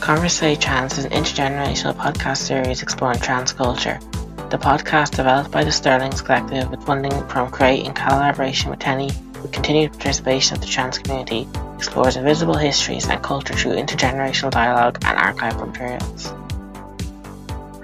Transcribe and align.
Conversate 0.00 0.62
Trans 0.62 0.96
is 0.96 1.04
an 1.04 1.10
intergenerational 1.10 1.92
podcast 1.92 2.38
series 2.38 2.82
exploring 2.82 3.20
trans 3.20 3.52
culture. 3.52 4.00
The 4.48 4.56
podcast, 4.56 5.14
developed 5.14 5.50
by 5.50 5.62
the 5.62 5.70
Sterlings 5.70 6.22
Collective 6.22 6.70
with 6.70 6.82
funding 6.84 7.12
from 7.28 7.50
Create 7.50 7.84
in 7.84 7.92
collaboration 7.92 8.70
with 8.70 8.78
TENI, 8.78 9.12
with 9.42 9.52
continued 9.52 9.92
participation 9.92 10.56
of 10.56 10.62
the 10.62 10.66
trans 10.66 10.98
community, 10.98 11.46
explores 11.76 12.16
invisible 12.16 12.56
histories 12.56 13.08
and 13.08 13.22
culture 13.22 13.52
through 13.52 13.74
intergenerational 13.74 14.50
dialogue 14.50 14.98
and 15.04 15.18
archival 15.18 15.66
materials. 15.68 16.32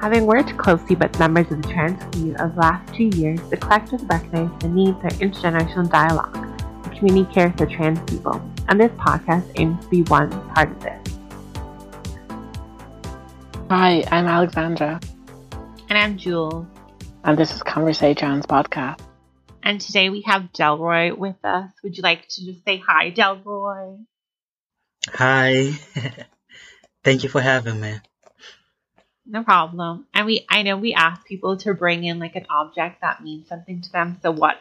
Having 0.00 0.24
worked 0.24 0.56
closely 0.56 0.96
with 0.96 1.18
members 1.18 1.50
of 1.52 1.60
the 1.60 1.68
trans 1.68 2.02
community 2.02 2.42
over 2.42 2.54
the 2.54 2.60
last 2.60 2.94
two 2.94 3.10
years, 3.14 3.40
the 3.50 3.58
collective 3.58 4.02
recognized 4.08 4.58
the 4.60 4.68
need 4.68 4.94
for 5.02 5.08
intergenerational 5.10 5.90
dialogue 5.90 6.34
and 6.34 6.98
community 6.98 7.30
care 7.32 7.52
for 7.58 7.66
trans 7.66 8.00
people, 8.10 8.40
and 8.68 8.80
this 8.80 8.92
podcast 8.92 9.44
aims 9.56 9.84
to 9.84 9.90
be 9.90 10.02
one 10.04 10.30
part 10.54 10.70
of 10.70 10.82
this. 10.82 11.05
Hi, 13.68 14.04
I'm 14.10 14.26
Alexandra, 14.26 15.00
And 15.88 15.98
I'm 15.98 16.16
Jewel, 16.18 16.66
and 17.24 17.36
this 17.36 17.52
is 17.52 17.62
Conversate 17.62 18.16
Trans 18.18 18.46
podcast. 18.46 19.00
and 19.62 19.80
today 19.80 20.08
we 20.08 20.22
have 20.22 20.52
Delroy 20.52 21.16
with 21.16 21.36
us. 21.44 21.70
Would 21.82 21.96
you 21.96 22.02
like 22.02 22.28
to 22.28 22.44
just 22.44 22.64
say 22.64 22.76
hi, 22.84 23.10
Delroy? 23.10 24.04
Hi. 25.08 25.72
Thank 27.04 27.22
you 27.24 27.28
for 27.28 27.40
having 27.40 27.80
me. 27.80 27.96
No 29.26 29.42
problem. 29.42 30.06
And 30.14 30.26
we, 30.26 30.46
I 30.48 30.62
know 30.62 30.76
we 30.76 30.94
asked 30.94 31.24
people 31.26 31.56
to 31.58 31.74
bring 31.74 32.04
in 32.04 32.18
like 32.20 32.36
an 32.36 32.46
object 32.50 33.00
that 33.00 33.22
means 33.22 33.48
something 33.48 33.80
to 33.82 33.92
them. 33.92 34.18
So 34.22 34.30
what, 34.30 34.56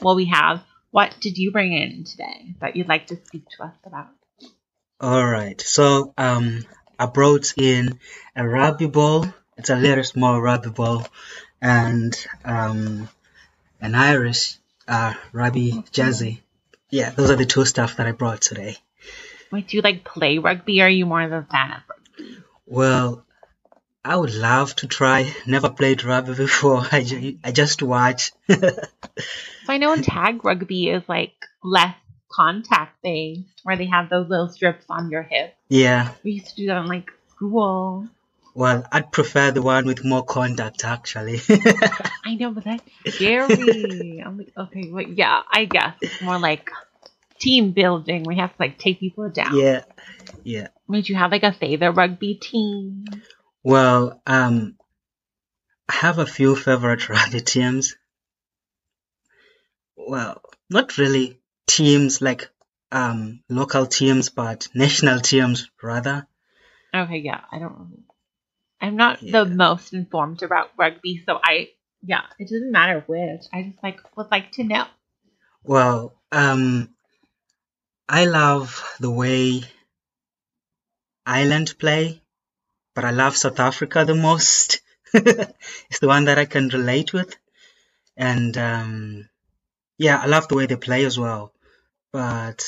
well, 0.00 0.16
we 0.16 0.26
have. 0.26 0.62
What 0.90 1.16
did 1.20 1.36
you 1.36 1.52
bring 1.52 1.72
in 1.74 2.04
today 2.04 2.54
that 2.60 2.76
you'd 2.76 2.88
like 2.88 3.08
to 3.08 3.16
speak 3.26 3.44
to 3.56 3.64
us 3.64 3.74
about? 3.84 4.08
All 5.00 5.24
right. 5.24 5.60
So, 5.60 6.14
um, 6.16 6.64
I 6.98 7.06
brought 7.06 7.54
in 7.56 7.98
a 8.34 8.46
rugby 8.46 8.86
ball. 8.86 9.26
It's 9.56 9.70
a 9.70 9.76
little 9.76 10.04
small 10.04 10.40
rugby 10.40 10.70
ball, 10.70 11.06
and 11.60 12.16
um, 12.44 13.08
an 13.80 13.94
Irish 13.94 14.56
uh, 14.86 15.14
rugby 15.32 15.84
jersey. 15.92 16.42
Yeah, 16.90 17.10
those 17.10 17.30
are 17.30 17.36
the 17.36 17.46
two 17.46 17.64
stuff 17.64 17.96
that 17.96 18.06
I 18.06 18.12
brought 18.12 18.40
today. 18.40 18.76
Wait, 19.50 19.68
do 19.68 19.76
you 19.76 19.82
like 19.82 20.04
play 20.04 20.38
rugby 20.38 20.80
or 20.80 20.86
are 20.86 20.88
you 20.88 21.06
more 21.06 21.22
of 21.22 21.32
a 21.32 21.46
fan 21.50 21.72
of 21.72 21.82
rugby? 21.88 22.38
Well, 22.66 23.24
I 24.04 24.16
would 24.16 24.34
love 24.34 24.74
to 24.76 24.86
try. 24.86 25.32
Never 25.46 25.70
played 25.70 26.04
rugby 26.04 26.34
before. 26.34 26.86
I, 26.92 27.02
ju- 27.02 27.38
I 27.44 27.52
just 27.52 27.82
watch. 27.82 28.32
So 29.66 29.74
I 29.74 29.76
know 29.76 29.92
in 29.92 30.00
tag 30.00 30.46
rugby 30.46 30.88
is 30.88 31.02
like 31.08 31.34
less 31.62 31.94
contact 32.30 33.02
based, 33.02 33.60
where 33.62 33.76
they 33.76 33.86
have 33.86 34.08
those 34.10 34.28
little 34.28 34.48
strips 34.48 34.84
on 34.88 35.10
your 35.10 35.22
hip. 35.22 35.54
yeah. 35.68 36.12
We 36.24 36.32
used 36.32 36.48
to 36.48 36.56
do 36.56 36.66
that 36.66 36.78
in 36.78 36.86
like 36.86 37.10
school. 37.30 38.08
Well, 38.54 38.84
I'd 38.90 39.12
prefer 39.12 39.52
the 39.52 39.62
one 39.62 39.86
with 39.86 40.04
more 40.04 40.24
contact, 40.24 40.84
actually. 40.84 41.40
I 42.24 42.34
know, 42.34 42.50
but 42.50 42.64
that's 42.64 42.82
scary. 43.14 44.20
I'm 44.24 44.38
like, 44.38 44.52
okay, 44.56 44.90
well, 44.90 45.04
yeah, 45.06 45.42
I 45.50 45.64
guess 45.66 45.94
it's 46.00 46.20
more 46.20 46.38
like 46.40 46.70
team 47.38 47.70
building. 47.70 48.24
We 48.24 48.36
have 48.36 48.50
to 48.50 48.56
like 48.58 48.78
take 48.78 48.98
people 49.00 49.28
down. 49.30 49.56
yeah. 49.56 49.84
Yeah. 50.42 50.68
Would 50.88 51.08
you 51.08 51.14
have 51.14 51.30
like 51.30 51.44
a 51.44 51.52
favorite 51.52 51.92
rugby 51.92 52.34
team? 52.34 53.04
Well, 53.62 54.20
um, 54.26 54.76
I 55.88 55.94
have 55.94 56.18
a 56.18 56.26
few 56.26 56.56
favorite 56.56 57.08
rugby 57.08 57.40
teams. 57.40 57.96
Well, 59.96 60.40
not 60.70 60.98
really 60.98 61.37
teams 61.68 62.20
like 62.20 62.50
um 62.90 63.42
local 63.48 63.86
teams, 63.86 64.30
but 64.30 64.68
national 64.74 65.20
teams 65.20 65.70
rather. 65.82 66.26
Okay, 66.94 67.18
yeah, 67.18 67.42
I 67.52 67.58
don't. 67.58 68.04
I'm 68.80 68.96
not 68.96 69.22
Yeah. 69.22 69.44
the 69.44 69.50
most 69.50 69.92
informed 69.92 70.42
about 70.42 70.70
rugby, 70.76 71.22
so 71.24 71.38
I 71.42 71.68
yeah, 72.02 72.22
it 72.38 72.48
doesn't 72.48 72.72
matter 72.72 73.04
which. 73.06 73.42
I 73.52 73.62
just 73.62 73.82
like 73.82 74.00
would 74.16 74.30
like 74.30 74.52
to 74.52 74.64
know. 74.64 74.86
Well, 75.64 76.14
um, 76.32 76.94
I 78.08 78.24
love 78.24 78.82
the 79.00 79.10
way 79.10 79.62
Ireland 81.26 81.74
play, 81.78 82.22
but 82.94 83.04
I 83.04 83.10
love 83.10 83.36
South 83.36 83.60
Africa 83.60 84.04
the 84.04 84.14
most. 84.14 84.80
it's 85.12 85.98
the 86.00 86.08
one 86.08 86.24
that 86.24 86.38
I 86.38 86.46
can 86.46 86.68
relate 86.68 87.12
with, 87.12 87.36
and 88.16 88.56
um, 88.56 89.28
yeah, 89.98 90.18
I 90.18 90.26
love 90.26 90.48
the 90.48 90.56
way 90.56 90.66
they 90.66 90.76
play 90.76 91.04
as 91.04 91.18
well. 91.18 91.52
But 92.12 92.64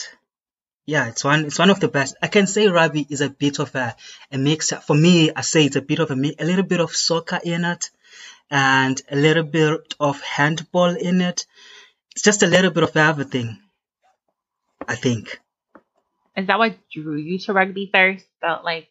yeah, 0.86 1.08
it's 1.08 1.24
one 1.24 1.46
it's 1.46 1.58
one 1.58 1.70
of 1.70 1.80
the 1.80 1.88
best. 1.88 2.16
I 2.20 2.26
can 2.26 2.46
say 2.46 2.66
rugby 2.66 3.06
is 3.08 3.20
a 3.20 3.30
bit 3.30 3.58
of 3.58 3.74
a, 3.74 3.94
a 4.32 4.38
mix. 4.38 4.70
For 4.72 4.94
me, 4.94 5.30
I 5.34 5.42
say 5.42 5.64
it's 5.64 5.76
a 5.76 5.82
bit 5.82 5.98
of 5.98 6.10
a 6.10 6.14
a 6.14 6.44
little 6.44 6.64
bit 6.64 6.80
of 6.80 6.94
soccer 6.94 7.38
in 7.42 7.64
it, 7.64 7.90
and 8.50 9.00
a 9.10 9.16
little 9.16 9.44
bit 9.44 9.94
of 10.00 10.20
handball 10.20 10.96
in 10.96 11.20
it. 11.20 11.46
It's 12.12 12.22
just 12.22 12.42
a 12.42 12.46
little 12.46 12.70
bit 12.70 12.82
of 12.82 12.96
everything. 12.96 13.58
I 14.86 14.96
think. 14.96 15.40
Is 16.36 16.46
that 16.46 16.58
what 16.58 16.76
drew 16.92 17.16
you 17.16 17.38
to 17.40 17.52
rugby 17.52 17.90
first? 17.92 18.26
That 18.42 18.64
like 18.64 18.88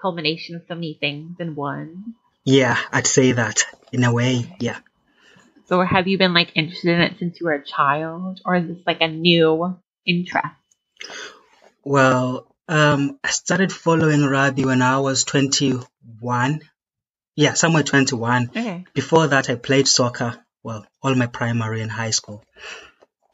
culmination 0.00 0.56
of 0.56 0.62
so 0.68 0.74
many 0.74 0.96
things 1.00 1.36
in 1.40 1.54
one. 1.54 2.14
Yeah, 2.44 2.78
I'd 2.92 3.06
say 3.06 3.32
that 3.32 3.64
in 3.92 4.04
a 4.04 4.12
way. 4.12 4.56
Yeah. 4.60 4.78
So 5.66 5.82
have 5.82 6.08
you 6.08 6.18
been 6.18 6.34
like 6.34 6.52
interested 6.54 6.90
in 6.94 7.00
it 7.00 7.18
since 7.18 7.40
you 7.40 7.46
were 7.46 7.54
a 7.54 7.64
child, 7.64 8.40
or 8.44 8.56
is 8.56 8.68
this 8.68 8.86
like 8.86 9.00
a 9.00 9.08
new 9.08 9.78
interest? 10.10 10.54
Well, 11.84 12.46
um, 12.68 13.18
I 13.24 13.30
started 13.30 13.72
following 13.72 14.22
rugby 14.24 14.64
when 14.64 14.82
I 14.82 14.98
was 15.00 15.24
21. 15.24 16.60
Yeah, 17.36 17.54
somewhere 17.54 17.82
21. 17.82 18.50
Okay. 18.50 18.84
Before 18.92 19.26
that, 19.28 19.50
I 19.50 19.54
played 19.54 19.88
soccer. 19.88 20.36
Well, 20.62 20.86
all 21.02 21.14
my 21.14 21.26
primary 21.26 21.80
and 21.80 21.90
high 21.90 22.10
school. 22.10 22.44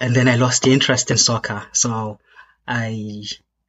And 0.00 0.14
then 0.14 0.28
I 0.28 0.36
lost 0.36 0.62
the 0.62 0.72
interest 0.72 1.10
in 1.10 1.18
soccer. 1.18 1.66
So 1.72 2.18
I 2.66 3.24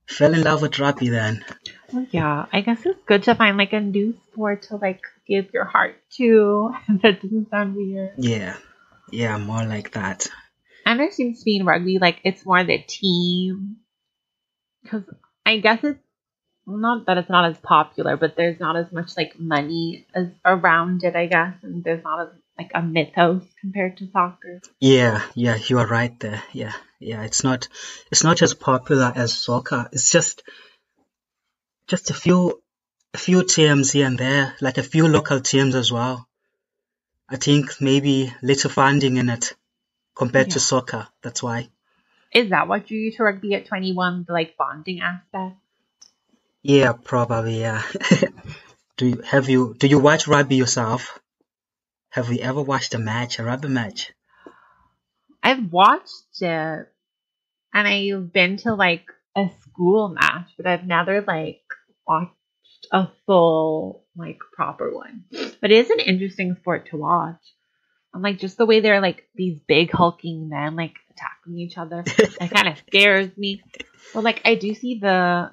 fell 0.06 0.34
in 0.34 0.44
love 0.44 0.62
with 0.62 0.80
rugby 0.80 1.10
then. 1.10 1.44
Well, 1.92 2.06
yeah, 2.12 2.46
I 2.52 2.62
guess 2.62 2.86
it's 2.86 3.02
good 3.06 3.24
to 3.24 3.36
find 3.36 3.58
like 3.58 3.74
a 3.74 3.80
new 3.80 4.16
sport 4.32 4.64
to 4.64 4.76
like 4.76 5.02
give 5.28 5.54
your 5.54 5.66
heart 5.66 5.96
to. 6.18 6.74
that 7.02 7.22
doesn't 7.22 7.50
sound 7.50 7.76
weird. 7.76 8.14
Yeah. 8.18 8.58
Yeah, 9.12 9.38
more 9.38 9.64
like 9.64 9.92
that. 9.94 10.30
And 10.88 11.02
there 11.02 11.12
seems 11.12 11.40
to 11.40 11.44
be 11.44 11.58
in 11.58 11.66
rugby 11.66 12.00
like 12.00 12.22
it's 12.24 12.46
more 12.46 12.64
the 12.64 12.78
team, 12.78 13.76
because 14.82 15.04
I 15.46 15.58
guess 15.58 15.84
it's 15.84 16.00
not 16.66 17.08
that 17.08 17.18
it's 17.18 17.30
not 17.30 17.52
as 17.52 17.58
popular, 17.58 18.16
but 18.16 18.38
there's 18.38 18.58
not 18.62 18.78
as 18.78 18.90
much 18.94 19.18
like 19.18 19.38
money 19.38 20.08
as 20.16 20.28
around 20.46 21.04
it. 21.04 21.14
I 21.14 21.26
guess, 21.26 21.56
and 21.62 21.84
there's 21.84 22.06
not 22.06 22.22
as 22.22 22.34
like 22.58 22.72
a 22.74 22.82
mythos 22.82 23.44
compared 23.60 23.98
to 23.98 24.10
soccer. 24.12 24.62
Yeah, 24.80 25.22
yeah, 25.36 25.58
you 25.68 25.78
are 25.80 25.86
right 25.86 26.18
there. 26.22 26.42
Yeah, 26.54 26.72
yeah, 27.02 27.24
it's 27.24 27.44
not, 27.44 27.68
it's 28.10 28.24
not 28.24 28.42
as 28.42 28.54
popular 28.54 29.12
as 29.14 29.38
soccer. 29.38 29.90
It's 29.92 30.10
just, 30.10 30.42
just 31.88 32.12
a 32.12 32.14
few, 32.14 32.62
a 33.14 33.18
few 33.18 33.44
teams 33.44 33.92
here 33.92 34.08
and 34.08 34.18
there, 34.18 34.56
like 34.62 34.78
a 34.78 34.84
few 34.84 35.10
local 35.10 35.42
teams 35.42 35.76
as 35.76 35.92
well. 35.92 36.30
I 37.28 37.36
think 37.36 37.82
maybe 37.82 38.34
little 38.42 38.70
funding 38.70 39.18
in 39.18 39.28
it 39.30 39.54
compared 40.18 40.50
to 40.52 40.60
soccer. 40.60 41.08
That's 41.22 41.44
why. 41.44 41.70
Is 42.34 42.50
that 42.50 42.68
what 42.68 42.88
drew 42.88 42.98
you 42.98 43.12
to 43.14 43.24
rugby 43.24 43.54
at 43.54 43.68
21? 43.68 44.26
The 44.28 44.34
like 44.34 44.58
bonding 44.58 45.02
aspect? 45.02 45.58
Yeah, 46.62 46.94
probably. 46.94 47.62
Yeah. 47.62 47.84
do 48.98 49.08
you 49.08 49.22
have 49.22 49.48
you 49.48 49.76
do 49.78 49.88
you 49.88 50.00
watch 50.00 50.28
rugby 50.28 50.56
yourself? 50.56 51.20
Have 52.10 52.32
you 52.32 52.40
ever 52.40 52.62
watched 52.62 52.94
a 52.94 53.00
match, 53.00 53.40
a 53.40 53.44
rugby 53.44 53.70
match? 53.70 54.12
I've 55.44 55.72
watched 55.72 56.42
it, 56.42 56.88
and 57.74 57.88
I've 57.88 58.34
been 58.34 58.58
to 58.58 58.74
like 58.74 59.06
a 59.36 59.50
school 59.62 60.10
match, 60.10 60.50
but 60.58 60.66
I've 60.66 60.86
never 60.86 61.22
like 61.22 61.62
watched 62.08 62.34
a 62.92 63.08
full 63.26 64.04
like 64.16 64.40
proper 64.54 64.94
one. 64.94 65.26
But 65.62 65.72
it 65.72 65.86
is 65.86 65.90
an 65.90 66.00
interesting 66.00 66.56
sport 66.56 66.90
to 66.90 66.98
watch. 66.98 67.42
And 68.18 68.24
like 68.24 68.40
just 68.40 68.58
the 68.58 68.66
way 68.66 68.80
they're 68.80 69.02
like 69.02 69.28
these 69.36 69.60
big 69.68 69.92
hulking 69.92 70.50
men 70.50 70.76
like 70.76 70.96
attacking 71.12 71.60
each 71.60 71.78
other, 71.78 72.04
it 72.06 72.52
kind 72.52 72.68
of 72.68 72.78
scares 72.88 73.36
me. 73.38 73.64
But 74.14 74.24
like 74.24 74.42
I 74.44 74.56
do 74.56 74.74
see 74.74 75.00
the 75.00 75.52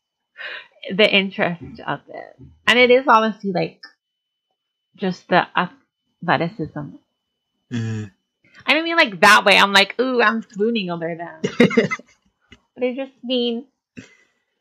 the 0.94 1.14
interest 1.14 1.80
of 1.86 2.00
it, 2.08 2.42
and 2.66 2.78
it 2.78 2.90
is 2.90 3.04
honestly 3.08 3.52
like 3.52 3.82
just 4.96 5.28
the 5.28 5.46
athleticism 5.56 6.98
Mm. 7.72 8.10
I 8.66 8.74
don't 8.74 8.84
mean 8.84 8.96
like 8.96 9.20
that 9.20 9.44
way. 9.44 9.56
I'm 9.56 9.72
like, 9.72 9.98
ooh, 9.98 10.20
I'm 10.22 10.42
swooning 10.42 10.90
over 10.90 11.16
them. 11.16 11.40
but 12.74 12.84
I 12.84 12.94
just 12.94 13.12
mean, 13.24 13.66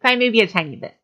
kind 0.01 0.17
maybe 0.17 0.39
a 0.39 0.47
tiny 0.47 0.77
bit, 0.77 0.95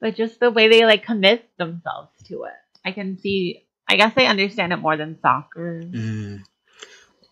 but 0.00 0.14
just 0.14 0.38
the 0.38 0.50
way 0.50 0.68
they 0.68 0.84
like 0.84 1.04
commit 1.04 1.48
themselves 1.56 2.10
to 2.26 2.44
it. 2.44 2.52
I 2.84 2.92
can 2.92 3.18
see. 3.18 3.64
I 3.88 3.96
guess 3.96 4.12
I 4.16 4.26
understand 4.26 4.72
it 4.72 4.76
more 4.76 4.96
than 4.96 5.18
soccer 5.20 5.80
Mm. 5.82 6.44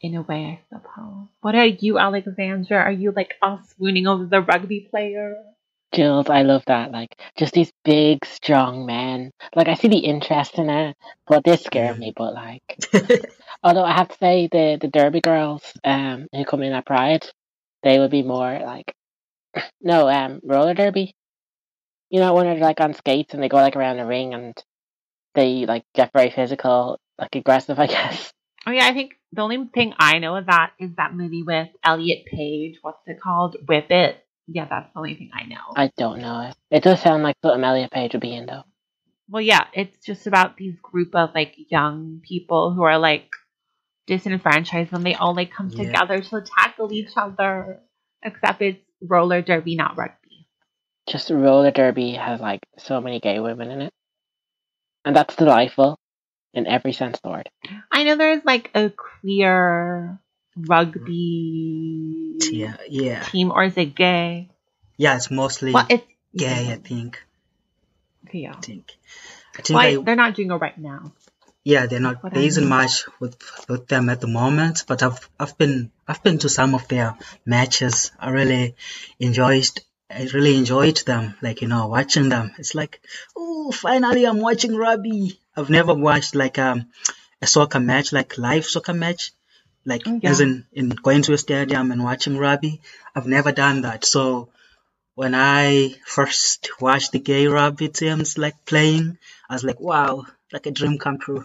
in 0.00 0.14
a 0.14 0.22
way. 0.22 0.60
I 0.60 0.76
suppose. 0.76 1.28
What 1.40 1.54
are 1.54 1.66
you, 1.66 1.98
Alexandra? 1.98 2.78
Are 2.78 2.92
you 2.92 3.12
like 3.12 3.34
all 3.42 3.60
swooning 3.76 4.06
over 4.06 4.26
the 4.26 4.40
rugby 4.40 4.88
player? 4.90 5.36
Jules, 5.94 6.28
I 6.28 6.42
love 6.42 6.64
that. 6.66 6.90
Like, 6.92 7.16
just 7.38 7.54
these 7.54 7.72
big, 7.84 8.24
strong 8.26 8.86
men. 8.86 9.30
Like, 9.54 9.68
I 9.68 9.74
see 9.74 9.88
the 9.88 9.98
interest 9.98 10.58
in 10.58 10.68
it, 10.68 10.96
but 11.26 11.44
they 11.44 11.56
scare 11.56 11.92
Yeah. 11.92 11.98
me. 11.98 12.12
But 12.16 12.34
like, 12.34 12.78
although 13.62 13.84
I 13.84 13.92
have 13.92 14.08
to 14.08 14.16
say, 14.18 14.48
the 14.50 14.78
the 14.80 14.88
Derby 14.88 15.20
girls, 15.20 15.62
um, 15.84 16.28
who 16.32 16.44
come 16.44 16.62
in 16.62 16.72
at 16.72 16.86
Pride, 16.86 17.26
they 17.82 17.98
would 17.98 18.10
be 18.10 18.22
more 18.22 18.58
like, 18.60 18.94
no, 19.80 20.08
um, 20.08 20.40
roller 20.44 20.74
derby. 20.74 21.14
You 22.10 22.20
know, 22.20 22.34
when 22.34 22.46
they're 22.46 22.56
like 22.58 22.80
on 22.80 22.94
skates 22.94 23.34
and 23.34 23.42
they 23.42 23.48
go 23.48 23.56
like 23.58 23.76
around 23.76 23.98
the 23.98 24.06
ring 24.06 24.34
and 24.34 24.54
they 25.36 25.66
like 25.66 25.84
get 25.94 26.12
very 26.12 26.30
physical, 26.30 26.98
like 27.18 27.36
aggressive, 27.36 27.78
I 27.80 27.86
guess. 27.86 28.32
Oh 28.66 28.72
yeah, 28.72 28.86
I 28.88 28.94
think 28.94 29.14
the 29.32 29.42
only 29.42 29.64
thing 29.72 29.94
I 29.98 30.18
know 30.18 30.36
of 30.36 30.46
that 30.46 30.72
is 30.80 30.90
that 30.96 31.14
movie 31.14 31.44
with 31.44 31.68
Elliot 31.84 32.26
Page. 32.26 32.78
What's 32.82 32.98
it 33.06 33.20
called? 33.22 33.56
Whip 33.68 33.86
It. 33.90 34.24
Yeah, 34.48 34.66
that's 34.68 34.92
the 34.92 34.98
only 34.98 35.14
thing 35.16 35.30
I 35.34 35.44
know. 35.46 35.56
I 35.76 35.92
don't 35.96 36.20
know. 36.20 36.40
It 36.50 36.56
It 36.78 36.82
does 36.84 37.00
sound 37.02 37.22
like 37.24 37.36
something 37.42 37.64
Elliot 37.64 37.92
Page 37.92 38.14
would 38.14 38.22
be 38.22 38.34
in, 38.34 38.46
though. 38.46 38.64
well, 39.30 39.42
yeah, 39.42 39.66
it's 39.74 40.04
just 40.04 40.26
about 40.26 40.56
these 40.56 40.76
group 40.82 41.14
of 41.14 41.30
like 41.34 41.54
young 41.70 42.22
people 42.26 42.72
who 42.74 42.82
are 42.84 42.98
like 42.98 43.28
disenfranchised 44.06 44.92
and 44.92 45.04
they 45.04 45.14
all 45.14 45.34
like 45.34 45.52
come 45.52 45.70
Yeah. 45.70 45.84
together 45.86 46.22
to 46.22 46.42
tackle 46.58 46.92
each 46.92 47.10
other. 47.16 47.80
Except 48.22 48.62
it's 48.62 48.80
roller 49.02 49.42
derby, 49.42 49.76
not 49.76 49.96
rugby. 49.96 50.48
Just 51.08 51.30
roller 51.30 51.70
derby 51.70 52.12
has 52.14 52.40
like 52.40 52.60
so 52.78 53.00
many 53.00 53.20
gay 53.20 53.38
women 53.40 53.70
in 53.70 53.82
it, 53.82 53.92
and 55.06 55.16
that's 55.16 55.36
delightful 55.36 55.98
in 56.52 56.66
every 56.66 56.92
sense 56.92 57.16
of 57.18 57.22
the 57.22 57.30
word. 57.30 57.48
I 57.90 58.04
know 58.04 58.16
there's 58.16 58.44
like 58.44 58.70
a 58.74 58.90
queer 58.90 60.18
rugby 60.56 62.36
yeah, 62.52 62.76
yeah, 62.88 63.22
team, 63.24 63.50
or 63.52 63.64
is 63.64 63.76
it 63.76 63.94
gay? 63.94 64.50
yeah. 64.96 65.16
It's 65.16 65.30
mostly 65.30 65.72
Well, 65.72 65.86
it's 65.88 66.04
gay. 66.36 66.72
I 66.72 66.76
think. 66.76 67.22
Okay, 68.26 68.40
yeah. 68.40 68.54
I 68.56 68.60
think. 68.60 68.92
I 69.58 69.62
think. 69.62 69.76
Why 69.76 69.86
I, 69.88 69.96
they're 69.96 70.16
not 70.16 70.34
doing 70.34 70.50
it 70.50 70.54
right 70.54 70.76
now. 70.78 71.12
yeah, 71.64 71.86
they're 71.86 72.00
not. 72.00 72.22
What 72.22 72.34
There 72.34 72.42
I 72.42 72.46
isn't 72.46 72.64
know. 72.68 72.76
much 72.76 73.04
with 73.20 73.36
with 73.68 73.86
them 73.88 74.08
at 74.08 74.20
the 74.20 74.26
moment, 74.28 74.84
but 74.88 75.02
I've 75.02 75.28
I've 75.38 75.56
been 75.58 75.90
I've 76.08 76.22
been 76.22 76.38
to 76.38 76.48
some 76.48 76.74
of 76.74 76.88
their 76.88 77.16
matches. 77.44 78.12
I 78.18 78.30
really 78.30 78.74
enjoyed. 79.20 79.68
I 80.10 80.28
really 80.32 80.56
enjoyed 80.56 80.98
them. 80.98 81.34
Like 81.42 81.62
you 81.62 81.68
know, 81.68 81.88
watching 81.88 82.28
them. 82.28 82.52
It's 82.58 82.74
like, 82.74 83.00
oh, 83.36 83.72
finally 83.72 84.24
I'm 84.24 84.40
watching 84.40 84.76
rugby. 84.76 85.40
I've 85.56 85.70
never 85.70 85.94
watched 85.94 86.34
like 86.34 86.58
um 86.58 86.86
a 87.42 87.46
soccer 87.46 87.80
match, 87.80 88.12
like 88.12 88.38
live 88.38 88.64
soccer 88.64 88.94
match, 88.94 89.32
like 89.84 90.06
yeah. 90.06 90.30
as 90.30 90.40
in 90.40 90.66
in 90.72 90.88
going 90.90 91.22
to 91.22 91.32
a 91.32 91.38
stadium 91.38 91.90
and 91.92 92.04
watching 92.04 92.38
rugby. 92.38 92.80
I've 93.14 93.26
never 93.26 93.52
done 93.52 93.82
that. 93.82 94.04
So 94.04 94.50
when 95.14 95.34
I 95.34 95.94
first 96.04 96.68
watched 96.80 97.12
the 97.12 97.18
gay 97.18 97.46
rugby 97.46 97.88
teams 97.88 98.38
like 98.38 98.64
playing, 98.64 99.18
I 99.48 99.54
was 99.54 99.64
like, 99.64 99.80
wow, 99.80 100.26
like 100.52 100.66
a 100.66 100.70
dream 100.70 100.98
come 100.98 101.18
true. 101.18 101.44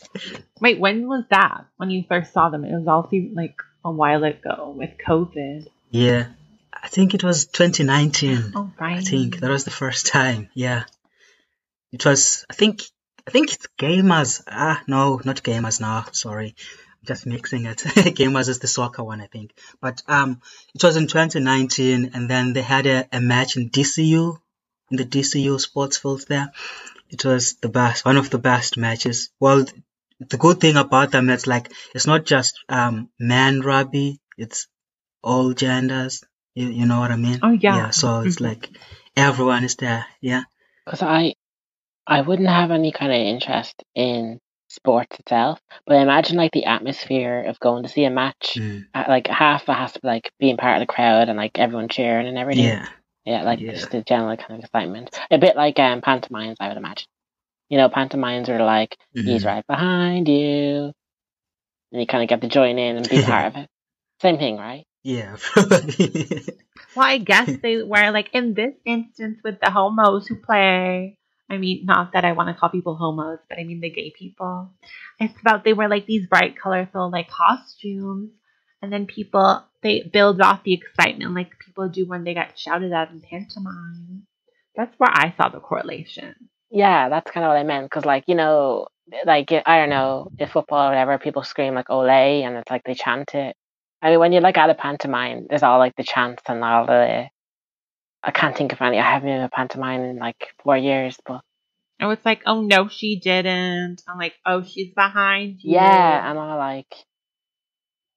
Wait, 0.60 0.78
when 0.78 1.06
was 1.08 1.24
that? 1.30 1.66
When 1.76 1.90
you 1.90 2.04
first 2.08 2.32
saw 2.32 2.48
them? 2.50 2.64
It 2.64 2.72
was 2.72 2.86
also 2.86 3.16
like 3.32 3.56
a 3.84 3.90
while 3.90 4.24
ago 4.24 4.74
with 4.76 4.90
COVID. 5.06 5.66
yeah, 5.90 6.28
I 6.72 6.88
think 6.88 7.14
it 7.14 7.24
was 7.24 7.46
2019. 7.46 8.52
Oh, 8.54 8.72
right. 8.78 8.98
I 8.98 9.00
think 9.00 9.40
that 9.40 9.50
was 9.50 9.64
the 9.64 9.70
first 9.70 10.06
time. 10.06 10.48
Yeah, 10.54 10.84
it 11.92 12.04
was. 12.04 12.44
I 12.50 12.54
think. 12.54 12.82
I 13.26 13.30
think 13.30 13.52
it's 13.52 13.66
Gaymers. 13.78 14.42
Ah, 14.48 14.82
no, 14.86 15.20
not 15.24 15.42
Gaymers. 15.42 15.80
now. 15.80 16.06
sorry, 16.12 16.54
I'm 16.88 17.06
just 17.06 17.26
mixing 17.26 17.66
it. 17.66 17.84
Gaymers 18.14 18.48
is 18.48 18.60
the 18.60 18.66
soccer 18.66 19.04
one, 19.04 19.20
I 19.20 19.26
think. 19.26 19.52
But 19.80 20.02
um, 20.08 20.40
it 20.74 20.82
was 20.82 20.96
in 20.96 21.06
2019, 21.06 22.12
and 22.14 22.30
then 22.30 22.54
they 22.54 22.62
had 22.62 22.86
a, 22.86 23.06
a 23.12 23.20
match 23.20 23.56
in 23.56 23.70
DCU, 23.70 24.38
in 24.90 24.96
the 24.96 25.04
DCU 25.04 25.60
sports 25.60 25.98
fields 25.98 26.24
there. 26.24 26.50
It 27.10 27.24
was 27.24 27.54
the 27.54 27.68
best, 27.68 28.04
one 28.04 28.16
of 28.16 28.30
the 28.30 28.38
best 28.38 28.76
matches. 28.76 29.30
Well, 29.38 29.66
the 30.18 30.36
good 30.36 30.60
thing 30.60 30.76
about 30.76 31.10
them 31.10 31.30
is 31.30 31.46
like 31.46 31.72
it's 31.94 32.06
not 32.06 32.24
just 32.24 32.58
um 32.68 33.10
man 33.18 33.60
rugby. 33.60 34.20
It's 34.36 34.66
all 35.22 35.52
genders. 35.52 36.22
You, 36.54 36.68
you 36.68 36.86
know 36.86 36.98
what 37.00 37.10
I 37.10 37.16
mean? 37.16 37.38
Oh, 37.42 37.52
yeah. 37.52 37.76
Yeah. 37.76 37.90
So 37.90 38.20
it's 38.20 38.36
Mhm. 38.36 38.48
like 38.48 38.70
everyone 39.16 39.64
is 39.64 39.76
there. 39.76 40.06
Yeah. 40.20 40.42
Because 40.84 41.02
I, 41.02 41.34
I 42.06 42.22
wouldn't 42.22 42.48
have 42.48 42.70
any 42.70 42.92
kind 42.92 43.12
of 43.12 43.18
interest 43.18 43.82
in 43.94 44.40
sports 44.68 45.18
itself, 45.18 45.60
but 45.86 45.96
I 45.96 46.02
imagine 46.02 46.36
like 46.36 46.52
the 46.52 46.64
atmosphere 46.66 47.42
of 47.42 47.60
going 47.60 47.82
to 47.84 47.88
see 47.88 48.04
a 48.04 48.10
match. 48.10 48.56
Mm. 48.56 48.86
uh, 48.94 49.04
Like 49.08 49.26
half 49.28 49.62
of 49.62 49.68
it 49.70 49.78
has 49.78 49.92
to 49.92 50.00
be 50.00 50.08
like 50.08 50.32
being 50.38 50.56
part 50.56 50.76
of 50.76 50.80
the 50.86 50.92
crowd 50.92 51.28
and 51.28 51.36
like 51.36 51.58
everyone 51.58 51.88
cheering 51.88 52.26
and 52.26 52.38
everything. 52.38 52.64
Yeah. 52.64 52.88
Yeah, 53.24 53.42
like 53.42 53.60
Yeah. 53.60 53.72
just 53.72 53.90
the 53.90 54.02
general 54.02 54.36
kind 54.36 54.58
of 54.58 54.64
excitement. 54.64 55.16
A 55.30 55.38
bit 55.38 55.54
like 55.54 55.78
um, 55.78 56.00
pantomimes, 56.00 56.56
I 56.58 56.68
would 56.68 56.76
imagine. 56.78 57.06
You 57.68 57.78
know, 57.78 57.88
pantomimes 57.88 58.48
are 58.48 58.64
like 58.64 58.96
he's 59.14 59.42
Mhm. 59.42 59.46
right 59.46 59.66
behind 59.66 60.26
you, 60.28 60.92
and 61.92 62.00
you 62.00 62.06
kind 62.06 62.22
of 62.24 62.28
get 62.28 62.40
to 62.40 62.48
join 62.48 62.78
in 62.78 62.96
and 62.96 63.08
be 63.08 63.22
part 63.22 63.46
of 63.46 63.56
it. 63.56 63.68
Same 64.22 64.38
thing, 64.38 64.56
right? 64.56 64.84
Yeah. 65.02 65.36
Well, 66.94 67.06
I 67.06 67.18
guess 67.18 67.48
they 67.62 67.82
were 67.82 68.10
like 68.10 68.30
in 68.32 68.54
this 68.54 68.74
instance 68.84 69.38
with 69.44 69.60
the 69.60 69.70
homos 69.70 70.26
who 70.26 70.36
play. 70.36 71.16
I 71.48 71.58
mean, 71.58 71.84
not 71.84 72.12
that 72.12 72.24
I 72.24 72.32
want 72.32 72.48
to 72.48 72.54
call 72.58 72.68
people 72.68 72.96
homos, 72.96 73.38
but 73.48 73.58
I 73.58 73.64
mean 73.64 73.80
the 73.80 73.90
gay 73.90 74.12
people. 74.16 74.70
It's 75.18 75.40
about 75.40 75.64
they 75.64 75.72
wear 75.72 75.88
like 75.88 76.06
these 76.06 76.26
bright, 76.26 76.58
colorful 76.58 77.10
like 77.10 77.28
costumes, 77.28 78.30
and 78.82 78.92
then 78.92 79.06
people 79.06 79.64
they 79.82 80.02
build 80.02 80.40
off 80.40 80.64
the 80.64 80.74
excitement 80.74 81.34
like 81.34 81.58
people 81.64 81.88
do 81.88 82.06
when 82.06 82.24
they 82.24 82.34
get 82.34 82.58
shouted 82.58 82.92
at 82.92 83.10
in 83.10 83.20
pantomime. 83.20 84.26
That's 84.76 84.94
where 84.98 85.10
I 85.12 85.34
saw 85.36 85.48
the 85.48 85.60
correlation. 85.60 86.34
Yeah, 86.70 87.08
that's 87.08 87.30
kind 87.30 87.44
of 87.44 87.50
what 87.50 87.58
I 87.58 87.64
meant. 87.64 87.86
Because, 87.86 88.04
like, 88.04 88.24
you 88.28 88.36
know, 88.36 88.86
like 89.26 89.52
I 89.52 89.78
don't 89.78 89.90
know, 89.90 90.28
if 90.38 90.50
football 90.52 90.86
or 90.86 90.88
whatever, 90.90 91.18
people 91.18 91.42
scream 91.42 91.74
like 91.74 91.90
"ole" 91.90 92.08
and 92.10 92.56
it's 92.56 92.70
like 92.70 92.82
they 92.84 92.94
chant 92.94 93.34
it. 93.34 93.56
I 94.02 94.10
mean, 94.10 94.18
when 94.20 94.32
you 94.32 94.40
like 94.40 94.56
at 94.56 94.70
a 94.70 94.74
pantomime, 94.74 95.46
there's 95.48 95.62
all 95.62 95.78
like 95.78 95.96
the 95.96 96.04
chants 96.04 96.42
and 96.46 96.64
all 96.64 96.86
the. 96.86 97.26
I 98.22 98.30
can't 98.32 98.56
think 98.56 98.72
of 98.72 98.80
any. 98.82 98.98
I 98.98 99.10
haven't 99.10 99.28
been 99.28 99.40
a 99.42 99.48
pantomime 99.48 100.02
in 100.02 100.16
like 100.18 100.54
four 100.62 100.76
years, 100.76 101.18
but 101.26 101.40
Oh, 102.02 102.10
it's 102.10 102.24
like, 102.24 102.42
oh 102.46 102.62
no, 102.62 102.88
she 102.88 103.20
didn't. 103.20 104.02
I'm 104.08 104.18
like, 104.18 104.34
oh, 104.46 104.62
she's 104.62 104.94
behind 104.94 105.58
you. 105.62 105.72
yeah, 105.72 106.30
and 106.30 106.38
all 106.38 106.56
like. 106.56 106.94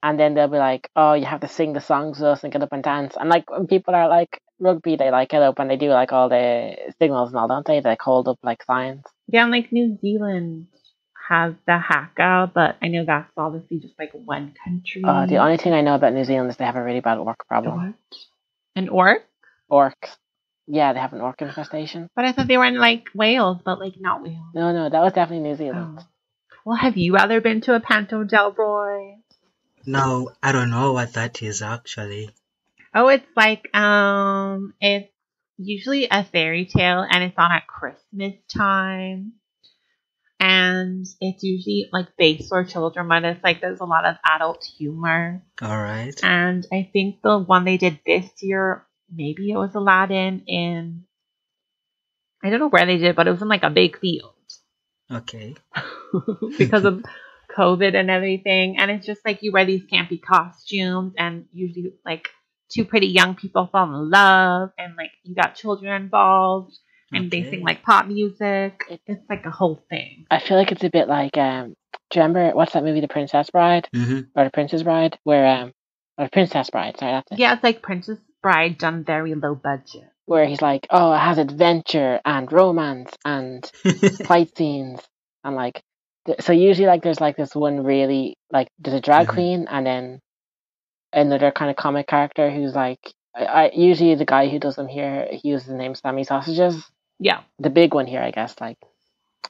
And 0.02 0.20
then 0.20 0.34
they'll 0.34 0.50
be 0.50 0.58
like, 0.58 0.90
"Oh, 0.98 1.14
you 1.14 1.26
have 1.26 1.42
to 1.42 1.48
sing 1.48 1.72
the 1.74 1.80
songs 1.80 2.20
with 2.20 2.28
us 2.28 2.44
and 2.44 2.52
get 2.52 2.62
up 2.62 2.74
and 2.74 2.84
dance." 2.84 3.16
And 3.18 3.30
like 3.30 3.50
when 3.50 3.68
people 3.68 3.96
are 3.96 4.10
like 4.10 4.42
rugby, 4.60 4.96
they 4.98 5.12
like 5.12 5.30
get 5.30 5.42
up 5.42 5.60
and 5.60 5.70
they 5.70 5.78
do 5.78 5.90
like 5.90 6.12
all 6.12 6.28
the 6.30 6.76
signals 7.00 7.30
and 7.30 7.38
all, 7.40 7.48
don't 7.48 7.66
they? 7.66 7.80
They 7.80 7.90
like 7.90 8.02
hold 8.02 8.28
up 8.28 8.38
like 8.44 8.64
signs. 8.64 9.04
Yeah, 9.28 9.46
like 9.48 9.72
New 9.72 9.98
Zealand 10.02 10.68
has 11.28 11.54
the 11.66 11.78
haka, 11.78 12.52
but 12.54 12.76
I 12.82 12.88
know 12.88 13.06
that's 13.06 13.32
obviously 13.38 13.80
just 13.80 13.98
like 13.98 14.12
one 14.14 14.54
country. 14.64 15.04
Uh, 15.06 15.26
the 15.26 15.38
only 15.38 15.58
thing 15.58 15.74
I 15.74 15.82
know 15.82 15.96
about 15.96 16.14
New 16.14 16.24
Zealand 16.26 16.50
is 16.50 16.58
they 16.58 16.66
have 16.66 16.76
a 16.76 16.84
really 16.84 17.00
bad 17.00 17.18
orc 17.18 17.48
problem. 17.48 17.78
What? 17.88 18.20
An 18.76 18.90
orc? 18.90 19.24
Orcs. 19.72 20.18
Yeah, 20.68 20.94
they 20.94 21.00
have 21.00 21.14
an 21.14 21.22
orc 21.22 21.42
infestation. 21.42 22.10
But 22.16 22.26
I 22.26 22.32
thought 22.32 22.48
they 22.48 22.58
were 22.58 22.66
in 22.66 22.78
like 22.78 23.10
Wales, 23.14 23.58
but 23.64 23.80
like 23.80 23.96
not 24.00 24.24
Wales. 24.24 24.54
No, 24.54 24.72
no, 24.72 24.90
that 24.90 25.02
was 25.02 25.14
definitely 25.14 25.50
New 25.50 25.56
Zealand. 25.56 26.00
Oh. 26.00 26.06
Well, 26.66 26.78
have 26.78 26.98
you 26.98 27.18
ever 27.18 27.42
been 27.42 27.62
to 27.62 27.76
a 27.76 27.80
Panto 27.80 28.24
Delroy? 28.24 29.18
no, 29.86 30.32
I 30.42 30.52
don't 30.54 30.70
know 30.72 30.94
what 30.94 31.14
that 31.14 31.42
is 31.42 31.62
actually. 31.62 32.30
Oh, 32.96 33.08
it's 33.08 33.26
like 33.36 33.74
um, 33.76 34.74
it's 34.80 35.12
usually 35.58 36.08
a 36.10 36.24
fairy 36.24 36.66
tale, 36.66 37.06
and 37.10 37.24
it's 37.24 37.38
on 37.38 37.52
at 37.52 37.68
Christmas 37.68 38.36
time, 38.56 39.34
and 40.64 41.06
it's 41.20 41.44
usually 41.44 41.90
like 41.92 42.08
based 42.18 42.50
for 42.50 42.64
children, 42.64 43.08
but 43.08 43.24
it's 43.24 43.44
like 43.44 43.62
there's 43.62 43.80
a 43.80 43.86
lot 43.86 44.06
of 44.06 44.16
adult 44.24 44.64
humor. 44.64 45.44
All 45.62 45.78
right. 45.78 46.18
And 46.24 46.66
I 46.72 46.90
think 46.92 47.22
the 47.22 47.38
one 47.38 47.66
they 47.66 47.78
did 47.78 48.00
this 48.06 48.30
year, 48.42 48.86
maybe 49.12 49.52
it 49.52 49.58
was 49.58 49.76
Aladdin 49.76 50.44
in. 50.48 51.04
I 52.44 52.50
don't 52.50 52.60
know 52.60 52.70
where 52.70 52.86
they 52.86 52.98
did, 52.98 53.10
it, 53.10 53.16
but 53.16 53.28
it 53.28 53.32
was 53.32 53.42
in 53.42 53.48
like 53.48 53.64
a 53.64 53.70
big 53.70 53.98
field 54.00 54.34
Okay. 55.12 55.56
because 56.58 56.86
of 56.86 57.04
COVID 57.56 57.96
and 57.96 58.10
everything. 58.10 58.78
And 58.78 58.90
it's 58.92 59.06
just 59.06 59.26
like 59.26 59.44
you 59.44 59.52
wear 59.52 59.66
these 59.66 59.84
campy 59.92 60.22
costumes, 60.22 61.14
and 61.18 61.46
usually 61.52 61.94
like 62.06 62.30
two 62.70 62.86
pretty 62.86 63.08
young 63.08 63.36
people 63.36 63.68
fall 63.72 63.86
in 63.86 64.10
love, 64.10 64.72
and 64.78 64.96
like 64.96 65.12
you 65.24 65.36
got 65.36 65.56
children 65.56 66.02
involved, 66.02 66.78
and 67.14 67.32
they 67.32 67.44
sing 67.44 67.62
like 67.62 67.84
pop 67.84 68.08
music. 68.08 68.84
It, 68.90 69.02
it's 69.08 69.30
like 69.30 69.46
a 69.46 69.52
whole 69.52 69.84
thing. 69.90 70.26
I 70.32 70.40
feel 70.40 70.58
like 70.58 70.72
it's 70.72 70.84
a 70.84 70.90
bit 70.90 71.08
like 71.08 71.38
um. 71.38 71.74
Do 72.10 72.20
you 72.20 72.26
remember 72.26 72.56
what's 72.56 72.74
that 72.74 72.84
movie, 72.84 73.02
The 73.02 73.08
Princess 73.08 73.50
Bride 73.50 73.88
hmm 73.94 74.20
or 74.36 74.44
The 74.46 74.52
Princess 74.52 74.84
Bride, 74.84 75.18
where 75.24 75.46
um, 75.46 75.72
or 76.18 76.30
Princess 76.32 76.70
Bride? 76.70 76.98
Sorry, 77.00 77.12
that's 77.12 77.32
it. 77.32 77.40
Yeah, 77.40 77.54
it's 77.54 77.64
like 77.64 77.82
Princess 77.82 78.20
Bride 78.42 78.78
done 78.78 79.04
very 79.04 79.34
low 79.36 79.56
budget. 79.56 80.10
Where 80.26 80.46
he's 80.46 80.62
like, 80.62 80.88
oh, 80.90 81.14
it 81.14 81.20
has 81.20 81.38
adventure 81.38 82.20
and 82.24 82.52
romance 82.52 83.12
and 83.26 83.70
fight 84.26 84.56
scenes 84.58 85.02
and 85.44 85.56
like. 85.56 85.82
th- 86.26 86.42
So 86.42 86.54
usually, 86.54 86.88
like, 86.88 87.04
there's 87.04 87.20
like 87.22 87.36
this 87.36 87.56
one 87.56 87.84
really 87.84 88.36
like 88.52 88.68
there's 88.80 88.96
a 88.98 89.02
drag 89.02 89.28
Mhm. 89.28 89.34
queen 89.34 89.68
and 89.70 89.86
then 89.86 90.20
another 91.12 91.52
kind 91.52 91.70
of 91.70 91.78
comic 91.78 92.08
character 92.08 92.50
who's 92.50 92.76
like 92.76 93.00
I, 93.36 93.46
I 93.46 93.72
usually 93.74 94.16
the 94.16 94.26
guy 94.26 94.48
who 94.50 94.60
does 94.60 94.76
them 94.76 94.88
here, 94.88 95.28
he 95.32 95.50
uses 95.50 95.68
the 95.68 95.76
name 95.76 95.96
Sammy 95.96 96.24
Sausages. 96.24 96.84
Yeah. 97.20 97.42
The 97.60 97.70
big 97.70 97.94
one 97.94 98.08
here, 98.08 98.22
I 98.22 98.32
guess, 98.32 98.56
like 98.60 98.78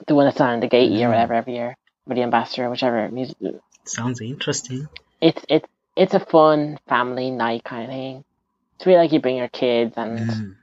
the 0.08 0.16
one 0.16 0.26
that's 0.26 0.40
on 0.42 0.60
the 0.60 0.68
Gaiety, 0.68 0.96
Mm. 0.96 1.10
whatever, 1.10 1.34
every 1.34 1.54
year, 1.56 1.76
or 2.08 2.16
the 2.16 2.22
ambassador, 2.24 2.70
whichever 2.70 3.10
music. 3.10 3.38
Sounds 3.86 4.22
interesting. 4.22 4.88
It's 5.22 5.44
it's 5.50 5.68
it's 5.96 6.14
a 6.14 6.20
fun 6.20 6.80
family 6.88 7.32
night 7.32 7.64
kind 7.64 7.84
of 7.84 7.90
thing. 7.90 8.24
It's 8.76 8.86
really 8.86 9.00
like 9.00 9.12
you 9.12 9.20
bring 9.22 9.38
your 9.38 9.50
kids 9.50 9.94
and 9.98 10.20
Mm. 10.20 10.56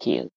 cute. 0.00 0.30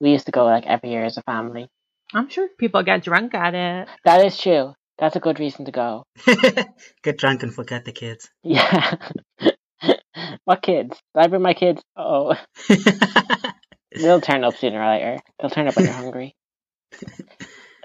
We 0.00 0.10
used 0.10 0.26
to 0.26 0.32
go 0.32 0.44
like 0.44 0.66
every 0.66 0.90
year 0.90 1.04
as 1.04 1.16
a 1.16 1.22
family. 1.22 1.68
I'm 2.14 2.28
sure 2.28 2.48
people 2.58 2.82
get 2.82 3.04
drunk 3.04 3.34
at 3.34 3.54
it. 3.54 3.88
That 4.04 4.24
is 4.26 4.36
true. 4.38 4.74
That's 4.98 5.16
a 5.16 5.20
good 5.20 5.40
reason 5.40 5.64
to 5.64 5.72
go. 5.72 6.04
Get 7.02 7.16
drunk 7.18 7.42
and 7.42 7.52
forget 7.52 7.84
the 7.84 7.92
kids. 7.92 8.30
Yeah. 8.44 8.96
what 10.44 10.62
kids? 10.62 10.90
Did 11.14 11.20
I 11.24 11.26
bring 11.28 11.42
my 11.42 11.54
kids? 11.54 11.82
Oh, 11.96 12.36
they'll 13.94 14.20
turn 14.20 14.44
up 14.44 14.56
sooner 14.56 14.82
or 14.82 14.90
later. 14.90 15.18
They'll 15.40 15.50
turn 15.50 15.68
up 15.68 15.76
when 15.76 15.86
you're 15.86 15.94
hungry. 16.04 16.34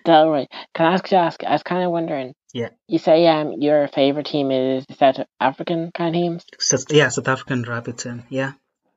Delroy, 0.06 0.48
can 0.74 0.86
I 0.86 0.94
ask 0.94 1.12
you 1.12 1.18
ask? 1.18 1.44
I 1.44 1.52
was 1.54 1.64
kind 1.64 1.84
of 1.84 1.92
wondering. 1.92 2.34
Yeah. 2.54 2.70
You 2.88 3.00
say 3.00 3.28
um 3.28 3.54
your 3.62 3.88
favorite 3.90 4.28
team 4.28 4.52
is 4.52 4.86
the 4.88 4.96
South 4.96 5.18
African 5.40 5.92
kind 5.94 6.16
of 6.16 6.20
teams. 6.20 6.46
So, 6.60 6.78
yeah, 6.90 7.10
South 7.10 7.28
African 7.28 7.64
rabbit 7.64 7.98
team. 7.98 8.24
Yeah, 8.30 8.54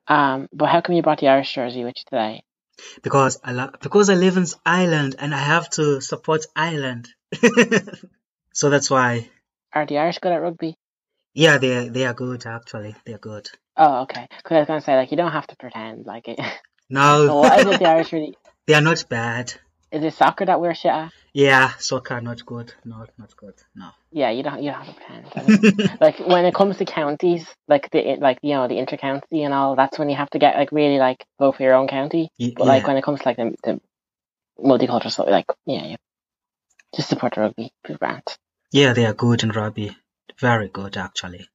Um, 0.07 0.47
but 0.53 0.69
how 0.69 0.79
come 0.81 0.95
you 0.95 1.01
brought 1.01 1.19
the 1.19 1.27
Irish 1.27 1.53
jersey 1.53 1.83
with 1.83 1.95
you 1.97 2.03
today? 2.09 2.43
because 3.03 3.39
I 3.43 3.51
lo- 3.51 3.71
because 3.81 4.09
I 4.09 4.15
live 4.15 4.37
in 4.37 4.45
Ireland 4.65 5.15
and 5.19 5.35
I 5.35 5.39
have 5.39 5.69
to 5.71 5.99
support 6.01 6.45
Ireland. 6.55 7.09
so 8.53 8.69
that's 8.69 8.89
why. 8.89 9.29
Are 9.73 9.85
the 9.85 9.97
Irish 9.97 10.19
good 10.19 10.31
at 10.31 10.41
rugby? 10.41 10.75
Yeah, 11.33 11.57
they 11.57 11.89
they 11.89 12.05
are 12.05 12.13
good 12.13 12.45
actually. 12.45 12.95
They're 13.05 13.17
good. 13.17 13.49
Oh, 13.75 14.03
okay. 14.03 14.27
Because 14.37 14.55
I 14.55 14.59
was 14.59 14.67
gonna 14.67 14.81
say 14.81 14.95
like 14.95 15.11
you 15.11 15.17
don't 15.17 15.31
have 15.33 15.47
to 15.47 15.55
pretend 15.57 16.05
like 16.05 16.27
it. 16.29 16.39
No, 16.91 17.27
so 17.27 17.39
what 17.39 17.59
is 17.59 17.67
it 17.67 17.79
the 17.79 17.87
Irish 17.87 18.13
really? 18.13 18.35
they 18.67 18.73
are 18.75 18.81
not 18.81 19.03
bad. 19.09 19.53
Is 19.91 20.03
it 20.03 20.13
soccer 20.13 20.45
that 20.45 20.61
we're 20.61 20.75
shit 20.75 20.91
at? 20.91 21.11
Yeah, 21.33 21.71
soccer 21.79 22.21
not 22.21 22.45
good. 22.45 22.73
No, 22.85 23.05
not 23.17 23.35
good. 23.37 23.55
No. 23.75 23.89
Yeah, 24.11 24.31
you 24.31 24.43
don't 24.43 24.61
you 24.61 24.71
don't 24.71 24.85
have. 24.85 25.25
I 25.35 25.43
mean, 25.43 25.97
like 26.01 26.19
when 26.19 26.45
it 26.45 26.53
comes 26.53 26.77
to 26.77 26.85
counties, 26.85 27.47
like 27.67 27.89
the 27.91 28.17
like 28.19 28.39
you 28.41 28.53
know 28.55 28.67
the 28.67 28.75
intercounty 28.75 29.43
and 29.45 29.53
all, 29.53 29.75
that's 29.75 29.97
when 29.97 30.09
you 30.09 30.15
have 30.17 30.29
to 30.31 30.39
get 30.39 30.55
like 30.57 30.71
really 30.71 30.97
like 30.99 31.25
vote 31.39 31.55
for 31.55 31.63
your 31.63 31.75
own 31.75 31.87
county. 31.87 32.29
Y- 32.39 32.53
But 32.55 32.67
like 32.67 32.87
when 32.87 32.97
it 32.97 33.03
comes 33.03 33.21
to 33.21 33.27
like 33.29 33.37
the, 33.37 33.55
the 33.63 33.81
multicultural 34.59 35.11
stuff, 35.11 35.27
like 35.29 35.45
yeah, 35.65 35.85
yeah, 35.85 35.95
just 36.95 37.09
support 37.09 37.35
the 37.35 37.41
rugby, 37.41 37.71
brand. 37.99 38.23
Yeah, 38.71 38.93
they 38.93 39.05
are 39.05 39.13
good 39.13 39.43
in 39.43 39.49
rugby. 39.51 39.95
Very 40.39 40.67
good, 40.69 40.97
actually. 40.97 41.47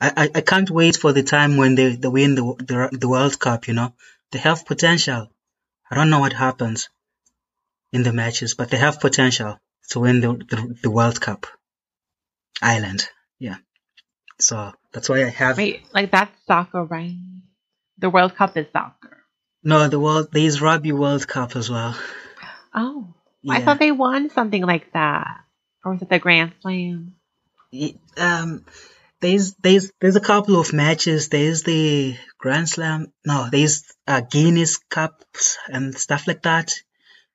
I, 0.00 0.12
I, 0.16 0.30
I 0.36 0.40
can't 0.40 0.68
wait 0.70 0.96
for 0.96 1.12
the 1.12 1.22
time 1.22 1.56
when 1.56 1.74
they, 1.76 1.94
they 1.94 2.08
win 2.08 2.34
the, 2.34 2.42
the 2.58 2.98
the 2.98 3.08
World 3.08 3.38
Cup. 3.38 3.68
You 3.68 3.74
know, 3.74 3.94
they 4.32 4.38
have 4.38 4.66
potential. 4.66 5.28
I 5.90 5.94
don't 5.94 6.10
know 6.10 6.20
what 6.20 6.32
happens 6.32 6.88
in 7.92 8.02
the 8.02 8.12
matches, 8.12 8.54
but 8.54 8.70
they 8.70 8.78
have 8.78 9.00
potential 9.00 9.58
to 9.90 10.00
win 10.00 10.20
the 10.20 10.32
the, 10.32 10.76
the 10.82 10.90
World 10.90 11.20
Cup. 11.20 11.46
Ireland, 12.60 13.08
yeah. 13.38 13.56
So 14.38 14.72
that's 14.92 15.08
why 15.08 15.24
I 15.24 15.28
have 15.30 15.56
Wait, 15.56 15.82
like 15.92 16.10
that's 16.10 16.34
soccer, 16.46 16.84
right? 16.84 17.16
The 17.98 18.10
World 18.10 18.34
Cup 18.34 18.56
is 18.56 18.66
soccer. 18.72 19.24
no 19.62 19.88
the 19.88 20.00
world. 20.00 20.28
There 20.32 20.42
is 20.42 20.60
rugby 20.60 20.92
World 20.92 21.26
Cup 21.28 21.56
as 21.56 21.70
well. 21.70 21.94
Oh, 22.74 23.14
I 23.48 23.60
thought 23.60 23.78
they 23.78 23.90
won 23.92 24.30
something 24.30 24.62
like 24.62 24.92
that, 24.92 25.40
or 25.84 25.92
was 25.92 26.02
it 26.02 26.08
the 26.08 26.18
Grand 26.18 26.52
Slam? 26.62 27.14
Y- 27.72 27.96
um 28.16 28.64
there's 29.22 29.54
there's 29.54 29.90
there's 30.00 30.16
a 30.16 30.20
couple 30.20 30.60
of 30.60 30.72
matches. 30.72 31.28
There's 31.28 31.62
the 31.62 32.16
grand 32.38 32.68
slam 32.68 33.12
no 33.24 33.48
there's 33.50 33.84
uh, 34.06 34.20
guinness 34.20 34.76
cups 34.76 35.58
and 35.68 35.96
stuff 35.96 36.26
like 36.26 36.42
that. 36.42 36.74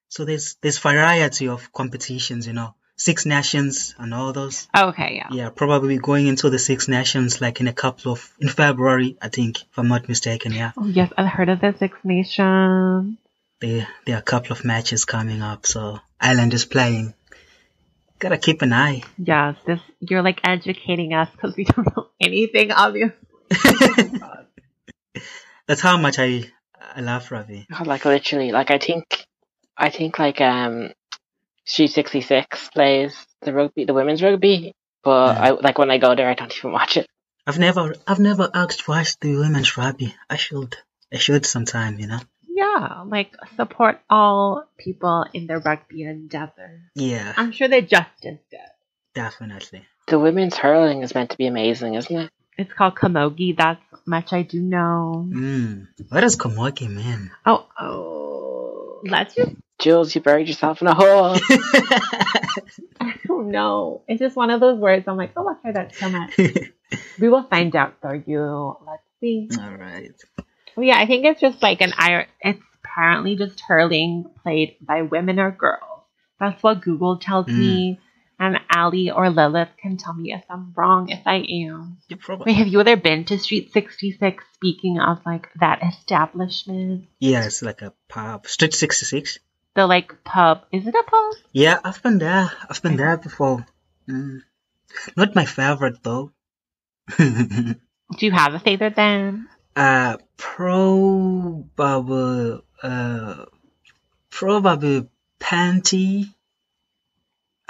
So 0.10 0.26
there's 0.26 0.56
there's 0.62 0.78
variety 0.78 1.48
of 1.48 1.72
competitions 1.74 2.46
you 2.46 2.54
know 2.54 2.76
six 2.98 3.26
nations 3.26 3.96
and 3.98 4.14
all 4.14 4.34
those. 4.34 4.68
Okay, 4.76 5.16
yeah. 5.16 5.28
yeah 5.32 5.50
probably 5.50 5.98
going 5.98 6.28
into 6.28 6.50
the 6.50 6.60
six 6.60 6.88
nations 6.88 7.42
like 7.42 7.62
in 7.62 7.68
a 7.68 7.74
couple 7.74 8.12
of 8.12 8.32
in 8.40 8.50
february 8.50 9.18
i 9.22 9.30
think 9.30 9.62
if 9.62 9.78
i'm 9.78 9.88
not 9.88 10.08
mistaken 10.10 10.52
yeah. 10.52 10.72
Oh 10.78 10.88
yes, 10.88 11.12
I've 11.18 11.28
heard 11.28 11.50
of 11.50 11.62
the 11.62 11.76
Six 11.78 11.98
Nations. 12.04 13.18
there 13.62 13.88
there 14.06 14.16
are 14.16 14.20
a 14.20 14.32
couple 14.34 14.52
of 14.52 14.66
matches 14.66 15.06
coming 15.06 15.42
up 15.42 15.66
so 15.66 16.00
ireland 16.20 16.54
is 16.54 16.66
playing 16.66 17.14
gotta 18.20 18.38
keep 18.38 18.62
an 18.62 18.74
eye 18.74 19.04
Yes, 19.18 19.56
this 19.66 19.80
you're 20.00 20.22
like 20.24 20.40
educating 20.44 21.14
us 21.14 21.30
because 21.32 21.56
we 21.56 21.64
don't 21.72 21.96
know 21.96 22.08
anything, 22.22 22.72
obviously. 22.72 23.16
that's 25.68 25.82
how 25.82 25.98
much 25.98 26.20
i 26.20 26.44
i 26.96 27.02
love 27.02 27.32
rugby 27.32 27.66
like 27.86 28.06
literally, 28.06 28.52
like 28.52 28.72
I 28.72 28.78
think, 28.78 29.26
I 29.78 29.90
think 29.90 30.20
like 30.20 30.42
um, 30.42 30.92
Street 31.66 31.92
sixty 31.92 32.22
six 32.22 32.70
plays 32.70 33.14
the 33.42 33.54
rugby, 33.54 33.86
the 33.86 33.94
women's 33.94 34.24
rugby. 34.24 34.74
But 35.04 35.36
Yeah. 35.36 35.44
I 35.44 35.50
like 35.52 35.78
when 35.78 35.92
I 35.92 35.98
go 35.98 36.16
there, 36.16 36.30
I 36.30 36.34
don't 36.34 36.56
even 36.58 36.72
watch 36.72 36.98
it. 36.98 37.06
I've 37.46 37.60
never, 37.60 37.94
I've 38.06 38.20
never 38.20 38.50
asked 38.54 38.88
watch 38.88 39.18
the 39.20 39.36
women's 39.38 39.78
rugby. 39.78 40.14
I 40.30 40.36
should, 40.38 40.76
I 41.14 41.18
should 41.18 41.46
sometime, 41.46 42.00
you 42.00 42.08
know. 42.08 42.20
Yeah, 42.58 43.04
like 43.06 43.36
support 43.56 44.00
all 44.10 44.64
people 44.80 45.26
in 45.34 45.46
their 45.46 45.60
rugby 45.60 46.04
endeavor. 46.04 46.82
Yeah, 46.96 47.34
I'm 47.38 47.52
sure 47.52 47.68
they're 47.68 47.82
just 47.82 48.26
as 48.26 48.38
good. 48.50 48.72
definitely. 49.14 49.86
The 50.08 50.18
women's 50.18 50.56
hurling 50.58 51.04
is 51.04 51.14
meant 51.14 51.30
to 51.32 51.38
be 51.38 51.46
amazing, 51.48 51.94
isn't 51.96 52.16
it? 52.18 52.32
It's 52.58 52.74
called 52.74 52.96
Camogie. 52.96 53.56
That's 53.56 53.82
much 54.08 54.34
I 54.34 54.42
do 54.42 54.60
know. 54.62 55.28
Mm. 55.30 55.88
What 56.10 56.22
does 56.22 56.36
Camogie 56.36 56.90
mean? 56.90 57.30
Oh, 57.46 57.68
oh, 57.80 59.02
let's 59.04 59.36
just. 59.36 59.52
Jules, 59.80 60.16
you 60.16 60.22
buried 60.22 60.48
yourself 60.48 60.82
in 60.82 60.88
a 60.88 60.96
hole. 60.96 61.36
I 63.00 63.14
don't 63.28 63.52
know. 63.52 64.02
It's 64.08 64.20
just 64.20 64.36
one 64.36 64.50
of 64.50 64.60
those 64.60 64.80
words. 64.80 65.08
I'm 65.08 65.18
like, 65.18 65.34
oh, 65.38 65.48
I've 65.48 65.62
heard 65.64 65.76
that 65.76 65.94
so 65.96 66.10
much. 66.10 66.40
We 67.20 67.28
will 67.30 67.44
find 67.44 67.76
out 67.76 67.96
for 68.02 68.16
you. 68.16 68.78
Let's 68.88 69.04
see. 69.20 69.50
All 69.60 69.76
right. 69.76 70.14
Well, 70.78 70.86
yeah, 70.86 71.00
I 71.00 71.08
think 71.08 71.26
it's 71.26 71.42
just 71.42 71.62
like 71.64 71.82
an 71.82 71.92
ir- 72.00 72.28
It's 72.40 72.62
apparently 72.86 73.36
just 73.36 73.60
hurling 73.62 74.30
played 74.44 74.78
by 74.80 75.02
women 75.02 75.40
or 75.40 75.50
girls. 75.52 76.04
That's 76.40 76.62
what 76.62 76.82
Google 76.82 77.18
tells 77.18 77.48
Mm. 77.48 77.58
me. 77.58 78.00
And 78.40 78.60
Ali 78.70 79.10
or 79.10 79.32
Lilith 79.32 79.70
can 79.82 79.98
tell 79.98 80.14
me 80.14 80.32
if 80.32 80.44
I'm 80.48 80.72
wrong, 80.78 81.10
if 81.10 81.26
I 81.26 81.38
am. 81.38 81.98
You 82.08 82.18
probably. 82.18 82.46
Wait, 82.54 82.58
have 82.58 82.68
you 82.68 82.80
ever 82.80 82.96
been 82.96 83.26
to 83.26 83.40
Street 83.40 83.74
66? 83.74 84.44
Speaking 84.54 85.00
of 85.00 85.26
like 85.26 85.50
that 85.60 85.82
establishment, 85.82 87.06
Yeah, 87.20 87.46
it's 87.46 87.64
like 87.64 87.82
a 87.82 87.94
pub. 88.08 88.46
Street 88.48 88.76
66. 88.76 89.40
the 89.74 89.88
like 89.88 90.24
pub. 90.24 90.66
Is 90.72 90.86
it 90.86 90.94
a 90.94 91.04
pub? 91.04 91.34
Yeah, 91.52 91.80
I've 91.84 92.04
been 92.04 92.20
there. 92.20 92.52
I've 92.70 92.82
been 92.84 92.98
there 92.98 93.18
before. 93.18 93.66
Mm. 94.08 94.42
Not 95.16 95.34
my 95.34 95.46
favorite 95.46 96.04
though. 96.04 96.32
Do 97.18 97.76
you 98.20 98.32
have 98.32 98.54
a 98.54 98.60
favorite 98.60 98.96
then? 98.96 99.50
Uh, 99.78 100.18
probably, 100.38 102.64
uh, 102.82 103.46
probably 104.32 105.08
Panti. 105.40 106.26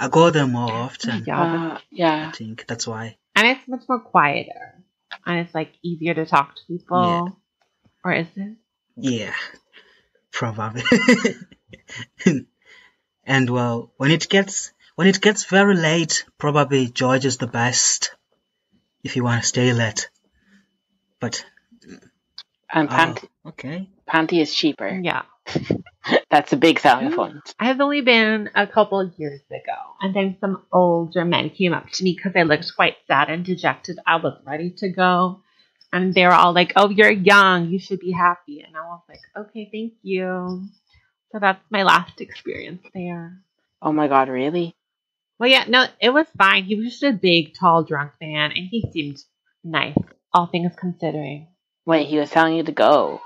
I 0.00 0.08
go 0.08 0.30
there 0.30 0.46
more 0.46 0.72
often. 0.72 1.24
Yeah, 1.26 1.42
Uh, 1.42 1.78
I 2.28 2.32
think 2.32 2.64
that's 2.66 2.86
why. 2.86 3.18
and 3.36 3.46
it's 3.46 3.68
much 3.68 3.82
more 3.90 4.00
quieter, 4.00 4.82
and 5.26 5.40
it's 5.40 5.54
like 5.54 5.74
easier 5.82 6.14
to 6.14 6.24
talk 6.24 6.54
to 6.54 6.62
people. 6.66 7.04
Yeah. 7.04 7.20
Or 8.04 8.12
is 8.14 8.28
it? 8.36 8.56
Yeah, 8.96 9.34
probably. 10.32 10.84
and 13.24 13.50
well, 13.50 13.92
when 13.98 14.12
it 14.12 14.30
gets 14.30 14.72
when 14.94 15.08
it 15.08 15.20
gets 15.20 15.44
very 15.44 15.76
late, 15.76 16.24
probably 16.38 16.88
George 16.88 17.26
is 17.26 17.36
the 17.36 17.46
best 17.46 18.12
if 19.04 19.14
you 19.14 19.24
want 19.24 19.42
to 19.42 19.46
stay 19.48 19.74
late. 19.74 20.08
But 21.20 21.44
And 22.72 22.88
oh, 22.88 22.92
Panti, 22.92 23.28
okay, 23.46 23.88
Panti 24.08 24.40
is 24.40 24.54
cheaper. 24.54 24.88
Yeah. 24.88 25.22
That's 26.30 26.52
a 26.52 26.56
big 26.56 26.78
selling 26.78 27.12
point. 27.12 27.54
I've 27.58 27.80
only 27.80 28.02
been 28.02 28.50
a 28.54 28.66
couple 28.66 29.00
of 29.00 29.12
years 29.18 29.40
ago, 29.50 29.76
and 30.00 30.14
then 30.14 30.36
some 30.40 30.62
older 30.72 31.24
men 31.24 31.50
came 31.50 31.72
up 31.72 31.90
to 31.90 32.04
me 32.04 32.14
because 32.14 32.32
I 32.36 32.42
looked 32.42 32.74
quite 32.76 32.96
sad 33.06 33.30
and 33.30 33.44
dejected. 33.44 33.98
I 34.06 34.16
was 34.16 34.38
ready 34.46 34.70
to 34.78 34.88
go, 34.90 35.40
and 35.92 36.12
they 36.12 36.24
were 36.26 36.32
all 36.32 36.52
like, 36.52 36.72
"Oh, 36.76 36.90
you're 36.90 37.10
young. 37.10 37.68
You 37.68 37.78
should 37.78 38.00
be 38.00 38.12
happy." 38.12 38.60
And 38.60 38.76
I 38.76 38.80
was 38.80 39.02
like, 39.08 39.20
"Okay, 39.36 39.68
thank 39.72 39.94
you." 40.02 40.68
So 41.32 41.38
that's 41.38 41.62
my 41.70 41.82
last 41.82 42.20
experience 42.20 42.82
there. 42.94 43.42
Oh 43.82 43.92
my 43.92 44.08
god, 44.08 44.28
really? 44.28 44.74
Well, 45.38 45.48
yeah, 45.48 45.64
no, 45.68 45.86
it 46.00 46.10
was 46.10 46.26
fine. 46.36 46.64
He 46.64 46.74
was 46.74 46.90
just 46.90 47.02
a 47.02 47.12
big, 47.12 47.54
tall, 47.54 47.84
drunk 47.84 48.12
man, 48.20 48.50
and 48.52 48.68
he 48.68 48.84
seemed 48.92 49.18
nice, 49.62 49.96
all 50.32 50.46
things 50.46 50.72
considering. 50.76 51.48
Wait, 51.88 52.06
he 52.06 52.18
was 52.18 52.28
telling 52.28 52.54
you 52.54 52.62
to 52.62 52.70
go. 52.70 53.22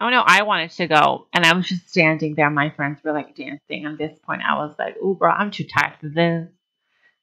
Oh 0.00 0.10
no, 0.10 0.20
I 0.26 0.42
wanted 0.42 0.72
to 0.72 0.88
go, 0.88 1.28
and 1.32 1.46
I 1.46 1.54
was 1.54 1.68
just 1.68 1.88
standing 1.88 2.34
there. 2.34 2.50
My 2.50 2.70
friends 2.70 2.98
were 3.04 3.12
like 3.12 3.36
dancing. 3.36 3.86
At 3.86 3.98
this 3.98 4.18
point, 4.18 4.42
I 4.42 4.56
was 4.56 4.74
like, 4.76 4.96
"Ooh, 4.96 5.14
bro, 5.14 5.30
I'm 5.30 5.52
too 5.52 5.62
tired 5.62 5.92
for 6.00 6.08
this." 6.08 6.48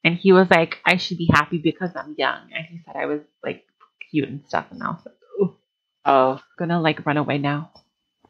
And 0.06 0.16
he 0.16 0.32
was 0.32 0.50
like, 0.50 0.78
"I 0.86 0.96
should 0.96 1.18
be 1.18 1.28
happy 1.30 1.58
because 1.58 1.92
I'm 1.94 2.16
young." 2.18 2.54
And 2.56 2.66
he 2.66 2.80
said 2.86 2.96
I 2.96 3.06
was 3.08 3.20
like 3.44 3.66
cute 4.10 4.30
and 4.30 4.46
stuff, 4.48 4.68
and 4.72 4.82
I 4.82 4.92
was 4.92 5.02
like, 5.06 5.16
"Ooh." 5.42 5.58
Oh, 6.06 6.40
gonna 6.58 6.80
like 6.80 7.06
run 7.06 7.18
away 7.18 7.38
now. 7.38 7.72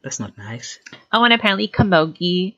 That's 0.04 0.20
not 0.20 0.36
nice. 0.36 0.80
Oh, 1.12 1.24
and 1.24 1.34
apparently 1.34 1.68
Camogie 1.68 2.56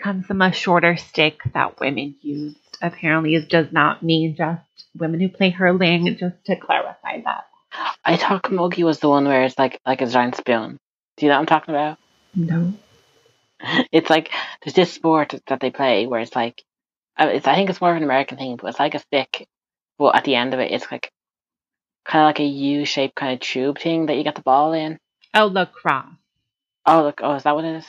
comes 0.00 0.26
from 0.26 0.42
a 0.42 0.52
shorter 0.52 0.96
stick 0.96 1.40
that 1.54 1.80
women 1.80 2.14
used. 2.20 2.60
Apparently, 2.80 3.34
it 3.34 3.48
does 3.48 3.72
not 3.72 4.00
mean 4.00 4.36
just 4.36 4.62
women 4.96 5.18
who 5.18 5.28
play 5.28 5.50
hurling. 5.50 6.16
Just 6.20 6.44
to 6.44 6.54
clarify 6.54 7.20
that. 7.22 7.47
I 8.04 8.16
thought 8.16 8.42
Camogie 8.42 8.84
was 8.84 9.00
the 9.00 9.08
one 9.08 9.24
where 9.26 9.44
it's 9.44 9.58
like 9.58 9.80
like 9.86 10.00
a 10.00 10.06
giant 10.06 10.36
spoon. 10.36 10.78
Do 11.16 11.26
you 11.26 11.30
know 11.30 11.36
what 11.36 11.40
I'm 11.40 11.46
talking 11.46 11.74
about? 11.74 11.98
No. 12.34 12.74
It's 13.90 14.08
like 14.08 14.30
there's 14.62 14.74
this 14.74 14.92
sport 14.92 15.34
that 15.48 15.58
they 15.58 15.70
play 15.70 16.06
where 16.06 16.20
it's 16.20 16.36
like 16.36 16.62
uh, 17.18 17.26
it's 17.32 17.46
I 17.48 17.56
think 17.56 17.70
it's 17.70 17.80
more 17.80 17.90
of 17.90 17.96
an 17.96 18.04
American 18.04 18.38
thing, 18.38 18.56
but 18.56 18.68
it's 18.68 18.78
like 18.78 18.94
a 18.94 19.00
stick, 19.00 19.48
but 19.98 20.14
at 20.14 20.22
the 20.22 20.36
end 20.36 20.54
of 20.54 20.60
it, 20.60 20.70
it's 20.70 20.86
like 20.92 21.10
kind 22.04 22.22
of 22.22 22.28
like 22.28 22.38
a 22.40 22.44
U-shaped 22.44 23.16
kind 23.16 23.34
of 23.34 23.40
tube 23.40 23.78
thing 23.78 24.06
that 24.06 24.16
you 24.16 24.22
get 24.22 24.36
the 24.36 24.42
ball 24.42 24.72
in. 24.72 24.98
Oh, 25.34 25.46
lacrosse. 25.46 26.06
Oh, 26.86 27.02
look, 27.02 27.20
oh, 27.22 27.34
is 27.34 27.42
that 27.42 27.54
what 27.54 27.64
it 27.64 27.76
is? 27.76 27.86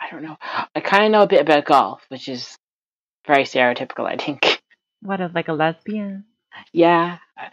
I 0.00 0.10
don't 0.10 0.22
know. 0.22 0.36
I 0.74 0.80
kind 0.80 1.06
of 1.06 1.12
know 1.12 1.22
a 1.22 1.28
bit 1.28 1.40
about 1.40 1.64
golf, 1.64 2.02
which 2.08 2.28
is 2.28 2.58
very 3.26 3.44
stereotypical, 3.44 4.04
I 4.06 4.16
think. 4.16 4.60
What 5.00 5.20
is 5.20 5.30
like 5.32 5.48
a 5.48 5.52
lesbian? 5.52 6.24
Yeah, 6.72 7.18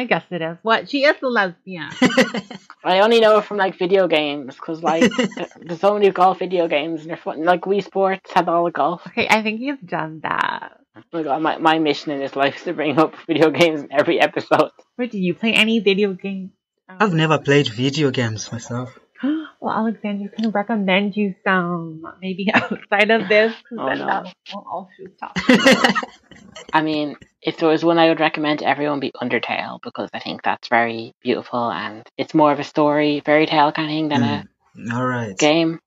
I 0.00 0.04
guess 0.04 0.24
it 0.30 0.40
is. 0.40 0.56
What? 0.62 0.88
She 0.88 1.04
is 1.04 1.16
a 1.22 1.26
lesbian. 1.26 1.90
I 2.84 3.00
only 3.00 3.20
know 3.20 3.36
it 3.36 3.44
from 3.44 3.58
like 3.58 3.76
video 3.76 4.08
games 4.08 4.54
because 4.54 4.82
like 4.82 5.12
there's 5.60 5.80
so 5.80 5.92
many 5.92 6.08
golf 6.10 6.38
video 6.38 6.68
games 6.68 7.02
and 7.02 7.10
they're 7.10 7.18
fun. 7.18 7.44
Like 7.44 7.62
Wii 7.62 7.84
Sports 7.84 8.32
had 8.32 8.48
all 8.48 8.64
the 8.64 8.70
golf. 8.70 9.06
okay, 9.08 9.28
I 9.28 9.42
think 9.42 9.60
you've 9.60 9.86
done 9.86 10.20
that. 10.22 10.78
Like 11.12 11.26
uh, 11.26 11.38
my 11.38 11.58
my 11.58 11.78
mission 11.78 12.12
in 12.12 12.18
this 12.18 12.34
life 12.34 12.56
is 12.56 12.62
to 12.62 12.72
bring 12.72 12.98
up 12.98 13.14
video 13.26 13.50
games 13.50 13.82
in 13.82 13.92
every 13.92 14.18
episode. 14.18 14.70
Wait, 14.96 15.10
do 15.10 15.18
you 15.18 15.34
play 15.34 15.52
any 15.52 15.80
video 15.80 16.14
games? 16.14 16.52
I've 16.88 17.12
never 17.12 17.38
played 17.38 17.68
video 17.68 18.10
games 18.10 18.50
myself. 18.50 18.98
well, 19.60 19.74
Alexander 19.74 20.28
can 20.28 20.50
recommend 20.50 21.16
you 21.16 21.34
some 21.44 22.02
maybe 22.20 22.50
outside 22.54 23.10
of 23.10 23.28
this, 23.28 23.54
Oh, 23.72 23.76
no. 23.76 24.06
that 24.06 24.34
will 24.52 24.66
all 24.70 24.90
shoot. 24.96 25.16
I 26.72 26.82
mean, 26.82 27.16
if 27.42 27.56
there 27.58 27.68
was 27.68 27.84
one 27.84 27.98
I 27.98 28.08
would 28.08 28.20
recommend 28.20 28.62
everyone, 28.62 29.00
be 29.00 29.12
Undertale 29.20 29.80
because 29.82 30.10
I 30.12 30.20
think 30.20 30.42
that's 30.42 30.68
very 30.68 31.12
beautiful 31.22 31.70
and 31.70 32.06
it's 32.16 32.34
more 32.34 32.52
of 32.52 32.60
a 32.60 32.64
story 32.64 33.22
fairy 33.24 33.46
tale 33.46 33.72
kind 33.72 33.90
of 33.90 33.94
thing 33.94 34.08
than 34.08 34.22
a 34.22 34.46
Mm, 34.76 34.94
All 34.94 35.04
right. 35.06 35.36
game. 35.36 35.80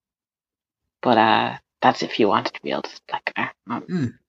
But 1.02 1.18
uh, 1.18 1.58
that's 1.82 2.04
if 2.04 2.20
you 2.20 2.28
wanted 2.28 2.54
to 2.56 2.62
be 2.62 2.72
able 2.72 2.82
to 2.84 2.90
like. 3.12 3.32
Uh, 3.38 3.48
um, 3.70 4.20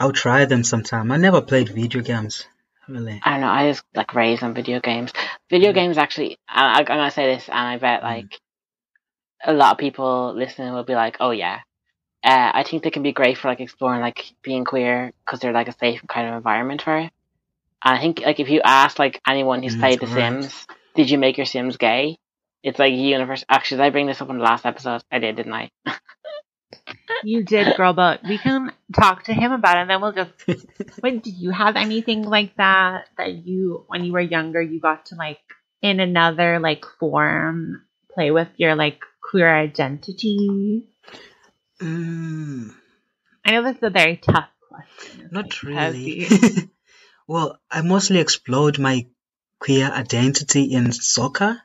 I'll 0.00 0.12
try 0.12 0.44
them 0.44 0.64
sometime. 0.64 1.10
I 1.12 1.16
never 1.16 1.42
played 1.42 1.68
video 1.68 2.02
games. 2.02 2.46
Really. 2.88 3.20
I 3.22 3.30
don't 3.32 3.40
know. 3.42 3.48
I 3.48 3.68
just 3.70 3.84
like 3.94 4.14
raise 4.14 4.42
on 4.42 4.54
video 4.54 4.80
games. 4.80 5.12
Video 5.50 5.72
Mm. 5.72 5.74
games 5.74 5.98
actually. 5.98 6.38
I, 6.48 6.78
I'm 6.80 6.84
gonna 6.84 7.10
say 7.10 7.34
this, 7.34 7.48
and 7.48 7.58
I 7.58 7.76
bet 7.78 8.00
Mm. 8.00 8.04
like 8.04 8.40
a 9.44 9.52
lot 9.52 9.72
of 9.72 9.78
people 9.78 10.34
listening 10.34 10.72
will 10.72 10.84
be 10.84 10.94
like, 10.94 11.16
"Oh 11.20 11.30
yeah." 11.30 11.60
Uh, 12.24 12.50
I 12.54 12.64
think 12.64 12.82
they 12.82 12.90
can 12.90 13.02
be 13.02 13.12
great 13.12 13.38
for 13.38 13.48
like 13.48 13.60
exploring 13.60 14.00
like 14.00 14.32
being 14.42 14.64
queer 14.64 15.12
because 15.24 15.40
they're 15.40 15.52
like 15.52 15.68
a 15.68 15.72
safe 15.78 16.02
kind 16.08 16.28
of 16.28 16.34
environment 16.34 16.82
for 16.82 16.96
it. 16.98 17.12
And 17.84 17.96
I 17.96 18.00
think 18.00 18.20
like 18.20 18.40
if 18.40 18.50
you 18.50 18.60
ask 18.64 18.98
like 18.98 19.20
anyone 19.26 19.62
who's 19.62 19.76
Mm, 19.76 19.80
played 19.80 20.00
The. 20.00 20.06
Sims, 20.08 20.66
did 20.94 21.10
you 21.10 21.18
make 21.18 21.36
your 21.38 21.46
Sims 21.46 21.76
gay? 21.76 22.18
It's 22.62 22.78
like 22.78 22.92
universe. 22.94 23.44
Actually, 23.48 23.78
did 23.78 23.84
I 23.86 23.90
bring 23.90 24.06
this 24.06 24.20
up 24.22 24.30
in 24.30 24.38
the 24.38 24.44
last 24.44 24.66
episode? 24.66 25.02
I 25.12 25.18
did, 25.20 25.36
didn't 25.36 25.52
I? 25.54 25.70
you 27.24 27.44
did, 27.44 27.76
girl, 27.76 27.92
but 27.92 28.22
we 28.24 28.38
can 28.38 28.72
talk 28.94 29.24
to 29.24 29.34
him 29.34 29.52
about 29.52 29.76
it 29.76 29.80
and 29.82 29.90
then 29.90 30.00
we'll 30.00 30.12
just. 30.12 30.32
Wait, 31.02 31.22
do 31.22 31.30
you 31.30 31.50
have 31.50 31.76
anything 31.76 32.22
like 32.22 32.56
that 32.56 33.08
that 33.16 33.46
you, 33.46 33.84
when 33.88 34.04
you 34.04 34.12
were 34.12 34.20
younger, 34.20 34.60
you 34.60 34.80
got 34.80 35.06
to 35.06 35.14
like 35.14 35.38
in 35.82 36.00
another 36.00 36.58
like 36.58 36.84
form 36.98 37.82
play 38.12 38.30
with 38.30 38.48
your 38.56 38.74
like 38.74 39.00
queer 39.20 39.54
identity? 39.54 40.88
Mm, 41.80 42.74
I 43.44 43.50
know 43.52 43.62
this 43.62 43.76
is 43.76 43.82
a 43.82 43.90
very 43.90 44.16
tough 44.16 44.48
question. 44.68 45.28
Not 45.30 45.44
like, 45.44 45.62
really. 45.62 46.26
well, 47.28 47.58
I 47.70 47.82
mostly 47.82 48.18
explored 48.18 48.78
my 48.78 49.06
queer 49.60 49.86
identity 49.90 50.64
in 50.64 50.92
soccer, 50.92 51.60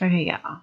Okay, 0.00 0.24
yeah. 0.26 0.58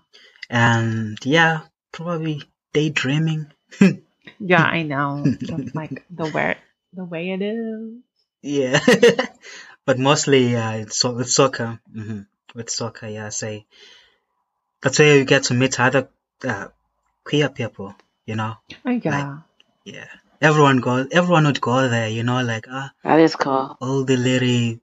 and 0.50 1.17
yeah, 1.24 1.62
probably 1.91 2.43
daydreaming. 2.74 3.52
Yeah, 4.39 4.63
I 4.63 4.84
know. 4.84 5.25
Just 5.41 5.75
like 5.75 6.05
the 6.10 6.27
way 6.27 6.55
the 6.93 7.03
way 7.03 7.32
it 7.32 7.41
is. 7.41 7.97
Yeah, 8.41 8.79
but 9.86 9.99
mostly 9.99 10.55
uh, 10.55 10.73
it's 10.73 11.03
with 11.03 11.29
soccer. 11.29 11.79
hmm 11.91 12.21
With 12.55 12.69
soccer, 12.69 13.08
yeah, 13.08 13.29
say 13.29 13.65
that's 14.82 14.99
where 14.99 15.17
you 15.17 15.25
get 15.25 15.43
to 15.45 15.53
meet 15.53 15.79
other 15.79 16.10
uh, 16.43 16.67
queer 17.23 17.49
people. 17.49 17.95
You 18.25 18.36
know, 18.36 18.55
Oh 18.86 18.91
yeah. 18.91 19.39
yeah. 19.84 20.08
Everyone 20.41 20.77
go, 20.79 21.05
everyone 21.12 21.45
would 21.45 21.60
go 21.60 21.89
there. 21.89 22.08
You 22.08 22.23
know, 22.23 22.41
like 22.43 22.65
ah, 22.69 22.91
That 23.03 23.19
is 23.19 23.36
cool. 23.36 23.75
all 23.82 24.03
the 24.05 24.15
little 24.15 24.79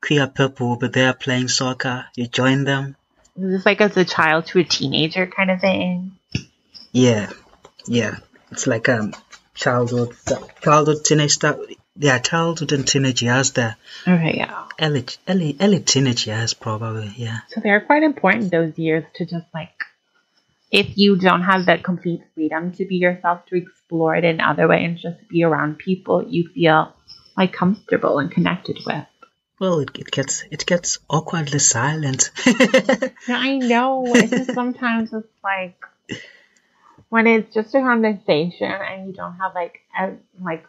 queer 0.00 0.26
people 0.26 0.70
will 0.70 0.76
be 0.78 0.88
there 0.88 1.12
playing 1.12 1.48
soccer. 1.48 2.06
You 2.16 2.26
join 2.26 2.64
them. 2.64 2.96
Is 3.36 3.50
this 3.52 3.66
like 3.66 3.80
as 3.80 3.96
a 3.96 4.04
child 4.04 4.46
to 4.46 4.58
a 4.60 4.64
teenager 4.64 5.26
kind 5.26 5.50
of 5.50 5.60
thing? 5.60 6.18
Yeah, 6.90 7.30
yeah. 7.88 8.18
It's 8.50 8.66
like 8.66 8.88
um 8.88 9.12
childhood, 9.54 10.14
childhood 10.62 11.04
teenage 11.04 11.32
stuff. 11.32 11.58
Yeah, 11.96 12.18
childhood 12.18 12.72
and 12.72 12.86
teenage 12.86 13.22
years 13.22 13.50
there. 13.52 13.76
Okay, 14.06 14.36
yeah. 14.36 14.66
Early, 14.80 15.04
early, 15.26 15.56
early 15.60 15.80
teenage 15.80 16.26
years 16.26 16.54
probably. 16.54 17.12
Yeah. 17.16 17.38
So 17.48 17.60
they're 17.60 17.80
quite 17.80 18.04
important 18.04 18.52
those 18.52 18.78
years 18.78 19.04
to 19.16 19.26
just 19.26 19.46
like 19.52 19.84
if 20.70 20.96
you 20.96 21.16
don't 21.16 21.42
have 21.42 21.66
that 21.66 21.82
complete 21.82 22.22
freedom 22.34 22.72
to 22.72 22.84
be 22.84 22.96
yourself 22.96 23.46
to 23.46 23.56
explore 23.56 24.14
it 24.14 24.24
in 24.24 24.40
other 24.40 24.68
ways, 24.68 24.84
and 24.84 24.98
just 24.98 25.28
be 25.28 25.42
around 25.42 25.78
people 25.78 26.24
you 26.28 26.48
feel 26.54 26.92
like 27.36 27.52
comfortable 27.52 28.18
and 28.18 28.30
connected 28.30 28.78
with. 28.86 29.06
Well, 29.60 29.80
it, 29.80 29.90
it 29.98 30.10
gets 30.10 30.44
it 30.50 30.66
gets 30.66 30.98
awkwardly 31.10 31.58
silent. 31.58 32.30
I 33.28 33.58
know. 33.58 34.04
It's 34.06 34.30
just 34.30 34.54
sometimes 34.54 35.12
it's 35.12 35.26
like 35.42 35.74
when 37.10 37.26
it's 37.26 37.52
just 37.54 37.74
a 37.74 37.80
conversation 37.80 38.70
and 38.70 39.06
you 39.06 39.12
don't 39.12 39.34
have 39.36 39.54
like 39.54 39.80
a, 39.98 40.12
like 40.42 40.64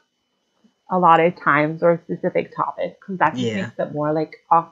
a 0.90 0.98
lot 0.98 1.20
of 1.20 1.36
times 1.36 1.84
or 1.84 2.02
specific 2.06 2.56
topics 2.56 2.98
because 3.00 3.18
that 3.20 3.32
just 3.32 3.44
Yeah. 3.44 3.64
makes 3.66 3.80
it 3.80 3.94
more 3.94 4.14
like 4.14 4.38
off. 4.50 4.70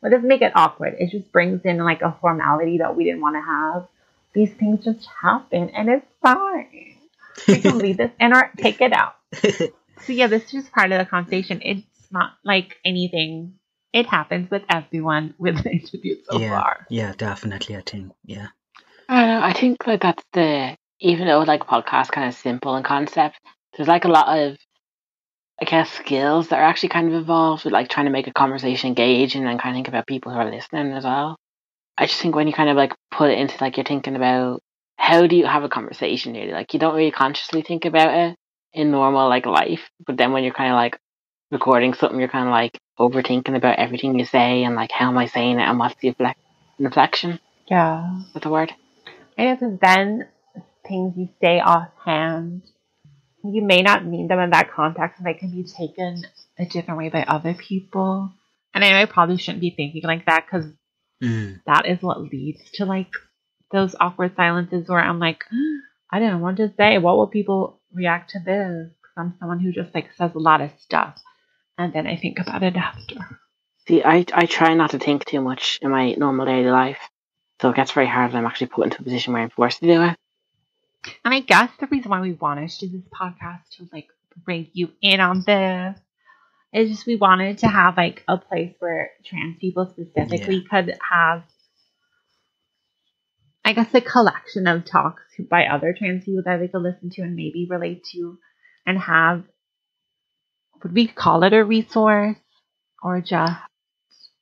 Well, 0.00 0.12
it 0.12 0.14
doesn't 0.14 0.28
make 0.28 0.42
it 0.42 0.52
awkward. 0.54 0.96
It 0.98 1.10
just 1.10 1.32
brings 1.32 1.62
in 1.64 1.78
like 1.78 2.02
a 2.02 2.16
formality 2.20 2.78
that 2.78 2.96
we 2.96 3.04
didn't 3.04 3.20
want 3.22 3.36
to 3.36 3.40
have. 3.42 3.88
These 4.34 4.52
things 4.54 4.84
just 4.84 5.06
happen 5.22 5.70
and 5.70 5.88
it's 5.88 6.06
fine. 6.22 6.96
We 7.48 7.60
can 7.60 7.78
leave 7.84 7.96
this 7.96 8.10
in 8.20 8.32
or 8.34 8.50
take 8.58 8.80
it 8.80 8.92
out. 8.92 9.16
So 10.02 10.12
yeah, 10.12 10.26
this 10.26 10.44
is 10.44 10.50
just 10.52 10.72
part 10.72 10.92
of 10.92 10.98
the 10.98 11.06
conversation. 11.06 11.60
It's 11.64 11.82
not 12.12 12.34
like 12.44 12.76
anything. 12.84 13.54
It 13.92 14.06
happens 14.06 14.50
with 14.50 14.62
everyone 14.68 15.34
with 15.38 15.62
the 15.64 15.70
interview 15.72 16.16
so 16.30 16.38
yeah, 16.38 16.50
far. 16.50 16.86
yeah, 16.90 17.12
definitely. 17.16 17.76
I 17.76 17.80
think, 17.80 18.12
yeah, 18.24 18.48
I 19.08 19.20
don't 19.20 19.28
know. 19.28 19.46
I 19.46 19.52
think 19.54 19.86
like 19.86 20.02
that's 20.02 20.22
the 20.34 20.76
even 21.00 21.26
though 21.26 21.40
like 21.40 21.66
podcast 21.66 22.10
kind 22.10 22.28
of 22.28 22.34
simple 22.34 22.76
in 22.76 22.82
concept, 22.82 23.38
there's 23.76 23.88
like 23.88 24.04
a 24.04 24.08
lot 24.08 24.38
of 24.38 24.56
I 25.60 25.64
guess 25.64 25.90
skills 25.90 26.48
that 26.48 26.58
are 26.58 26.64
actually 26.64 26.90
kind 26.90 27.08
of 27.08 27.14
involved 27.14 27.64
with 27.64 27.72
like 27.72 27.88
trying 27.88 28.06
to 28.06 28.12
make 28.12 28.26
a 28.26 28.32
conversation 28.32 28.88
engaging 28.88 29.42
and 29.42 29.50
then 29.50 29.58
kind 29.58 29.74
of 29.74 29.76
think 29.76 29.88
about 29.88 30.06
people 30.06 30.32
who 30.32 30.38
are 30.38 30.50
listening 30.50 30.92
as 30.92 31.04
well. 31.04 31.36
I 31.96 32.06
just 32.06 32.20
think 32.20 32.34
when 32.34 32.46
you 32.46 32.52
kind 32.52 32.68
of 32.68 32.76
like 32.76 32.94
put 33.10 33.30
it 33.30 33.38
into 33.38 33.56
like 33.60 33.76
you're 33.76 33.84
thinking 33.84 34.16
about 34.16 34.60
how 34.98 35.26
do 35.26 35.36
you 35.36 35.46
have 35.46 35.64
a 35.64 35.68
conversation 35.68 36.34
really 36.34 36.52
like 36.52 36.72
you 36.72 36.80
don't 36.80 36.94
really 36.94 37.10
consciously 37.10 37.62
think 37.62 37.84
about 37.84 38.14
it 38.14 38.36
in 38.74 38.90
normal 38.90 39.28
like 39.28 39.46
life, 39.46 39.88
but 40.06 40.18
then 40.18 40.32
when 40.32 40.44
you're 40.44 40.52
kind 40.52 40.72
of 40.72 40.76
like 40.76 40.98
recording 41.50 41.94
something, 41.94 42.18
you're 42.18 42.28
kind 42.28 42.48
of 42.48 42.52
like 42.52 42.78
overthinking 42.98 43.56
about 43.56 43.78
everything 43.78 44.18
you 44.18 44.26
say 44.26 44.62
and 44.64 44.74
like 44.74 44.90
how 44.92 45.08
am 45.08 45.16
I 45.16 45.26
saying 45.26 45.58
it 45.58 45.62
and 45.62 45.78
what's 45.78 45.94
the 46.00 46.12
inflec- 46.12 46.34
inflection? 46.78 47.40
Yeah. 47.66 48.20
That 48.34 48.42
the 48.42 48.50
word? 48.50 48.74
I 49.38 49.44
know 49.44 49.54
because 49.54 49.78
then 49.80 50.28
things 50.86 51.14
you 51.16 51.28
say 51.40 51.60
offhand, 51.60 52.62
you 53.44 53.62
may 53.62 53.82
not 53.82 54.04
mean 54.04 54.28
them 54.28 54.38
in 54.38 54.50
that 54.50 54.72
context, 54.72 55.18
and 55.18 55.26
they 55.26 55.34
can 55.34 55.50
be 55.50 55.64
taken 55.64 56.24
a 56.58 56.64
different 56.64 56.98
way 56.98 57.08
by 57.08 57.22
other 57.22 57.54
people. 57.54 58.32
And 58.74 58.84
I 58.84 58.90
know 58.90 58.96
I 59.02 59.06
probably 59.06 59.38
shouldn't 59.38 59.60
be 59.60 59.70
thinking 59.70 60.02
like 60.04 60.26
that 60.26 60.46
because 60.46 60.66
mm, 61.22 61.60
that 61.66 61.86
is 61.86 62.02
what 62.02 62.20
leads 62.20 62.70
to 62.74 62.84
like 62.84 63.10
those 63.72 63.94
awkward 63.98 64.36
silences 64.36 64.88
where 64.88 65.00
I'm 65.00 65.18
like, 65.18 65.44
I 66.10 66.18
didn't 66.20 66.40
want 66.40 66.58
to 66.58 66.72
say. 66.76 66.98
What 66.98 67.16
will 67.16 67.26
people 67.26 67.80
react 67.92 68.30
to 68.30 68.38
this? 68.38 68.90
Because 69.02 69.14
I'm 69.16 69.34
someone 69.38 69.60
who 69.60 69.72
just 69.72 69.94
like 69.94 70.12
says 70.16 70.32
a 70.34 70.38
lot 70.38 70.60
of 70.60 70.70
stuff, 70.78 71.18
and 71.78 71.92
then 71.92 72.06
I 72.06 72.16
think 72.16 72.38
about 72.38 72.62
it 72.62 72.76
after. 72.76 73.16
See, 73.88 74.02
I, 74.02 74.24
I 74.32 74.46
try 74.46 74.74
not 74.74 74.90
to 74.90 74.98
think 74.98 75.24
too 75.24 75.40
much 75.40 75.78
in 75.80 75.90
my 75.90 76.12
normal 76.12 76.46
daily 76.46 76.70
life. 76.70 76.98
So 77.60 77.70
it 77.70 77.76
gets 77.76 77.92
very 77.92 78.06
hard 78.06 78.32
when 78.32 78.40
I'm 78.40 78.46
actually 78.46 78.66
put 78.66 78.84
into 78.84 79.00
a 79.00 79.04
position 79.04 79.32
where 79.32 79.42
I'm 79.42 79.50
forced 79.50 79.80
to 79.80 79.86
do 79.86 80.02
it. 80.02 80.16
And 81.24 81.34
I 81.34 81.40
guess 81.40 81.70
the 81.78 81.86
reason 81.86 82.10
why 82.10 82.20
we 82.20 82.32
wanted 82.32 82.70
to 82.70 82.86
do 82.86 82.98
this 82.98 83.08
podcast 83.08 83.68
to 83.76 83.88
like 83.92 84.08
bring 84.44 84.68
you 84.72 84.90
in 85.00 85.20
on 85.20 85.42
this 85.46 85.98
is 86.72 86.90
just 86.90 87.06
we 87.06 87.16
wanted 87.16 87.58
to 87.58 87.68
have 87.68 87.96
like 87.96 88.22
a 88.28 88.36
place 88.38 88.74
where 88.78 89.10
trans 89.24 89.56
people 89.58 89.86
specifically 89.88 90.62
could 90.62 90.96
have 91.10 91.44
I 93.64 93.72
guess 93.72 93.92
a 93.94 94.00
collection 94.00 94.68
of 94.68 94.84
talks 94.84 95.22
by 95.50 95.66
other 95.66 95.94
trans 95.96 96.24
people 96.24 96.42
that 96.44 96.58
they 96.58 96.68
could 96.68 96.82
listen 96.82 97.10
to 97.10 97.22
and 97.22 97.34
maybe 97.34 97.66
relate 97.68 98.04
to 98.12 98.38
and 98.86 98.98
have 98.98 99.44
would 100.82 100.92
we 100.92 101.08
call 101.08 101.42
it 101.42 101.52
a 101.52 101.64
resource 101.64 102.36
or 103.02 103.20
just 103.20 103.52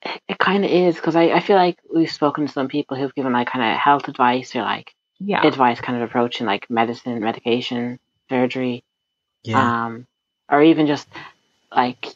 It, 0.03 0.21
it 0.29 0.38
kind 0.38 0.64
of 0.64 0.71
is 0.71 0.97
because 0.97 1.17
I, 1.17 1.31
I 1.31 1.40
feel 1.40 1.57
like 1.57 1.79
we've 1.95 2.11
spoken 2.11 2.47
to 2.47 2.53
some 2.53 2.69
people 2.69 2.97
who've 2.97 3.14
given 3.14 3.33
like 3.33 3.49
kind 3.49 3.73
of 3.73 3.79
health 3.79 4.09
advice 4.09 4.55
or 4.55 4.62
like 4.62 4.93
yeah 5.25 5.47
advice 5.47 5.81
kind 5.81 5.97
of 6.01 6.09
approach 6.09 6.41
in 6.41 6.47
like 6.47 6.69
medicine, 6.71 7.21
medication, 7.21 7.99
surgery, 8.29 8.85
Yeah. 9.43 9.85
um, 9.87 10.07
or 10.51 10.63
even 10.63 10.87
just 10.87 11.09
like 11.75 12.07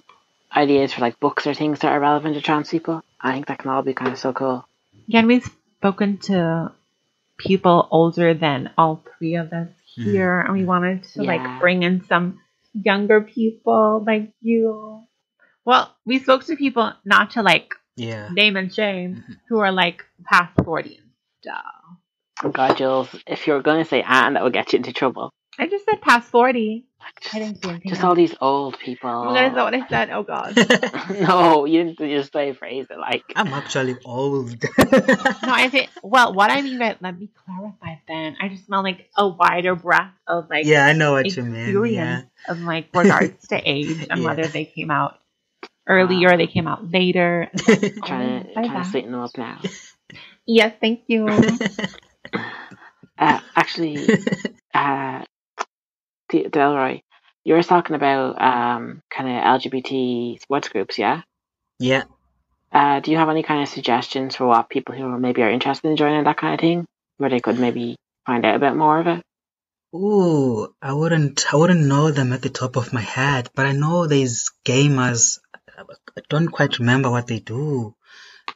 ideas 0.54 0.92
for 0.92 1.00
like 1.00 1.18
books 1.20 1.46
or 1.46 1.54
things 1.54 1.80
that 1.80 1.92
are 1.92 2.00
relevant 2.00 2.34
to 2.34 2.40
trans 2.40 2.70
people. 2.70 3.02
I 3.20 3.32
think 3.32 3.46
that 3.46 3.58
can 3.58 3.70
all 3.70 3.82
be 3.82 3.94
kind 3.94 4.12
of 4.12 4.18
so 4.18 4.32
cool. 4.32 4.64
yeah 5.06 5.18
and 5.20 5.28
we've 5.28 5.48
spoken 5.78 6.18
to 6.30 6.72
people 7.36 7.86
older 7.90 8.34
than 8.34 8.70
all 8.78 9.02
three 9.18 9.36
of 9.36 9.52
us 9.52 9.68
here 9.94 10.40
and 10.40 10.52
we 10.58 10.64
wanted 10.64 11.02
to 11.14 11.22
Yeah. 11.24 11.32
like 11.34 11.60
bring 11.60 11.82
in 11.82 12.04
some 12.06 12.40
younger 12.74 13.20
people 13.20 14.04
like 14.06 14.30
you 14.40 15.02
well 15.64 15.94
we 16.04 16.18
spoke 16.18 16.44
to 16.46 16.56
people 16.56 16.92
not 17.04 17.32
to 17.32 17.42
like 17.42 17.74
yeah. 17.96 18.28
name 18.32 18.56
and 18.56 18.72
shame 18.72 19.24
who 19.48 19.58
are 19.58 19.72
like 19.72 20.04
past 20.24 20.52
40 20.64 20.96
and 20.96 21.10
stuff 21.42 21.64
Oh 22.44 22.50
God, 22.50 22.76
Jules, 22.76 23.08
if 23.26 23.46
you 23.46 23.52
were 23.54 23.62
going 23.62 23.82
to 23.82 23.88
say 23.88 24.02
and, 24.06 24.36
that 24.36 24.42
would 24.44 24.52
get 24.52 24.72
you 24.72 24.78
into 24.78 24.92
trouble. 24.92 25.32
i 25.58 25.66
just 25.66 25.84
said 25.84 26.00
past 26.00 26.30
40 26.30 26.86
just, 27.22 27.34
i 27.34 27.38
didn't 27.40 27.62
say 27.62 27.68
anything 27.70 27.90
just 27.90 28.02
else. 28.02 28.08
all 28.08 28.14
these 28.14 28.34
old 28.40 28.78
people. 28.78 29.32
That 29.34 29.46
is 29.50 29.54
not 29.56 29.72
what 29.72 29.74
i 29.74 29.88
said 29.88 30.10
oh 30.10 30.22
god 30.22 30.56
no, 31.10 31.64
you 31.64 31.84
didn't 31.84 31.98
just 31.98 32.32
say 32.32 32.52
phrase 32.52 32.86
it 32.90 32.98
like. 32.98 33.24
I'm 33.36 33.52
actually 33.54 33.96
old. 34.04 34.62
no 34.78 35.52
i 35.52 35.68
think 35.68 35.90
well 36.02 36.32
what 36.34 36.50
i 36.50 36.62
mean 36.62 36.78
by 36.78 36.96
let 37.00 37.18
me 37.18 37.28
clarify 37.44 37.94
then 38.06 38.36
i 38.40 38.48
just 38.48 38.66
smell 38.66 38.82
like 38.82 39.08
a 39.16 39.26
wider 39.28 39.74
breadth 39.74 40.14
of 40.26 40.48
like 40.50 40.66
yeah, 40.66 40.86
I 40.86 40.92
know 40.92 41.12
what 41.12 41.26
you 41.36 41.42
mean. 41.42 41.54
experience 41.56 42.26
Yeah. 42.46 42.52
of 42.54 42.60
like 42.60 42.88
regards 42.94 43.48
to 43.48 43.56
age 43.64 44.06
and 44.10 44.22
Yeah. 44.22 44.28
whether 44.28 44.46
they 44.46 44.64
came 44.64 44.90
out 44.90 45.18
earlier, 45.88 46.32
or 46.32 46.36
they 46.36 46.46
came 46.46 46.68
out 46.68 46.90
later. 46.90 47.50
Trying 48.04 48.42
to, 48.44 48.54
By 48.54 48.66
trying 48.66 48.82
to 48.84 48.90
sweeten 48.90 49.12
them 49.12 49.20
up 49.22 49.36
now. 49.38 49.60
Yes, 50.46 50.74
thank 50.80 51.00
you. 51.08 51.26
Uh, 53.18 53.40
actually, 53.56 54.08
uh, 54.74 55.24
Delroy, 56.30 57.02
you 57.44 57.54
were 57.54 57.62
talking 57.62 57.96
about 57.96 58.40
um, 58.40 59.02
kind 59.10 59.28
of 59.28 59.60
LGBT 59.60 60.40
sports 60.40 60.68
groups, 60.68 60.98
yeah? 60.98 61.22
yeah. 61.78 62.04
Uh, 62.70 63.00
do 63.00 63.10
you 63.10 63.16
have 63.16 63.30
any 63.30 63.42
kind 63.42 63.62
of 63.62 63.68
suggestions 63.68 64.36
for 64.36 64.46
what 64.46 64.68
people 64.68 64.94
who 64.94 65.18
maybe 65.18 65.42
are 65.42 65.50
interested 65.50 65.88
in 65.88 65.96
joining 65.96 66.24
that 66.24 66.36
kind 66.36 66.54
of 66.54 66.60
thing, 66.60 66.86
where 67.16 67.30
they 67.30 67.40
could 67.40 67.58
maybe 67.58 67.96
find 68.26 68.44
out 68.44 68.56
a 68.56 68.58
bit 68.58 68.76
more 68.76 69.00
of 69.00 69.06
it? 69.06 69.22
Ooh, 69.94 70.68
I 70.82 70.92
wouldn't, 70.92 71.52
I 71.52 71.56
wouldn't 71.56 71.86
know 71.86 72.10
them 72.10 72.34
at 72.34 72.42
the 72.42 72.50
top 72.50 72.76
of 72.76 72.92
my 72.92 73.00
head, 73.00 73.48
but 73.54 73.64
I 73.64 73.72
know 73.72 74.06
there's 74.06 74.50
Gaymers. 74.64 75.40
I 75.78 76.20
don't 76.28 76.48
quite 76.48 76.78
remember 76.78 77.10
what 77.10 77.26
they 77.26 77.38
do. 77.38 77.94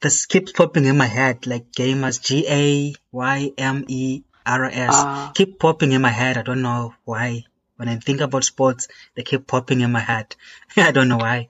This 0.03 0.27
keeps 0.27 0.51
popping 0.51 0.85
in 0.85 0.97
my 0.97 1.07
head, 1.07 1.47
like 1.47 1.71
Gaymers, 1.71 2.19
G 2.19 2.45
A 2.49 2.93
Y 3.13 3.53
M 3.57 3.85
E 3.87 4.23
R 4.45 4.65
S. 4.65 4.93
Uh, 4.93 5.31
Keep 5.33 5.61
popping 5.61 5.93
in 5.93 6.03
my 6.03 6.09
head. 6.11 6.37
I 6.37 6.43
don't 6.43 6.61
know 6.61 6.95
why. 7.05 7.45
When 7.77 7.89
I 7.89 7.97
think 7.97 8.21
about 8.21 8.43
sports, 8.43 8.89
they 9.15 9.23
keep 9.23 9.47
popping 9.47 9.81
in 9.81 9.93
my 9.93 10.01
head. 10.01 10.35
I 10.77 10.91
don't 10.91 11.09
know 11.09 11.19
why. 11.19 11.49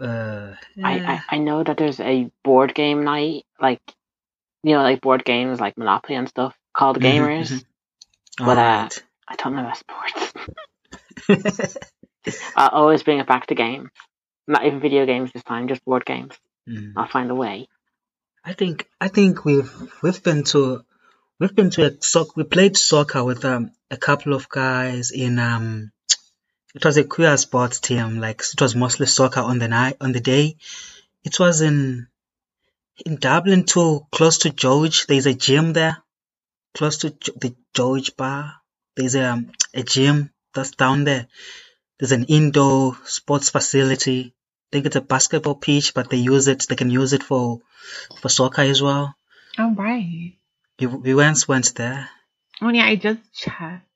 Uh, 0.00 0.54
I, 0.84 0.92
I, 1.00 1.22
I 1.30 1.38
know 1.38 1.64
that 1.64 1.76
there's 1.76 1.98
a 1.98 2.30
board 2.44 2.76
game 2.76 3.02
night, 3.02 3.44
like, 3.60 3.80
you 4.62 4.74
know, 4.74 4.82
like 4.82 5.00
board 5.00 5.24
games 5.24 5.58
like 5.58 5.76
Monopoly 5.76 6.14
and 6.14 6.28
stuff, 6.28 6.56
called 6.72 6.98
Mhm, 6.98 7.02
Gaymers. 7.02 7.50
mhm. 7.50 7.64
But, 8.38 8.58
uh, 8.58 8.88
I 9.26 9.34
don't 9.34 9.54
know 9.56 9.66
about 9.66 9.76
sports. 9.76 10.32
I'll 12.56 12.68
always 12.68 13.02
bring 13.02 13.18
it 13.18 13.26
back 13.26 13.46
to 13.48 13.56
games. 13.56 13.90
Not 14.46 14.64
even 14.64 14.78
video 14.78 15.06
games 15.06 15.32
this 15.32 15.42
time, 15.42 15.66
just 15.66 15.84
board 15.84 16.04
games. 16.06 16.38
Mm. 16.68 16.92
I'll 16.96 17.08
find 17.08 17.30
a 17.30 17.34
way. 17.34 17.68
I 18.44 18.52
think 18.52 18.88
I 19.00 19.08
think 19.08 19.44
we've 19.44 19.72
we've 20.02 20.22
been 20.22 20.44
to 20.44 20.84
we've 21.38 21.54
been 21.54 21.70
to 21.70 21.86
a 21.86 22.02
soc 22.02 22.36
we 22.36 22.44
played 22.44 22.76
soccer 22.76 23.24
with 23.24 23.44
um 23.44 23.72
a 23.90 23.96
couple 23.96 24.34
of 24.34 24.48
guys 24.48 25.10
in 25.10 25.38
um 25.38 25.92
it 26.74 26.84
was 26.84 26.96
a 26.96 27.04
queer 27.04 27.36
sports 27.36 27.80
team 27.80 28.20
like 28.20 28.42
it 28.52 28.60
was 28.60 28.76
mostly 28.76 29.06
soccer 29.06 29.40
on 29.40 29.58
the 29.58 29.68
night 29.68 29.96
on 30.00 30.12
the 30.12 30.20
day. 30.20 30.56
It 31.24 31.38
was 31.40 31.60
in 31.60 32.06
in 33.04 33.16
Dublin 33.16 33.64
too 33.64 34.06
close 34.12 34.38
to 34.38 34.50
George. 34.50 35.06
There's 35.06 35.26
a 35.26 35.34
gym 35.34 35.72
there 35.72 36.02
close 36.74 36.98
to 36.98 37.10
the 37.10 37.54
George 37.74 38.16
bar. 38.16 38.54
There's 38.96 39.16
um, 39.16 39.52
a 39.74 39.82
gym 39.82 40.30
that's 40.54 40.72
down 40.72 41.04
there. 41.04 41.26
There's 41.98 42.12
an 42.12 42.24
indoor 42.24 42.96
sports 43.04 43.50
facility 43.50 44.34
think 44.70 44.86
it's 44.86 44.96
a 44.96 45.00
basketball 45.00 45.54
pitch 45.54 45.94
but 45.94 46.10
they 46.10 46.16
use 46.18 46.48
it 46.48 46.66
they 46.68 46.76
can 46.76 46.90
use 46.90 47.12
it 47.12 47.22
for 47.22 47.60
for 48.20 48.28
soccer 48.28 48.62
as 48.62 48.82
well 48.82 49.14
All 49.58 49.72
right. 49.74 50.34
we, 50.78 50.86
we 50.86 51.14
once 51.14 51.48
went 51.48 51.74
there 51.74 52.08
Oh 52.60 52.70
yeah, 52.70 52.86
I 52.86 52.96
just 52.96 53.20
checked. 53.32 53.86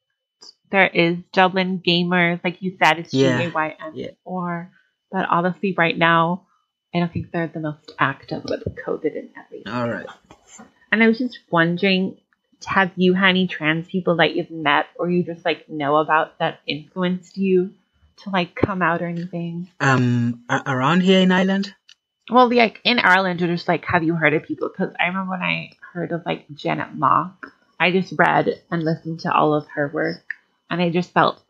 There 0.71 0.87
is 0.87 1.19
Dublin 1.33 1.83
Gaymers, 1.85 2.39
like 2.45 2.63
you 2.63 2.77
said, 2.79 3.01
it's 3.01 3.13
Yeah. 3.13 3.39
G 3.39 3.45
A 3.47 3.51
Y 3.51 3.77
M 3.81 3.93
Yeah. 3.95 4.11
or 4.25 4.71
but 5.11 5.27
honestly 5.29 5.75
right 5.77 5.97
now 5.99 6.47
I 6.95 7.01
don't 7.01 7.13
think 7.13 7.33
they're 7.33 7.49
the 7.49 7.61
most 7.61 7.93
active 7.99 8.45
with 8.45 8.63
COVID 8.87 9.19
and 9.19 9.31
everything. 9.37 9.73
all 9.73 9.89
right 9.89 10.07
And 10.93 11.03
I 11.03 11.09
was 11.09 11.19
just 11.19 11.39
wondering, 11.51 12.19
have 12.67 12.93
you 12.97 13.15
had 13.15 13.31
any 13.31 13.47
trans 13.49 13.89
people 13.89 14.17
that 14.17 14.37
you've 14.37 14.51
met 14.51 14.87
or 14.99 15.11
you 15.11 15.25
just 15.25 15.45
like 15.45 15.69
know 15.69 15.97
about 15.97 16.39
that 16.39 16.61
influenced 16.67 17.37
you 17.37 17.75
to 18.19 18.31
like 18.31 18.55
come 18.55 18.83
out 18.83 19.03
or 19.03 19.07
anything? 19.07 19.71
um 19.81 20.45
around 20.67 21.03
here 21.03 21.21
in 21.21 21.33
Ireland 21.33 21.75
Well, 22.31 22.49
like 22.55 22.81
in 22.85 22.99
Ireland, 22.99 23.43
or 23.43 23.49
just 23.49 23.69
like, 23.69 23.85
have 23.87 24.05
you 24.05 24.15
heard 24.15 24.35
of 24.35 24.45
people? 24.45 24.69
Because 24.69 24.95
I 24.99 25.09
remember 25.09 25.33
when 25.33 25.43
I 25.43 25.73
heard 25.93 26.13
of 26.13 26.23
like 26.25 26.47
Janet 26.55 26.95
Mock, 26.95 27.53
I 27.81 27.91
just 27.91 28.15
read 28.17 28.63
and 28.71 28.83
listened 28.83 29.21
to 29.21 29.33
all 29.33 29.55
of 29.55 29.67
her 29.75 29.91
work, 29.93 30.25
and 30.71 30.81
I 30.81 30.91
just 30.91 31.13
felt, 31.13 31.43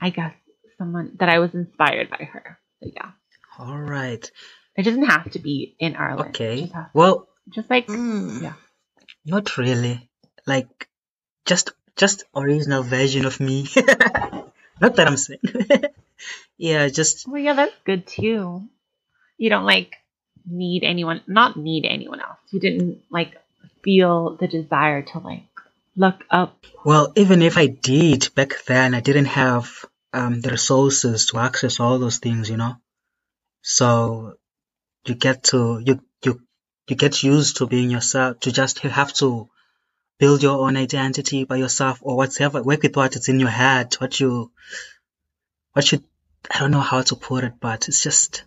I 0.00 0.10
guess, 0.10 0.34
someone 0.78 1.16
that 1.20 1.28
I 1.28 1.38
was 1.38 1.54
inspired 1.54 2.08
by 2.10 2.28
her. 2.32 2.58
So 2.82 2.90
yeah, 2.94 3.10
all 3.58 3.78
right 3.78 4.30
it 4.76 4.82
doesn't 4.82 5.06
have 5.06 5.30
to 5.30 5.38
be 5.38 5.76
in 5.78 5.96
Ireland. 5.96 6.30
Okay 6.30 6.62
just, 6.62 6.74
well 6.94 7.28
just 7.48 7.70
like 7.70 7.86
mm, 7.86 8.42
yeah. 8.42 8.54
not 9.24 9.56
really 9.56 10.08
like 10.46 10.88
just 11.44 11.72
just 11.96 12.24
original 12.34 12.82
version 12.82 13.24
of 13.24 13.38
me 13.40 13.66
not 14.80 14.96
that 14.96 15.06
I'm 15.06 15.16
saying 15.16 15.40
yeah 16.58 16.88
just 16.88 17.26
Well, 17.28 17.40
yeah, 17.40 17.54
that's 17.54 17.74
good 17.84 18.06
too. 18.06 18.62
You 19.38 19.50
don't 19.50 19.64
like 19.64 19.96
need 20.46 20.84
anyone, 20.84 21.22
not 21.26 21.56
need 21.56 21.84
anyone 21.84 22.20
else. 22.20 22.38
You 22.50 22.60
didn't 22.60 23.02
like 23.10 23.34
feel 23.82 24.36
the 24.36 24.46
desire 24.46 25.02
to 25.02 25.18
like 25.18 25.42
look 25.96 26.24
up. 26.30 26.56
Well, 26.84 27.12
even 27.16 27.42
if 27.42 27.58
I 27.58 27.66
did 27.66 28.28
back 28.34 28.64
then, 28.66 28.94
I 28.94 29.00
didn't 29.00 29.26
have 29.26 29.84
um, 30.12 30.40
the 30.40 30.50
resources 30.50 31.26
to 31.26 31.38
access 31.38 31.80
all 31.80 31.98
those 31.98 32.18
things, 32.18 32.50
you 32.50 32.56
know. 32.56 32.76
So 33.62 34.34
you 35.06 35.14
get 35.14 35.44
to 35.44 35.80
you 35.84 36.00
you 36.24 36.40
you 36.88 36.96
get 36.96 37.22
used 37.22 37.56
to 37.56 37.66
being 37.66 37.90
yourself. 37.90 38.40
To 38.40 38.52
just 38.52 38.84
you 38.84 38.90
have 38.90 39.12
to 39.14 39.48
build 40.18 40.42
your 40.42 40.58
own 40.58 40.76
identity 40.76 41.44
by 41.44 41.56
yourself 41.56 41.98
or 42.02 42.16
whatever. 42.16 42.62
Work 42.62 42.82
with 42.82 42.96
what 42.96 43.16
is 43.16 43.28
in 43.28 43.40
your 43.40 43.50
head. 43.50 43.94
What 43.94 44.20
you 44.20 44.50
what 45.72 45.90
you 45.90 46.02
I 46.50 46.60
don't 46.60 46.70
know 46.70 46.80
how 46.80 47.02
to 47.02 47.16
put 47.16 47.44
it, 47.44 47.54
but 47.60 47.88
it's 47.88 48.02
just 48.02 48.44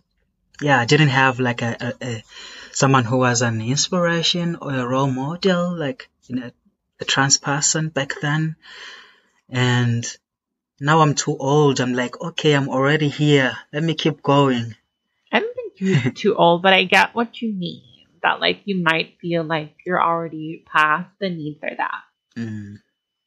yeah. 0.62 0.80
I 0.80 0.86
didn't 0.86 1.10
have 1.10 1.40
like 1.40 1.62
a, 1.62 1.78
a, 1.80 2.06
a 2.06 2.24
someone 2.72 3.06
who 3.06 3.18
was 3.18 3.42
an 3.42 3.62
inspiration 3.62 4.58
or 4.62 4.74
a 4.74 4.88
role 4.88 5.10
model, 5.12 5.76
like 5.76 6.10
you 6.28 6.36
know 6.36 6.52
a 7.00 7.06
trans 7.06 7.38
person 7.38 7.90
back 7.90 8.14
then. 8.22 8.56
And 9.50 10.06
now 10.80 11.00
I'm 11.02 11.16
too 11.16 11.38
old. 11.38 11.80
I'm 11.80 11.94
like, 11.94 12.20
okay, 12.22 12.54
I'm 12.54 12.70
already 12.70 13.10
here. 13.10 13.58
Let 13.72 13.84
me 13.84 13.96
keep 13.96 14.22
going. 14.22 14.76
I 15.32 15.40
don't 15.40 15.56
think 15.56 15.74
you're 15.80 16.12
too 16.12 16.36
old, 16.36 16.62
but 16.62 16.74
I 16.74 16.84
get 16.84 17.16
what 17.16 17.42
you 17.42 17.54
mean. 17.54 17.87
That 18.24 18.40
like 18.40 18.62
you 18.66 18.82
might 18.82 19.18
feel 19.22 19.44
like 19.44 19.76
you're 19.86 20.02
already 20.02 20.64
past 20.72 21.10
the 21.20 21.30
need 21.30 21.58
for 21.60 21.70
that. 21.76 22.02
Mm, 22.38 22.76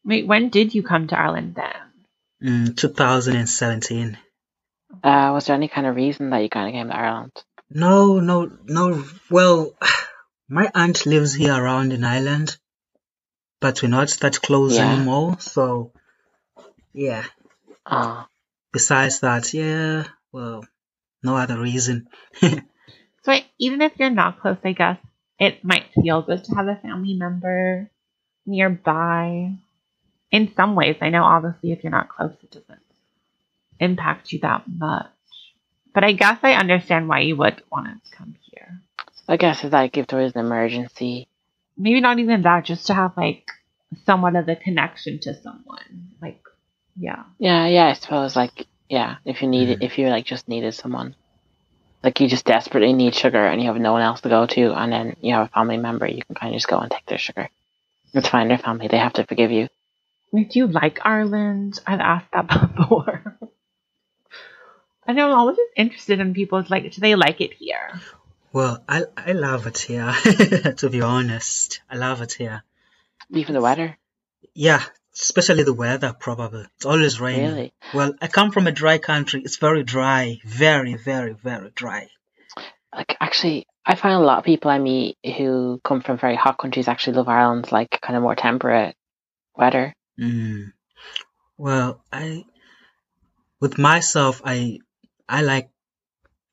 Wait, 0.05 0.27
when 0.27 0.49
did 0.49 0.75
you 0.75 0.83
come 0.83 1.07
to 1.09 1.19
Ireland 1.19 1.55
then? 1.57 2.71
mm, 2.71 2.77
2017. 2.77 4.19
Uh, 5.05 5.31
was 5.33 5.47
there 5.47 5.55
any 5.57 5.69
kind 5.69 5.87
of 5.87 5.95
reason 5.97 6.31
that 6.31 6.39
you 6.43 6.49
kind 6.49 6.69
of 6.69 6.73
came 6.73 6.89
to 6.89 6.97
Ireland? 6.97 7.33
No, 7.71 8.19
no, 8.21 8.51
no. 8.65 9.05
Well, 9.31 9.73
my 10.49 10.71
aunt 10.75 11.07
lives 11.07 11.35
here 11.35 11.55
around 11.55 11.93
in 11.93 12.03
Ireland, 12.05 12.57
but 13.61 13.83
we're 13.83 13.89
not 13.89 14.09
that 14.21 14.41
close 14.43 14.77
Yeah. 14.77 14.93
anymore. 14.95 15.39
So, 15.41 15.93
yeah. 16.93 17.25
Oh, 17.87 18.27
Besides 18.73 19.21
that, 19.21 19.53
yeah, 19.55 20.05
well, 20.33 20.65
no 21.23 21.37
other 21.37 21.59
reason. 21.61 22.09
So 23.31 23.35
I- 23.37 23.47
even 23.61 23.81
if 23.81 23.93
you're 23.97 24.11
not 24.11 24.41
close, 24.41 24.57
I 24.65 24.73
guess 24.73 24.99
it 25.39 25.63
might 25.65 25.93
feel 25.95 26.21
good 26.23 26.43
to 26.43 26.55
have 26.57 26.67
a 26.67 26.75
family 26.75 27.15
member 27.15 27.89
nearby. 28.45 29.55
In 30.33 30.53
some 30.57 30.75
ways, 30.75 30.97
I 31.01 31.11
know 31.11 31.23
obviously 31.23 31.71
if 31.71 31.85
you're 31.85 31.93
not 31.93 32.09
close, 32.09 32.33
it 32.43 32.51
doesn't 32.51 32.83
impact 33.79 34.33
you 34.33 34.41
that 34.41 34.65
much. 34.69 35.07
But 35.95 36.03
I 36.03 36.11
guess 36.13 36.39
I 36.43 36.55
understand 36.55 37.09
why 37.09 37.21
you 37.21 37.37
would 37.37 37.63
want 37.71 38.03
to 38.05 38.17
come 38.17 38.35
here. 38.51 38.81
I 39.29 39.37
guess 39.37 39.63
it's 39.63 39.73
like 39.73 39.97
if 39.97 40.09
there 40.09 40.21
is 40.23 40.35
an 40.35 40.45
emergency. 40.45 41.29
Maybe 41.77 42.01
not 42.01 42.19
even 42.19 42.43
that, 42.43 42.65
just 42.65 42.89
to 42.89 42.95
have 42.95 43.17
like 43.17 43.49
somewhat 44.07 44.35
of 44.35 44.49
a 44.49 44.57
connection 44.57 45.21
to 45.21 45.41
someone. 45.41 46.11
Like, 46.21 46.43
yeah. 46.97 47.23
Yeah, 47.39 47.67
yeah, 47.67 47.87
I 47.87 47.93
suppose 47.93 48.35
like 48.35 48.67
yeah, 48.89 49.19
if 49.25 49.41
you 49.41 49.47
need 49.47 49.69
Mhm. 49.69 49.83
if 49.83 49.99
you 49.99 50.09
like 50.09 50.25
just 50.25 50.49
needed 50.49 50.75
someone. 50.75 51.15
Like 52.03 52.21
you 52.21 52.29
just 52.29 52.47
desperately 52.47 52.93
need 52.93 53.15
sugar 53.15 53.45
and 53.45 53.61
you 53.61 53.69
have 53.69 53.81
no 53.81 53.93
one 53.93 54.03
else 54.03 54.23
to 54.23 54.29
go 54.29 54.47
to 54.47 54.73
and 54.73 54.93
then 54.93 55.17
you 55.21 55.35
have 55.35 55.47
a 55.47 55.51
family 55.51 55.77
member, 55.77 56.07
you 56.07 56.23
can 56.23 56.35
kinda 56.35 56.57
just 56.57 56.69
go 56.69 56.79
and 56.79 56.91
take 56.91 57.07
their 57.07 57.19
sugar. 57.19 57.49
It's 58.15 58.29
fine, 58.29 58.49
they're 58.49 58.59
family, 58.59 58.89
they 58.89 58.99
have 58.99 59.13
to 59.15 59.27
forgive 59.27 59.51
you. 59.51 59.69
Do 60.33 60.47
you 60.53 60.67
like 60.67 61.01
Ireland? 61.05 61.81
I've 61.87 62.01
asked 62.01 62.31
that 62.33 62.47
before. 62.77 63.37
I 65.07 65.13
know 65.13 65.31
I'm 65.33 65.39
always 65.39 65.57
just 65.57 65.73
interested 65.77 66.21
in 66.21 66.35
people's 66.35 66.71
like, 66.71 66.91
do 66.93 67.01
they 67.01 67.17
like 67.17 67.41
it 67.41 67.55
here? 67.55 68.01
Well, 68.53 68.83
I 68.89 69.05
I 69.17 69.33
love 69.33 69.67
it 69.67 69.79
here. 69.79 70.13
to 70.77 70.89
be 70.91 71.01
honest, 71.01 71.81
I 71.91 71.97
love 71.97 72.23
it 72.23 72.33
here. 72.33 72.63
Even 73.31 73.55
the 73.55 73.61
weather. 73.61 73.97
Yeah, 74.55 74.83
especially 75.21 75.63
the 75.65 75.75
weather. 75.75 76.15
Probably 76.19 76.65
it's 76.77 76.87
always 76.87 77.21
raining. 77.21 77.51
Really? 77.51 77.73
Well, 77.95 78.15
I 78.21 78.29
come 78.29 78.51
from 78.51 78.67
a 78.67 78.73
dry 78.73 78.99
country. 78.99 79.43
It's 79.45 79.57
very 79.57 79.83
dry, 79.83 80.39
very, 80.45 80.95
very, 80.95 81.33
very 81.33 81.71
dry. 81.75 82.09
Like 82.95 83.17
actually 83.21 83.67
I 83.87 83.95
find 83.95 84.15
a 84.15 84.25
lot 84.25 84.39
of 84.39 84.45
people 84.45 84.71
I 84.71 84.79
meet 84.79 85.17
who 85.25 85.81
come 85.85 86.01
from 86.01 86.19
very 86.19 86.37
hot 86.37 86.59
countries 86.59 86.89
actually 86.89 87.17
love 87.17 87.29
Ireland's 87.29 87.73
like 87.73 88.01
kind 88.01 88.17
of 88.17 88.23
more 88.23 88.35
temperate 88.35 88.95
weather. 89.57 89.95
Mm. 90.21 90.73
Well, 91.57 92.03
I 92.13 92.45
with 93.61 93.79
myself, 93.79 94.43
I 94.45 94.81
I 95.29 95.43
like 95.43 95.71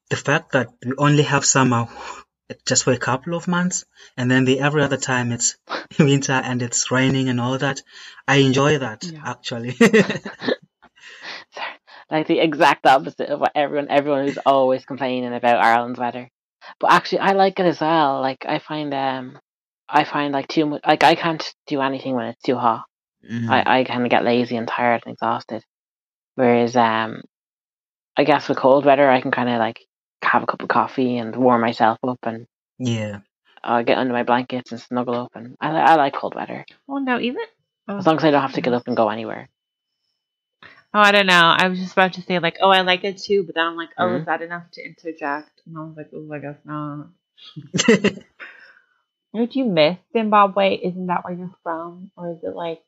the 0.09 0.15
fact 0.15 0.51
that 0.51 0.69
we 0.85 0.93
only 0.97 1.23
have 1.23 1.45
summer 1.45 1.87
just 2.65 2.83
for 2.83 2.93
a 2.93 2.97
couple 2.97 3.35
of 3.35 3.47
months, 3.47 3.85
and 4.15 4.31
then 4.31 4.45
the 4.45 4.59
every 4.59 4.83
other 4.83 4.97
time 4.97 5.31
it's 5.31 5.57
winter 5.99 6.33
and 6.33 6.61
it's 6.61 6.91
raining 6.91 7.29
and 7.29 7.39
all 7.39 7.57
that. 7.57 7.81
I 8.27 8.37
enjoy 8.37 8.79
that 8.79 9.03
Yeah. 9.03 9.21
actually. 9.25 9.75
like 12.11 12.27
the 12.27 12.39
exact 12.39 12.85
opposite 12.85 13.29
of 13.29 13.39
what 13.39 13.51
everyone 13.55 13.87
everyone 13.89 14.25
who's 14.25 14.37
always 14.45 14.85
complaining 14.85 15.33
about 15.33 15.63
Ireland's 15.63 15.99
weather. 15.99 16.29
But 16.79 16.91
actually, 16.91 17.19
I 17.19 17.33
like 17.33 17.59
it 17.59 17.65
as 17.65 17.81
well. 17.81 18.21
Like 18.21 18.45
I 18.47 18.59
find 18.59 18.93
um, 18.93 19.39
I 19.87 20.03
find 20.03 20.33
like 20.33 20.47
too 20.47 20.65
much. 20.65 20.81
Like 20.85 21.03
I 21.03 21.15
can't 21.15 21.43
do 21.67 21.81
anything 21.81 22.15
when 22.15 22.27
it's 22.27 22.43
too 22.43 22.57
hot. 22.57 22.83
Mm. 23.29 23.49
I 23.49 23.79
I 23.79 23.83
kind 23.83 24.03
of 24.03 24.09
get 24.09 24.23
lazy 24.23 24.57
and 24.57 24.67
tired 24.67 25.03
and 25.05 25.13
exhausted. 25.13 25.63
Whereas 26.35 26.75
um, 26.75 27.21
I 28.15 28.23
guess 28.23 28.47
with 28.47 28.57
cold 28.57 28.85
weather, 28.85 29.09
I 29.09 29.21
can 29.21 29.31
kind 29.31 29.49
of 29.49 29.59
like 29.59 29.79
have 30.23 30.43
a 30.43 30.45
cup 30.47 30.61
of 30.61 30.67
coffee 30.69 31.17
and 31.17 31.35
warm 31.35 31.61
myself 31.61 31.97
up 32.03 32.19
and 32.23 32.47
yeah. 32.79 33.19
uh, 33.63 33.81
get 33.83 33.97
under 33.97 34.13
my 34.13 34.23
blankets 34.23 34.71
and 34.71 34.81
snuggle 34.81 35.15
up. 35.15 35.31
And 35.35 35.55
I 35.61 35.71
li- 35.71 35.79
I 35.79 35.95
like 35.95 36.13
cold 36.13 36.35
weather 36.35 36.65
Well, 36.87 37.01
no, 37.01 37.19
even. 37.19 37.43
Oh, 37.87 37.97
as 37.97 38.05
long 38.05 38.17
as 38.17 38.23
I 38.25 38.31
don't 38.31 38.41
have 38.41 38.53
to 38.53 38.61
get 38.61 38.73
up 38.73 38.87
and 38.87 38.97
go 38.97 39.09
anywhere. 39.09 39.47
oh, 40.93 40.99
I 40.99 41.11
don't 41.11 41.27
know. 41.27 41.55
I 41.57 41.67
was 41.67 41.79
just 41.79 41.93
about 41.93 42.13
to 42.13 42.21
say, 42.21 42.39
like, 42.39 42.57
oh, 42.61 42.69
I 42.69 42.81
like 42.81 43.03
it 43.03 43.17
too, 43.17 43.43
but 43.43 43.55
then 43.55 43.65
I'm 43.65 43.75
like, 43.77 43.89
oh, 43.97 44.05
Mhm. 44.07 44.19
is 44.21 44.25
that 44.25 44.41
enough 44.41 44.69
to 44.71 44.83
interject? 44.85 45.61
And 45.65 45.77
I 45.77 45.81
was 45.81 45.95
like, 45.97 46.09
oh, 46.13 46.33
I 46.33 46.39
guess 46.39 46.57
not. 46.65 47.07
Would 49.33 49.55
you 49.55 49.65
miss 49.65 49.97
Zimbabwe? 50.13 50.75
Isn't 50.75 51.07
that 51.07 51.23
where 51.23 51.33
you're 51.33 51.55
from? 51.63 52.11
Or 52.15 52.31
is 52.31 52.43
it 52.43 52.55
like, 52.55 52.81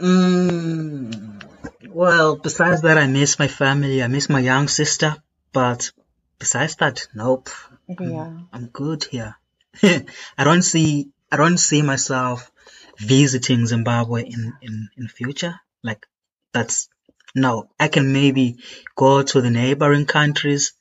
Mm, 0.00 1.42
well, 1.88 2.36
besides 2.36 2.82
that, 2.82 2.98
I 2.98 3.06
miss 3.06 3.38
my 3.38 3.46
family. 3.48 4.02
I 4.02 4.08
miss 4.08 4.28
my 4.28 4.40
young 4.40 4.66
sister. 4.68 5.16
But 5.52 5.92
besides 6.38 6.76
that, 6.76 7.06
nope. 7.14 7.50
Mm, 7.88 8.12
yeah. 8.12 8.38
I'm 8.52 8.66
good 8.66 9.04
here. 9.04 9.36
I 9.82 10.44
don't 10.44 10.62
see. 10.62 11.10
I 11.30 11.36
don't 11.36 11.58
see 11.58 11.82
myself 11.82 12.50
visiting 12.98 13.66
Zimbabwe 13.66 14.24
in 14.24 14.52
in 14.62 14.88
in 14.96 15.08
future. 15.08 15.60
Like 15.82 16.06
that's 16.52 16.88
no. 17.34 17.68
I 17.78 17.88
can 17.88 18.12
maybe 18.12 18.58
go 18.94 19.22
to 19.22 19.40
the 19.40 19.50
neighboring 19.50 20.06
countries, 20.06 20.72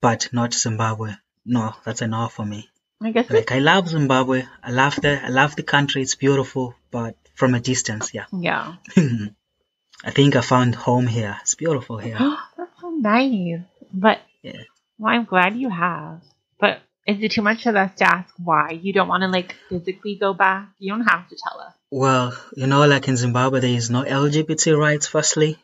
but 0.00 0.28
not 0.32 0.54
Zimbabwe. 0.54 1.14
No, 1.44 1.74
that's 1.84 2.02
enough 2.02 2.34
for 2.34 2.46
me. 2.46 2.68
I 3.02 3.10
guess 3.10 3.28
Like 3.28 3.52
I 3.52 3.58
love 3.58 3.88
Zimbabwe. 3.88 4.44
I 4.62 4.70
love 4.70 4.96
the 4.96 5.22
I 5.22 5.28
love 5.28 5.56
the 5.56 5.62
country. 5.62 6.02
It's 6.02 6.14
beautiful, 6.14 6.74
but 6.90 7.16
from 7.34 7.54
a 7.54 7.60
distance, 7.60 8.14
yeah. 8.14 8.26
yeah. 8.32 8.76
I 10.04 10.10
think 10.10 10.36
I 10.36 10.40
found 10.40 10.74
home 10.74 11.06
here. 11.06 11.36
It's 11.42 11.54
beautiful 11.54 11.98
here. 11.98 12.18
That's 12.56 12.80
so 12.80 12.90
nice. 12.90 13.60
But, 13.92 14.20
Yeah. 14.44 14.62
well, 14.98 15.14
I'm 15.14 15.24
glad 15.24 15.56
you 15.56 15.70
have. 15.70 16.20
But 16.60 16.80
is 17.06 17.18
it 17.22 17.32
too 17.32 17.42
much 17.42 17.66
of 17.66 17.74
us 17.76 17.92
to 17.98 18.04
ask 18.04 18.32
why 18.38 18.70
you 18.70 18.92
don't 18.92 19.08
want 19.08 19.22
to, 19.22 19.28
like, 19.28 19.56
physically 19.68 20.16
go 20.16 20.34
back? 20.34 20.68
You 20.78 20.92
don't 20.92 21.04
have 21.14 21.28
to 21.30 21.36
tell 21.36 21.60
us. 21.60 21.72
Well, 21.90 22.36
you 22.56 22.66
know, 22.66 22.86
like 22.86 23.08
in 23.08 23.16
Zimbabwe, 23.16 23.60
there 23.60 23.70
is 23.70 23.90
no 23.90 24.02
LGBT 24.04 24.76
rights. 24.78 25.06
Firstly, 25.06 25.58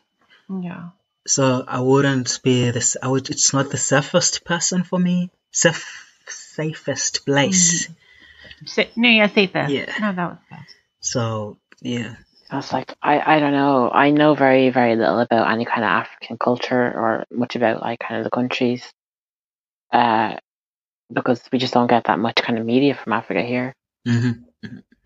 Yeah. 0.49 0.89
so 1.27 1.63
I 1.67 1.79
wouldn't 1.81 2.39
be 2.43 2.71
this. 2.71 2.97
I 3.01 3.07
would. 3.07 3.29
It's 3.29 3.53
not 3.53 3.69
the 3.69 3.77
safest 3.77 4.43
person 4.45 4.83
for 4.83 4.99
me. 4.99 5.29
Safe, 5.51 5.85
safest 6.27 7.25
place. 7.25 7.87
Mm-hmm. 7.87 8.65
Sa- 8.65 8.91
no, 8.95 9.09
yeah, 9.09 9.27
this. 9.27 9.69
Yeah. 9.69 9.93
No, 9.99 10.13
that 10.13 10.29
was 10.31 10.37
good. 10.49 10.65
So 10.99 11.57
yeah. 11.81 12.15
I 12.51 12.57
was 12.57 12.73
like, 12.73 12.93
I, 13.01 13.37
I 13.37 13.39
don't 13.39 13.53
know. 13.53 13.89
I 13.89 14.11
know 14.11 14.35
very, 14.35 14.69
very 14.71 14.97
little 14.97 15.19
about 15.19 15.49
any 15.49 15.63
kind 15.63 15.83
of 15.83 15.89
African 15.89 16.37
culture 16.37 16.81
or 16.83 17.25
much 17.31 17.55
about 17.55 17.81
like 17.81 17.99
kind 17.99 18.19
of 18.19 18.25
the 18.25 18.29
countries. 18.29 18.91
Uh, 19.91 20.35
because 21.11 21.41
we 21.51 21.59
just 21.59 21.73
don't 21.73 21.87
get 21.87 22.05
that 22.05 22.19
much 22.19 22.35
kind 22.35 22.59
of 22.59 22.65
media 22.65 22.93
from 22.93 23.13
Africa 23.13 23.41
here. 23.41 23.73
hmm 24.05 24.31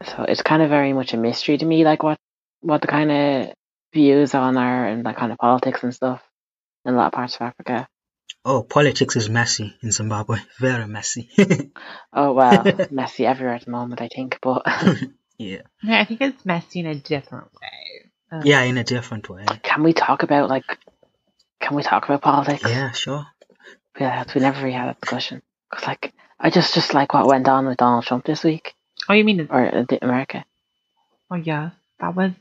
So 0.04 0.24
it's 0.24 0.42
kind 0.42 0.62
of 0.62 0.70
very 0.70 0.94
much 0.94 1.14
a 1.14 1.18
mystery 1.18 1.58
to 1.58 1.66
me, 1.66 1.86
like 1.86 2.04
what, 2.04 2.18
what 2.62 2.82
the 2.82 2.88
kind 2.88 3.12
of 3.12 3.54
views 3.94 4.34
on 4.34 4.58
are 4.58 4.88
and 4.88 5.04
like 5.04 5.18
kind 5.18 5.32
of 5.32 5.38
politics 5.38 5.84
and 5.84 5.94
stuff 5.94 6.22
in 6.84 6.94
a 6.94 6.98
lot 6.98 7.08
of 7.08 7.14
parts 7.14 7.36
of 7.36 7.42
Africa. 7.42 7.88
Oh, 8.44 8.64
politics 8.64 9.16
is 9.16 9.30
messy 9.30 9.76
in 9.82 9.92
Zimbabwe. 9.92 10.40
Very 10.60 10.88
messy. 10.88 11.30
Oh, 12.14 12.34
well, 12.34 12.64
messy 12.92 13.26
everywhere 13.26 13.56
at 13.56 13.66
the 13.66 13.72
moment, 13.72 14.02
I 14.02 14.08
think, 14.08 14.40
but 14.42 14.64
yeah. 15.38 15.62
Yeah, 15.84 16.02
I 16.02 16.06
think 16.06 16.22
it's 16.22 16.46
messy 16.46 16.80
in 16.80 16.86
a 16.86 16.96
different 16.96 17.48
way. 17.54 18.10
Um, 18.32 18.42
Yeah, 18.44 18.62
in 18.62 18.78
a 18.78 18.84
different 18.84 19.30
way. 19.30 19.46
can 19.64 19.84
we 19.84 19.94
talk 19.94 20.24
about 20.24 20.50
like, 20.50 20.66
can 21.60 21.76
we 21.76 21.84
talk 21.84 22.06
about 22.06 22.22
politics? 22.22 22.64
Yeah, 22.64 22.92
sure. 22.92 23.26
Yeah, 24.00 24.24
we 24.34 24.42
never 24.42 24.60
really 24.60 24.74
had 24.74 24.90
that 24.90 25.02
discussion. 25.02 25.42
Cause 25.74 25.88
like, 25.88 26.14
I 26.40 26.50
just, 26.50 26.74
just 26.74 26.94
like 26.94 27.14
what 27.14 27.28
went 27.28 27.48
on 27.48 27.66
with 27.66 27.78
Donald 27.78 28.06
Trump 28.06 28.26
this 28.26 28.44
week. 28.44 28.74
Oh, 29.08 29.14
you 29.14 29.24
mean? 29.24 29.48
or 29.50 29.66
uh, 29.66 29.86
America. 30.02 30.46
Oh, 31.32 31.36
yeah. 31.36 31.72
That 32.00 32.16
was 32.16 32.32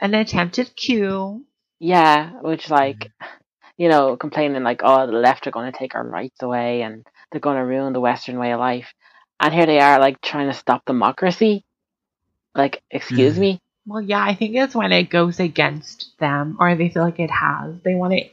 an 0.00 0.14
attempted 0.14 0.70
coup. 0.76 1.44
Yeah, 1.78 2.30
which 2.40 2.70
like, 2.70 3.10
you 3.76 3.88
know, 3.88 4.16
complaining 4.16 4.62
like, 4.62 4.80
oh, 4.82 5.06
the 5.06 5.12
left 5.12 5.46
are 5.46 5.50
going 5.50 5.70
to 5.70 5.78
take 5.78 5.94
our 5.94 6.06
rights 6.06 6.42
away 6.42 6.82
and 6.82 7.06
they're 7.30 7.40
going 7.40 7.56
to 7.56 7.64
ruin 7.64 7.92
the 7.92 8.00
Western 8.00 8.38
way 8.38 8.52
of 8.52 8.60
life, 8.60 8.94
and 9.40 9.52
here 9.52 9.66
they 9.66 9.80
are 9.80 9.98
like 9.98 10.20
trying 10.20 10.46
to 10.46 10.54
stop 10.54 10.84
democracy. 10.84 11.64
Like, 12.54 12.82
excuse 12.90 13.36
Mhm. 13.36 13.40
me. 13.40 13.60
Well, 13.86 14.00
yeah, 14.00 14.22
I 14.24 14.34
think 14.34 14.54
it's 14.56 14.74
when 14.74 14.92
it 14.92 15.10
goes 15.10 15.40
against 15.40 16.18
them 16.18 16.56
or 16.58 16.74
they 16.74 16.88
feel 16.88 17.02
like 17.04 17.20
it 17.20 17.30
has. 17.30 17.74
They 17.82 17.94
want 17.94 18.14
to 18.14 18.28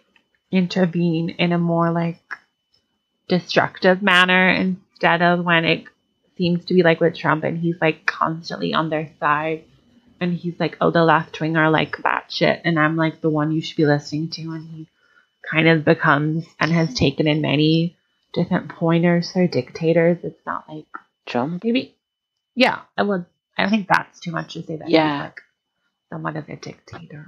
intervene 0.51 1.29
in 1.31 1.51
a 1.51 1.57
more 1.57 1.91
like 1.91 2.19
destructive 3.27 4.01
manner 4.01 4.49
instead 4.49 5.21
of 5.21 5.43
when 5.45 5.65
it 5.65 5.85
seems 6.37 6.65
to 6.65 6.73
be 6.73 6.83
like 6.83 6.99
with 6.99 7.15
Trump 7.17 7.43
and 7.43 7.57
he's 7.57 7.79
like 7.81 8.05
constantly 8.05 8.73
on 8.73 8.89
their 8.89 9.09
side 9.19 9.63
and 10.19 10.33
he's 10.33 10.59
like, 10.59 10.77
oh, 10.81 10.91
the 10.91 11.03
left 11.03 11.39
wing 11.39 11.57
are 11.57 11.69
like 11.69 11.97
that 12.03 12.31
shit 12.31 12.61
and 12.63 12.79
I'm 12.79 12.95
like 12.95 13.21
the 13.21 13.29
one 13.29 13.51
you 13.51 13.61
should 13.61 13.77
be 13.77 13.85
listening 13.85 14.29
to 14.31 14.41
and 14.51 14.69
he 14.69 14.87
kind 15.49 15.67
of 15.67 15.83
becomes 15.85 16.45
and 16.59 16.71
has 16.71 16.93
taken 16.93 17.27
in 17.27 17.41
many 17.41 17.97
different 18.33 18.69
pointers 18.69 19.31
or 19.35 19.47
dictators. 19.47 20.19
It's 20.23 20.45
not 20.45 20.69
like 20.69 20.85
Trump. 21.25 21.63
maybe 21.63 21.95
yeah 22.55 22.79
i 22.97 23.03
would 23.03 23.25
i 23.65 23.69
think 23.69 23.87
that's 23.89 24.19
too 24.21 24.31
much 24.31 24.53
to 24.55 24.63
say 24.63 24.77
that 24.77 24.91
Yeah. 24.91 24.99
he's 24.99 25.17
like 25.19 25.39
somewhat 26.11 26.37
of 26.37 26.49
a 26.49 26.57
dictator 26.57 27.25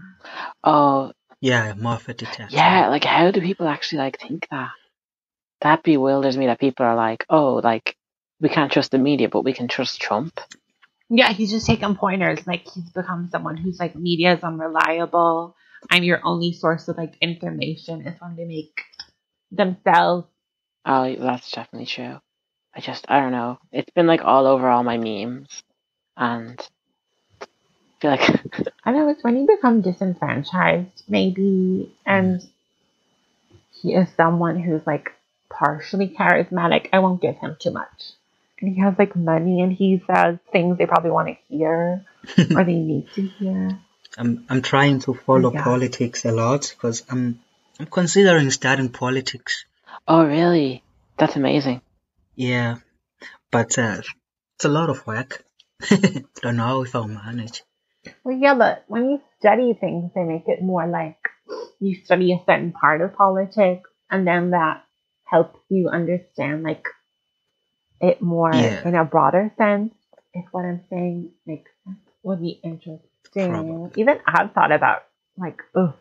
Oh, 0.64 1.14
Yeah, 1.42 1.74
more 1.76 1.96
of 1.96 2.10
a 2.10 2.14
dictator. 2.16 2.50
yeah. 2.50 2.90
Like, 2.90 3.06
how 3.06 3.32
do 3.32 3.42
people 3.42 3.68
actually 3.68 4.00
like 4.00 4.20
think 4.20 4.48
that? 4.52 4.72
That 5.62 5.84
bewilders 5.84 6.38
me. 6.38 6.48
That 6.48 6.60
people 6.60 6.86
are 6.86 6.96
like, 6.96 7.26
oh, 7.30 7.56
like 7.64 7.96
we 8.42 8.50
can't 8.50 8.72
trust 8.72 8.92
the 8.92 9.00
media, 9.00 9.30
but 9.30 9.44
we 9.46 9.54
can 9.54 9.68
trust 9.70 10.02
Trump. 10.02 10.40
yeah 11.10 11.34
he's 11.34 11.52
just 11.52 11.68
taken 11.68 11.96
pointers 11.96 12.46
like 12.48 12.68
he's 12.74 12.90
become 12.92 13.30
someone 13.32 13.58
who's 13.58 13.80
like 13.80 13.96
media 13.96 14.36
is 14.36 14.44
unreliable 14.44 15.56
i'm 15.92 16.04
your 16.04 16.22
only 16.26 16.54
source 16.54 16.88
of 16.90 16.98
like 16.98 17.16
information 17.22 18.08
It's 18.08 18.22
when 18.22 18.36
they 18.38 18.46
make 18.46 18.82
themselves 19.52 20.28
Oh, 20.86 21.16
that's 21.16 21.52
definitely 21.52 21.88
true. 21.88 22.20
I 22.76 22.82
just 22.82 23.06
I 23.10 23.22
don't 23.22 23.34
know. 23.34 23.60
It's 23.72 23.92
been 23.92 24.08
like 24.08 24.24
all 24.26 24.48
over 24.48 24.70
all 24.70 24.84
my 24.84 24.98
memes, 24.98 25.64
and 26.18 26.60
I 27.42 27.46
feel 28.02 28.12
like 28.12 28.68
I 28.86 28.92
know 28.92 29.10
it's 29.10 29.24
when 29.24 29.38
you 29.38 29.48
become 29.48 29.82
disenfranchised, 29.82 31.04
maybe, 31.08 31.94
and 32.06 32.42
he 33.82 33.94
is 33.94 34.08
someone 34.16 34.60
who's 34.60 34.86
like 34.86 35.12
partially 35.50 36.10
charismatic. 36.10 36.90
I 36.94 37.00
won't 37.00 37.22
give 37.22 37.36
him 37.38 37.58
too 37.60 37.72
much. 37.72 38.12
And 38.60 38.74
he 38.74 38.82
has 38.82 38.96
like 38.98 39.16
money 39.16 39.62
and 39.62 39.74
he 39.74 40.02
says 40.08 40.38
things 40.52 40.78
they 40.78 40.86
probably 40.86 41.12
want 41.12 41.28
to 41.28 41.36
hear 41.50 42.06
or 42.56 42.64
they 42.64 42.74
need 42.76 43.08
to 43.16 43.22
hear. 43.22 43.80
I'm 44.18 44.46
I'm 44.50 44.62
trying 44.62 45.00
to 45.02 45.14
follow 45.14 45.52
Yeah. 45.52 45.64
politics 45.64 46.24
a 46.26 46.32
lot 46.32 46.74
because 46.74 47.04
I'm 47.10 47.40
I'm 47.80 47.88
considering 47.88 48.52
studying 48.52 48.90
politics. 48.90 49.66
oh 50.08 50.26
really? 50.26 50.84
That's 51.18 51.36
amazing. 51.36 51.82
Yeah, 52.36 52.78
but 53.52 53.78
uh, 53.78 54.02
it's 54.56 54.66
a 54.66 54.70
lot 54.70 54.90
of 54.90 55.06
work. 55.06 55.44
Don't 56.42 56.58
know 56.58 56.84
if 56.84 56.96
I'll 56.96 57.08
manage. 57.08 57.64
Well, 58.24 58.36
yeah, 58.38 58.56
but 58.56 58.84
when 58.88 59.10
you 59.10 59.22
study 59.40 59.74
things, 59.80 60.12
they 60.14 60.24
make 60.24 60.48
it 60.48 60.62
more 60.62 60.86
like 60.88 61.18
you 61.80 61.96
study 62.04 62.34
a 62.34 62.44
certain 62.46 62.72
part 62.72 63.02
of 63.02 63.16
politics, 63.16 63.90
and 64.10 64.28
then 64.28 64.52
that 64.52 64.84
helps 65.26 65.60
you 65.70 65.90
understand 65.90 66.64
like 66.64 66.86
it 68.02 68.22
more 68.22 68.52
Yeah. 68.54 68.88
in 68.88 68.96
a 68.96 69.06
broader 69.06 69.52
sense. 69.58 69.94
If 70.34 70.46
what 70.52 70.66
I'm 70.66 70.84
saying 70.90 71.32
makes 71.46 71.72
sense, 71.86 72.00
would 72.24 72.42
be 72.42 72.60
interesting. 72.64 73.00
Probably. 73.34 73.92
Even 74.02 74.20
I've 74.28 74.52
thought 74.54 74.72
about 74.72 75.04
like, 75.38 75.62
oh, 75.76 75.94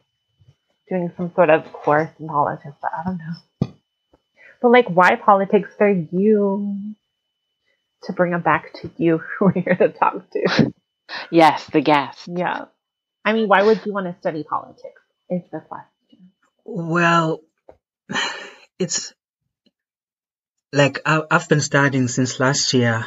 doing 0.89 1.13
some 1.17 1.33
sort 1.35 1.51
of 1.51 1.73
course 1.73 2.11
in 2.19 2.29
politics, 2.29 2.77
but 2.81 2.91
I 2.99 3.05
don't 3.05 3.19
know. 3.19 3.73
But 4.61 4.71
like, 4.71 4.89
why 4.89 5.17
politics 5.17 5.71
for 5.77 5.89
you? 5.91 6.95
To 8.05 8.13
bring 8.13 8.33
them 8.33 8.43
back 8.43 8.73
to 8.81 8.91
you, 8.97 9.19
who 9.39 9.47
we're 9.47 9.63
here 9.63 9.77
to 9.77 9.89
talk 9.91 10.31
to. 10.31 10.73
Yes, 11.31 11.67
the 11.67 11.81
guest. 11.81 12.29
Yeah. 12.29 12.67
I 13.25 13.33
mean, 13.33 13.49
why 13.49 13.63
would 13.63 13.85
you 13.87 13.93
want 13.93 14.07
to 14.07 14.19
study 14.21 14.45
politics? 14.45 15.01
Is 15.31 15.43
the 15.51 15.61
question. 15.61 16.33
Well, 16.65 17.41
it's 18.79 19.15
like 20.73 21.01
I, 21.07 21.23
I've 21.31 21.49
been 21.49 21.61
studying 21.61 22.09
since 22.09 22.41
last 22.41 22.73
year. 22.75 23.07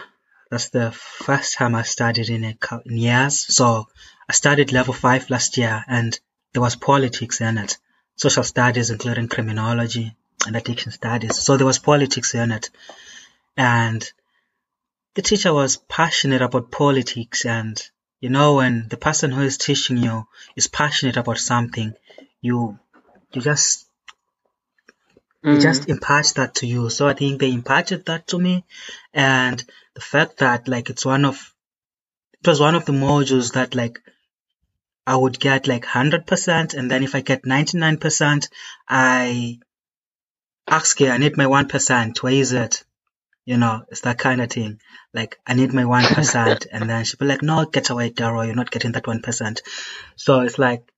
That's 0.49 0.69
the 0.69 0.91
first 0.91 1.55
time 1.55 1.75
I 1.75 1.81
studied 1.83 2.29
in 2.29 2.43
a 2.43 2.53
cou- 2.53 2.81
in 2.85 2.97
years. 2.97 3.53
So 3.53 3.87
I 4.29 4.33
studied 4.33 4.71
level 4.71 4.93
five 4.93 5.29
last 5.29 5.57
year, 5.57 5.83
and 5.87 6.17
there 6.53 6.61
was 6.61 6.75
politics 6.75 7.41
in 7.41 7.57
it, 7.57 7.77
social 8.15 8.43
studies, 8.43 8.89
including 8.89 9.27
criminology 9.27 10.15
and 10.45 10.55
addiction 10.55 10.91
studies. 10.91 11.39
So 11.39 11.57
there 11.57 11.65
was 11.65 11.79
politics 11.79 12.35
in 12.35 12.51
it, 12.51 12.69
and 13.57 14.09
the 15.15 15.21
teacher 15.23 15.53
was 15.53 15.77
passionate 15.77 16.41
about 16.43 16.71
politics. 16.71 17.45
And 17.45 17.81
you 18.21 18.29
know, 18.29 18.55
when 18.55 18.87
the 18.89 18.97
person 18.97 19.31
who 19.31 19.41
is 19.41 19.57
teaching 19.57 19.97
you 19.97 20.27
is 20.55 20.67
passionate 20.67 21.17
about 21.17 21.39
something, 21.39 21.93
you 22.41 22.79
you 23.33 23.41
just 23.41 23.87
they 25.51 25.57
Mm. 25.57 25.61
just 25.61 25.89
impart 25.89 26.27
that 26.35 26.55
to 26.55 26.67
you. 26.67 26.89
So 26.89 27.07
I 27.07 27.13
think 27.13 27.39
they 27.39 27.51
imparted 27.51 28.05
that 28.05 28.27
to 28.27 28.39
me, 28.39 28.65
and 29.13 29.63
the 29.93 30.01
fact 30.01 30.37
that 30.37 30.67
like 30.67 30.89
it's 30.89 31.05
one 31.05 31.25
of 31.25 31.53
it 32.41 32.47
was 32.47 32.59
one 32.59 32.75
of 32.75 32.85
the 32.85 32.93
modules 32.93 33.53
that 33.53 33.75
like 33.75 34.01
I 35.07 35.15
would 35.15 35.39
get 35.39 35.67
like 35.67 35.85
hundred 35.85 36.27
percent, 36.27 36.73
and 36.73 36.91
then 36.91 37.03
if 37.03 37.15
I 37.15 37.21
get 37.21 37.45
ninety 37.45 37.77
nine 37.77 37.97
percent, 37.97 38.49
I 38.89 39.59
ask 40.67 40.99
her, 40.99 41.11
I 41.11 41.17
need 41.17 41.37
my 41.37 41.47
one 41.47 41.67
percent. 41.67 42.23
Where 42.23 42.33
is 42.33 42.53
it? 42.53 42.84
You 43.45 43.57
know, 43.57 43.85
it's 43.89 44.01
that 44.01 44.17
kind 44.17 44.41
of 44.41 44.49
thing. 44.49 44.79
Like 45.13 45.39
I 45.45 45.53
need 45.53 45.73
my 45.73 45.85
one 45.85 46.05
percent, 46.05 46.65
and 46.71 46.89
then 46.89 47.05
she'll 47.05 47.19
be 47.19 47.25
like, 47.25 47.43
"No, 47.43 47.65
get 47.65 47.89
away, 47.91 48.09
Daryl. 48.09 48.45
You're 48.45 48.55
not 48.55 48.71
getting 48.71 48.93
that 48.93 49.07
one 49.07 49.21
percent." 49.21 49.61
So 50.15 50.41
it's 50.41 50.57
like 50.57 50.91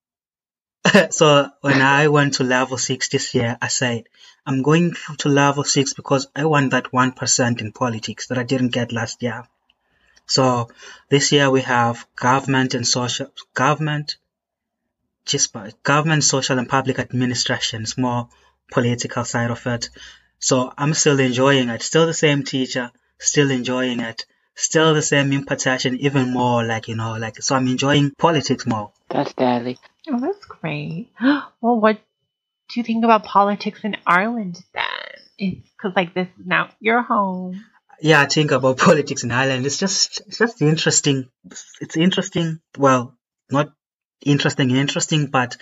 so 1.10 1.50
when 1.62 1.82
I 1.82 2.08
went 2.08 2.36
to 2.36 2.44
level 2.44 2.78
six 2.78 3.10
this 3.10 3.34
year, 3.34 3.58
I 3.62 3.68
said, 3.68 4.04
I'm 4.46 4.62
going 4.62 4.94
to 5.20 5.30
level 5.30 5.64
six 5.64 5.94
because 5.94 6.28
I 6.36 6.46
want 6.46 6.72
that 6.72 6.92
1% 6.92 7.62
in 7.62 7.72
politics 7.72 8.28
that 8.28 8.38
I 8.38 8.44
didn't 8.44 8.70
get 8.70 8.92
last 8.92 9.22
year. 9.22 9.46
So 10.26 10.70
this 11.10 11.32
year 11.32 11.50
we 11.50 11.62
have 11.62 12.06
government 12.16 12.74
and 12.74 12.88
social, 12.88 13.32
government, 13.54 14.18
just 15.26 15.54
government, 15.84 16.24
social 16.24 16.60
and 16.60 16.70
public 16.70 17.00
administration. 17.00 17.84
It's 17.84 17.98
more 17.98 18.30
political 18.72 19.26
side 19.26 19.52
of 19.52 19.66
it. 19.68 19.90
So 20.40 20.72
I'm 20.78 20.94
still 20.94 21.20
enjoying 21.20 21.70
it. 21.70 21.82
Still 21.82 22.06
the 22.06 22.14
same 22.14 22.44
teacher, 22.44 22.92
still 23.20 23.52
enjoying 23.52 24.00
it. 24.00 24.26
Still 24.56 24.96
the 24.96 25.04
same 25.04 25.32
impartation, 25.34 26.00
even 26.00 26.34
more 26.34 26.64
like, 26.64 26.88
you 26.88 26.96
know, 26.96 27.16
like, 27.18 27.42
so 27.44 27.56
I'm 27.56 27.68
enjoying 27.68 28.12
politics 28.18 28.66
more. 28.66 28.92
That's 29.10 29.34
deadly. 29.34 29.78
Oh, 30.10 30.20
that's 30.20 30.46
great. 30.46 31.10
Well, 31.62 31.80
what 31.80 32.00
do 32.70 32.80
you 32.80 32.84
think 32.84 33.04
about 33.04 33.24
politics 33.24 33.82
in 33.84 33.98
Ireland 34.06 34.64
then? 34.74 34.84
It's 35.38 35.70
because 35.70 35.96
like 35.96 36.14
this 36.14 36.28
is 36.40 36.46
now 36.46 36.70
your 36.80 37.02
home. 37.04 37.64
yeah, 38.02 38.22
I 38.22 38.26
think 38.26 38.52
about 38.52 38.78
politics 38.90 39.24
in 39.24 39.32
Ireland. 39.32 39.66
It's 39.66 39.78
just, 39.78 40.22
it's 40.28 40.40
just 40.40 40.62
interesting. 40.62 41.30
It's 41.82 41.98
interesting. 41.98 42.60
Well, 42.78 43.16
not 43.52 43.70
interesting, 44.26 44.72
interesting, 44.72 45.28
but 45.28 45.58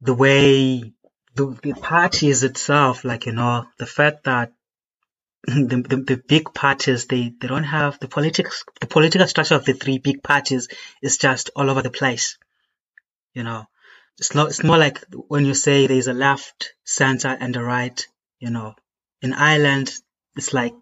the 0.00 0.14
way 0.14 0.92
the, 1.38 1.56
the 1.62 1.72
parties 1.72 2.42
itself, 2.42 3.04
like 3.04 3.26
you 3.26 3.32
know, 3.32 3.64
the 3.78 3.86
fact 3.86 4.24
that 4.24 4.52
the, 5.46 5.84
the 5.88 5.96
the 5.96 6.16
big 6.16 6.52
parties 6.52 7.06
they 7.06 7.32
they 7.40 7.46
don't 7.46 7.70
have 7.78 7.98
the 8.00 8.08
politics 8.08 8.64
the 8.80 8.88
political 8.88 9.26
structure 9.26 9.54
of 9.54 9.64
the 9.64 9.72
three 9.72 9.98
big 9.98 10.22
parties 10.22 10.68
is 11.00 11.16
just 11.16 11.50
all 11.54 11.70
over 11.70 11.80
the 11.80 11.90
place. 11.90 12.38
You 13.34 13.44
know, 13.44 13.66
it's 14.18 14.34
not 14.34 14.48
it's 14.48 14.64
more 14.64 14.78
like 14.78 15.04
when 15.28 15.46
you 15.46 15.54
say 15.54 15.86
there's 15.86 16.08
a 16.08 16.12
left, 16.12 16.74
center, 16.84 17.28
and 17.28 17.54
a 17.54 17.62
right. 17.62 18.04
You 18.40 18.50
know, 18.50 18.74
in 19.22 19.32
Ireland 19.32 19.92
it's 20.36 20.52
like 20.52 20.74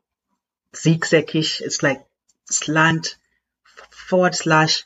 zigzag-ish. 0.74 1.60
It's 1.60 1.82
like 1.82 2.04
slant 2.50 3.16
forward 3.90 4.34
slash 4.34 4.84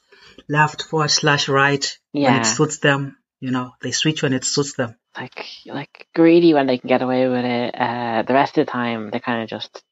left 0.49 0.83
forward 0.83 1.11
slash 1.11 1.49
right 1.49 1.99
when 2.13 2.41
it 2.41 2.45
suits 2.45 2.79
them. 2.79 3.17
You 3.39 3.53
know, 3.53 3.71
they 3.81 3.93
switch 3.93 4.23
when 4.23 4.33
it 4.33 4.45
suits 4.45 4.75
them. 4.75 4.97
Like 5.17 5.45
like 5.67 6.07
greedy 6.15 6.55
when 6.55 6.67
they 6.67 6.79
can 6.79 6.89
get 6.89 7.03
away 7.03 7.27
with 7.29 7.45
it. 7.45 7.75
Uh, 7.75 8.23
the 8.27 8.33
rest 8.35 8.57
of 8.59 8.65
the 8.67 8.71
time 8.71 9.11
they're 9.11 9.21
kind 9.21 9.43
of 9.43 9.49
just, 9.49 9.83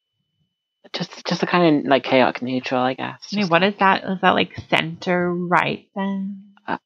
just 0.92 1.26
just 1.26 1.42
a 1.42 1.46
kind 1.46 1.81
of 1.81 1.90
like 1.90 2.04
chaotic 2.04 2.40
neutral, 2.40 2.81
I 2.83 2.94
guess. 2.94 3.28
I 3.33 3.37
mean, 3.37 3.42
Just 3.42 3.50
what 3.50 3.62
like- 3.62 3.74
is 3.74 3.78
that? 3.81 4.04
Is 4.04 4.20
that 4.22 4.31
like 4.31 4.52
center 4.70 5.33
right 5.35 5.88
then? 5.94 6.44
Uh, 6.66 6.78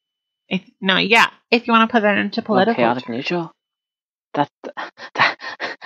if 0.49 0.63
no, 0.81 0.97
yeah. 0.97 1.27
If 1.51 1.67
you 1.67 1.73
want 1.75 1.89
to 1.89 1.93
put 1.93 2.03
that 2.03 2.17
into 2.19 2.41
well, 2.41 2.47
political, 2.47 2.75
chaotic 2.77 3.09
neutral? 3.09 3.53
That's 4.35 4.51
that, 5.15 5.37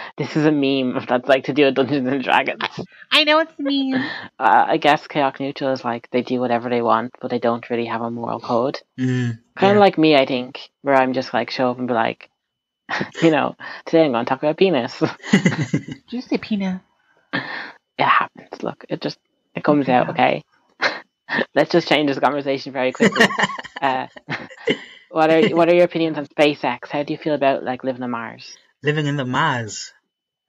this 0.17 0.37
is 0.37 0.47
a 0.47 0.53
meme 0.53 1.05
that's 1.09 1.29
like 1.29 1.45
to 1.45 1.53
do 1.53 1.65
with 1.65 1.75
Dungeons 1.75 2.07
and 2.07 2.23
Dragons. 2.23 2.63
I 3.11 3.25
know 3.25 3.41
it's 3.41 3.53
meme. 3.59 4.01
Uh, 4.39 4.65
I 4.69 4.77
guess 4.77 5.07
chaotic 5.09 5.41
neutral 5.41 5.73
is 5.73 5.83
like 5.83 6.09
they 6.13 6.21
do 6.23 6.39
whatever 6.41 6.69
they 6.69 6.83
want, 6.83 7.15
but 7.21 7.31
they 7.31 7.39
don't 7.39 7.69
really 7.71 7.87
have 7.87 8.03
a 8.03 8.11
moral 8.11 8.39
code. 8.39 8.79
Mm, 9.01 9.39
Kind 9.59 9.71
of 9.73 9.77
yeah. 9.77 9.81
like 9.81 9.97
me, 9.99 10.15
I 10.15 10.27
think, 10.27 10.61
where 10.83 10.95
I'm 10.95 11.15
just 11.15 11.33
like 11.35 11.51
show 11.51 11.71
up 11.71 11.79
and 11.79 11.89
be 11.89 11.95
like, 11.95 12.29
you 13.23 13.31
know, 13.31 13.57
today 13.85 14.05
I'm 14.05 14.13
going 14.13 14.25
to 14.25 14.29
talk 14.29 14.43
about 14.43 14.57
penis. 14.57 14.99
Did 15.33 16.03
you 16.11 16.21
say 16.23 16.39
penis? 16.39 16.81
it 17.33 17.43
happens. 17.99 18.63
Look, 18.63 18.85
it 18.89 19.01
just 19.01 19.19
it 19.55 19.65
comes 19.65 19.89
out. 19.89 20.11
Okay, 20.11 20.43
let's 21.55 21.71
just 21.71 21.89
change 21.89 22.09
this 22.09 22.19
conversation 22.19 22.73
very 22.73 22.93
quickly. 22.93 23.27
uh, 23.81 24.07
what 25.09 25.31
are 25.31 25.49
what 25.57 25.69
are 25.69 25.75
your 25.75 25.85
opinions 25.85 26.19
on 26.19 26.27
SpaceX? 26.27 26.89
How 26.89 27.03
do 27.03 27.13
you 27.13 27.19
feel 27.19 27.35
about 27.35 27.65
like 27.65 27.85
living 27.85 28.03
on 28.03 28.11
Mars? 28.11 28.57
Living 28.83 29.07
in 29.07 29.17
the 29.17 29.25
Mars. 29.25 29.93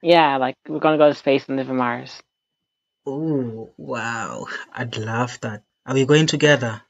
Yeah, 0.02 0.36
like 0.36 0.56
we're 0.68 0.78
gonna 0.78 0.98
go 0.98 1.08
to 1.08 1.14
space 1.14 1.46
and 1.48 1.56
live 1.56 1.70
on 1.70 1.76
Mars. 1.76 2.22
Oh, 3.06 3.70
wow. 3.78 4.46
I'd 4.72 4.96
love 4.98 5.38
that. 5.40 5.62
Are 5.86 5.94
we 5.94 6.04
going 6.04 6.26
together? 6.26 6.82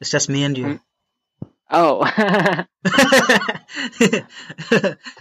It's 0.00 0.10
just 0.10 0.28
me 0.28 0.44
and 0.44 0.58
you. 0.58 0.80
Oh, 1.70 2.00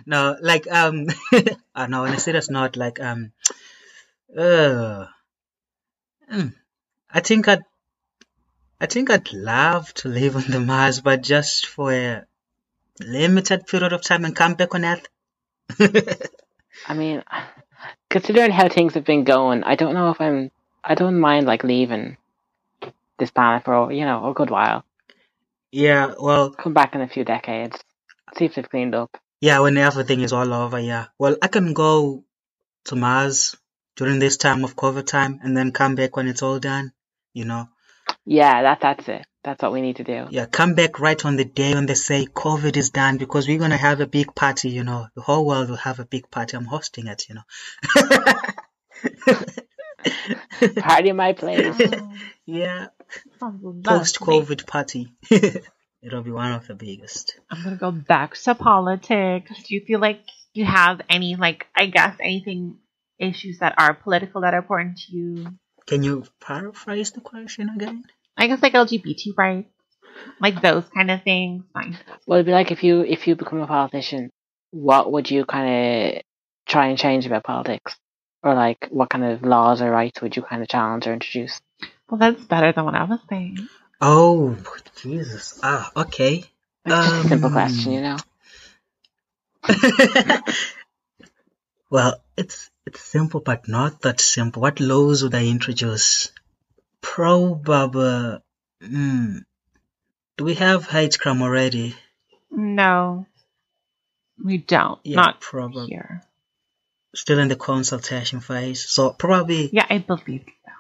no, 0.06 0.38
like, 0.42 0.66
um, 0.72 1.08
uh, 1.76 1.88
no, 1.88 2.06
on 2.06 2.14
a 2.14 2.20
serious 2.20 2.50
note, 2.50 2.78
like, 2.78 3.02
um, 3.02 3.34
uh, 4.38 5.08
mm, 6.32 6.54
I 7.12 7.20
think 7.20 7.50
I'd, 7.50 7.64
I 8.80 8.86
think 8.86 9.10
I'd 9.10 9.34
love 9.34 9.94
to 9.96 10.08
live 10.08 10.38
on 10.38 10.44
the 10.48 10.62
Mars, 10.62 11.02
but 11.02 11.22
just 11.22 11.66
for 11.66 11.92
a 11.92 12.26
limited 13.02 13.68
period 13.68 13.92
of 13.92 14.02
time 14.02 14.24
and 14.24 14.36
come 14.36 14.54
back 14.54 14.74
on 14.74 14.86
Earth. 14.86 15.08
I 16.88 16.94
mean, 16.94 17.24
considering 18.10 18.52
how 18.52 18.70
things 18.70 18.94
have 18.94 19.04
been 19.04 19.26
going, 19.26 19.64
I 19.64 19.76
don't 19.76 19.94
know 19.94 20.12
if 20.12 20.22
I'm. 20.22 20.52
I 20.84 20.96
don't 20.96 21.20
mind 21.20 21.46
like 21.46 21.66
leaving 21.66 22.16
this 23.20 23.32
planet 23.32 23.66
for 23.66 23.92
you 23.92 24.06
know 24.06 24.30
a 24.30 24.34
good 24.34 24.50
while. 24.50 24.86
Yeah, 25.72 26.14
well, 26.20 26.52
Come 26.52 26.74
back 26.74 26.96
in 26.96 27.02
a 27.02 27.08
few 27.08 27.24
decades, 27.24 27.78
see 28.38 28.46
if 28.46 28.56
they've 28.56 28.70
cleaned 28.70 28.96
up. 28.96 29.18
Yeah, 29.42 29.60
when 29.60 29.78
everything 29.78 30.22
is 30.22 30.34
all 30.34 30.54
over, 30.54 30.80
yeah. 30.80 31.08
Well, 31.20 31.38
I 31.42 31.48
can 31.48 31.74
go 31.74 32.24
to 32.86 32.96
Mars 32.96 33.56
during 33.96 34.20
this 34.20 34.38
time 34.38 34.64
of 34.64 34.76
COVID 34.76 35.06
time 35.06 35.40
and 35.44 35.56
then 35.56 35.72
come 35.72 35.96
back 35.96 36.16
when 36.16 36.28
it's 36.28 36.42
all 36.42 36.60
done, 36.60 36.94
you 37.34 37.46
know. 37.46 37.70
Yeah, 38.26 38.62
that 38.64 38.80
that's 38.82 39.08
it. 39.08 39.26
That's 39.44 39.62
what 39.62 39.72
we 39.72 39.82
need 39.82 39.98
to 39.98 40.04
do. 40.04 40.28
Yeah, 40.30 40.46
come 40.46 40.76
back 40.76 41.00
right 41.00 41.24
on 41.24 41.38
the 41.38 41.46
day 41.46 41.74
when 41.74 41.86
they 41.86 41.94
say 41.94 42.26
COVID 42.26 42.76
is 42.76 42.90
done 42.90 43.18
because 43.18 43.48
we're 43.48 43.60
gonna 43.60 43.78
have 43.78 44.02
a 44.02 44.08
big 44.08 44.36
party, 44.36 44.70
you 44.70 44.84
know. 44.84 45.08
The 45.16 45.22
whole 45.22 45.46
world 45.46 45.70
will 45.70 45.78
have 45.78 46.00
a 46.00 46.06
big 46.06 46.30
party. 46.30 46.58
I'm 46.58 46.66
hosting 46.66 47.08
it, 47.08 47.28
you 47.30 47.36
know. 47.36 47.44
Party 50.78 51.10
in 51.10 51.16
my 51.16 51.34
place. 51.34 51.80
Yeah, 52.50 52.88
post 53.84 54.22
COVID 54.22 54.66
party. 54.66 55.14
It'll 56.02 56.22
be 56.24 56.32
one 56.32 56.54
of 56.54 56.66
the 56.66 56.76
biggest. 56.76 57.38
I'm 57.52 57.62
gonna 57.62 57.76
go 57.76 57.92
back 57.92 58.36
to 58.36 58.56
politics. 58.56 59.52
Do 59.64 59.76
you 59.76 59.82
feel 59.82 60.00
like 60.00 60.22
you 60.54 60.64
have 60.64 61.02
any, 61.10 61.36
like, 61.36 61.68
I 61.76 61.88
guess, 61.88 62.16
anything 62.22 62.78
issues 63.20 63.60
that 63.60 63.74
are 63.78 63.94
political 63.94 64.42
that 64.42 64.54
are 64.54 64.60
important 64.60 64.98
to 65.00 65.16
you? 65.16 65.48
Can 65.88 66.04
you 66.04 66.24
paraphrase 66.40 67.12
the 67.12 67.20
question 67.20 67.70
again? 67.76 68.06
I 68.38 68.48
guess 68.48 68.62
like 68.62 68.74
LGBT 68.74 69.36
rights, 69.38 69.70
like 70.40 70.62
those 70.62 70.86
kind 70.96 71.12
of 71.12 71.24
things. 71.24 71.66
Fine. 71.74 71.98
Well, 72.26 72.38
it'd 72.38 72.46
be 72.46 72.52
like 72.54 72.72
if 72.72 72.84
you 72.84 73.02
if 73.02 73.28
you 73.28 73.36
become 73.36 73.60
a 73.60 73.68
politician, 73.68 74.30
what 74.72 75.12
would 75.12 75.30
you 75.30 75.44
kind 75.44 76.16
of 76.16 76.22
try 76.68 76.88
and 76.88 76.98
change 76.98 77.26
about 77.26 77.44
politics, 77.44 77.96
or 78.44 78.54
like 78.56 78.88
what 78.92 79.10
kind 79.10 79.26
of 79.26 79.44
laws 79.44 79.82
or 79.82 79.92
rights 79.92 80.22
would 80.22 80.36
you 80.36 80.44
kind 80.44 80.62
of 80.62 80.70
challenge 80.70 81.08
or 81.08 81.14
introduce? 81.14 81.60
Well, 82.10 82.20
that's 82.20 82.44
better 82.44 82.72
than 82.72 82.86
what 82.86 82.96
I 82.96 83.04
was 83.06 83.20
saying. 83.30 83.68
Oh, 84.02 84.58
Jesus. 85.02 85.60
Ah, 85.64 85.92
okay. 85.96 86.46
It's 86.86 87.06
just 87.06 87.26
a 87.26 87.28
simple 87.30 87.50
Um, 87.50 87.54
question, 87.54 87.94
you 87.94 88.02
know. 88.02 88.18
well, 91.90 92.22
it's 92.38 92.70
it's 92.86 93.02
simple, 93.02 93.40
but 93.42 93.68
not 93.68 94.02
that 94.04 94.22
simple. 94.22 94.62
What 94.62 94.80
laws 94.80 95.24
would 95.24 95.36
I 95.36 95.46
introduce? 95.48 96.32
Probably. 97.02 98.40
Hmm. 98.82 99.38
Do 100.38 100.46
we 100.46 100.56
have 100.56 100.88
hate 100.88 101.20
crime 101.20 101.42
already? 101.42 101.96
No, 102.52 103.26
we 104.44 104.58
don't. 104.60 105.00
Yeah, 105.04 105.18
Not 105.18 105.42
probably. 105.42 105.88
here. 105.88 106.24
Still 107.18 107.40
in 107.40 107.48
the 107.48 107.56
consultation 107.56 108.40
phase. 108.42 108.88
So 108.88 109.10
probably, 109.12 109.70
Yeah, 109.74 109.88
I 109.90 109.98
believe 109.98 110.46
so. 110.66 110.72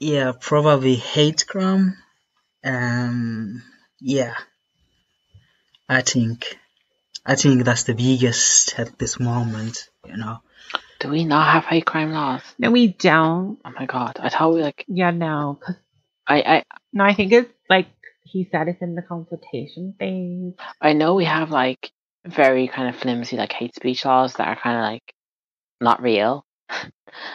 yeah, 0.00 0.32
probably 0.40 0.94
hate 0.96 1.46
crime. 1.46 1.96
Um, 2.64 3.62
yeah. 4.00 4.34
I 5.88 6.00
think, 6.00 6.58
I 7.26 7.34
think 7.36 7.64
that's 7.64 7.84
the 7.84 7.94
biggest 7.94 8.78
at 8.78 8.98
this 8.98 9.20
moment. 9.20 9.88
You 10.06 10.16
know. 10.16 10.38
Do 11.00 11.10
we 11.10 11.24
not 11.24 11.52
have 11.52 11.64
hate 11.66 11.84
crime 11.84 12.12
laws? 12.12 12.42
No, 12.58 12.70
we 12.70 12.88
don't. 12.88 13.58
Oh 13.64 13.70
my 13.78 13.84
god! 13.86 14.16
I 14.20 14.30
thought 14.30 14.54
we 14.54 14.62
like 14.62 14.84
Yeah, 14.88 15.10
no. 15.10 15.58
'cause- 15.60 15.76
I 16.26 16.36
I 16.42 16.62
no, 16.92 17.04
I 17.04 17.12
think 17.14 17.32
it's 17.32 17.52
like 17.68 17.88
he 18.24 18.48
said 18.50 18.68
it's 18.68 18.80
in 18.80 18.94
the 18.94 19.02
consultation 19.02 19.94
phase. 19.98 20.54
I 20.80 20.94
know 20.94 21.14
we 21.14 21.26
have 21.26 21.50
like 21.50 21.90
very 22.24 22.68
kind 22.68 22.88
of 22.88 22.96
flimsy 22.96 23.36
like 23.36 23.52
hate 23.52 23.74
speech 23.74 24.06
laws 24.06 24.32
that 24.34 24.48
are 24.48 24.56
kind 24.56 24.78
of 24.78 24.82
like 24.82 25.13
not 25.84 26.02
real. 26.02 26.44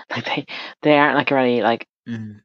like 0.09 0.25
they 0.25 0.45
they 0.81 0.97
aren't 0.97 1.15
like 1.15 1.31
really 1.31 1.61
like 1.61 1.85
Mm. 2.07 2.41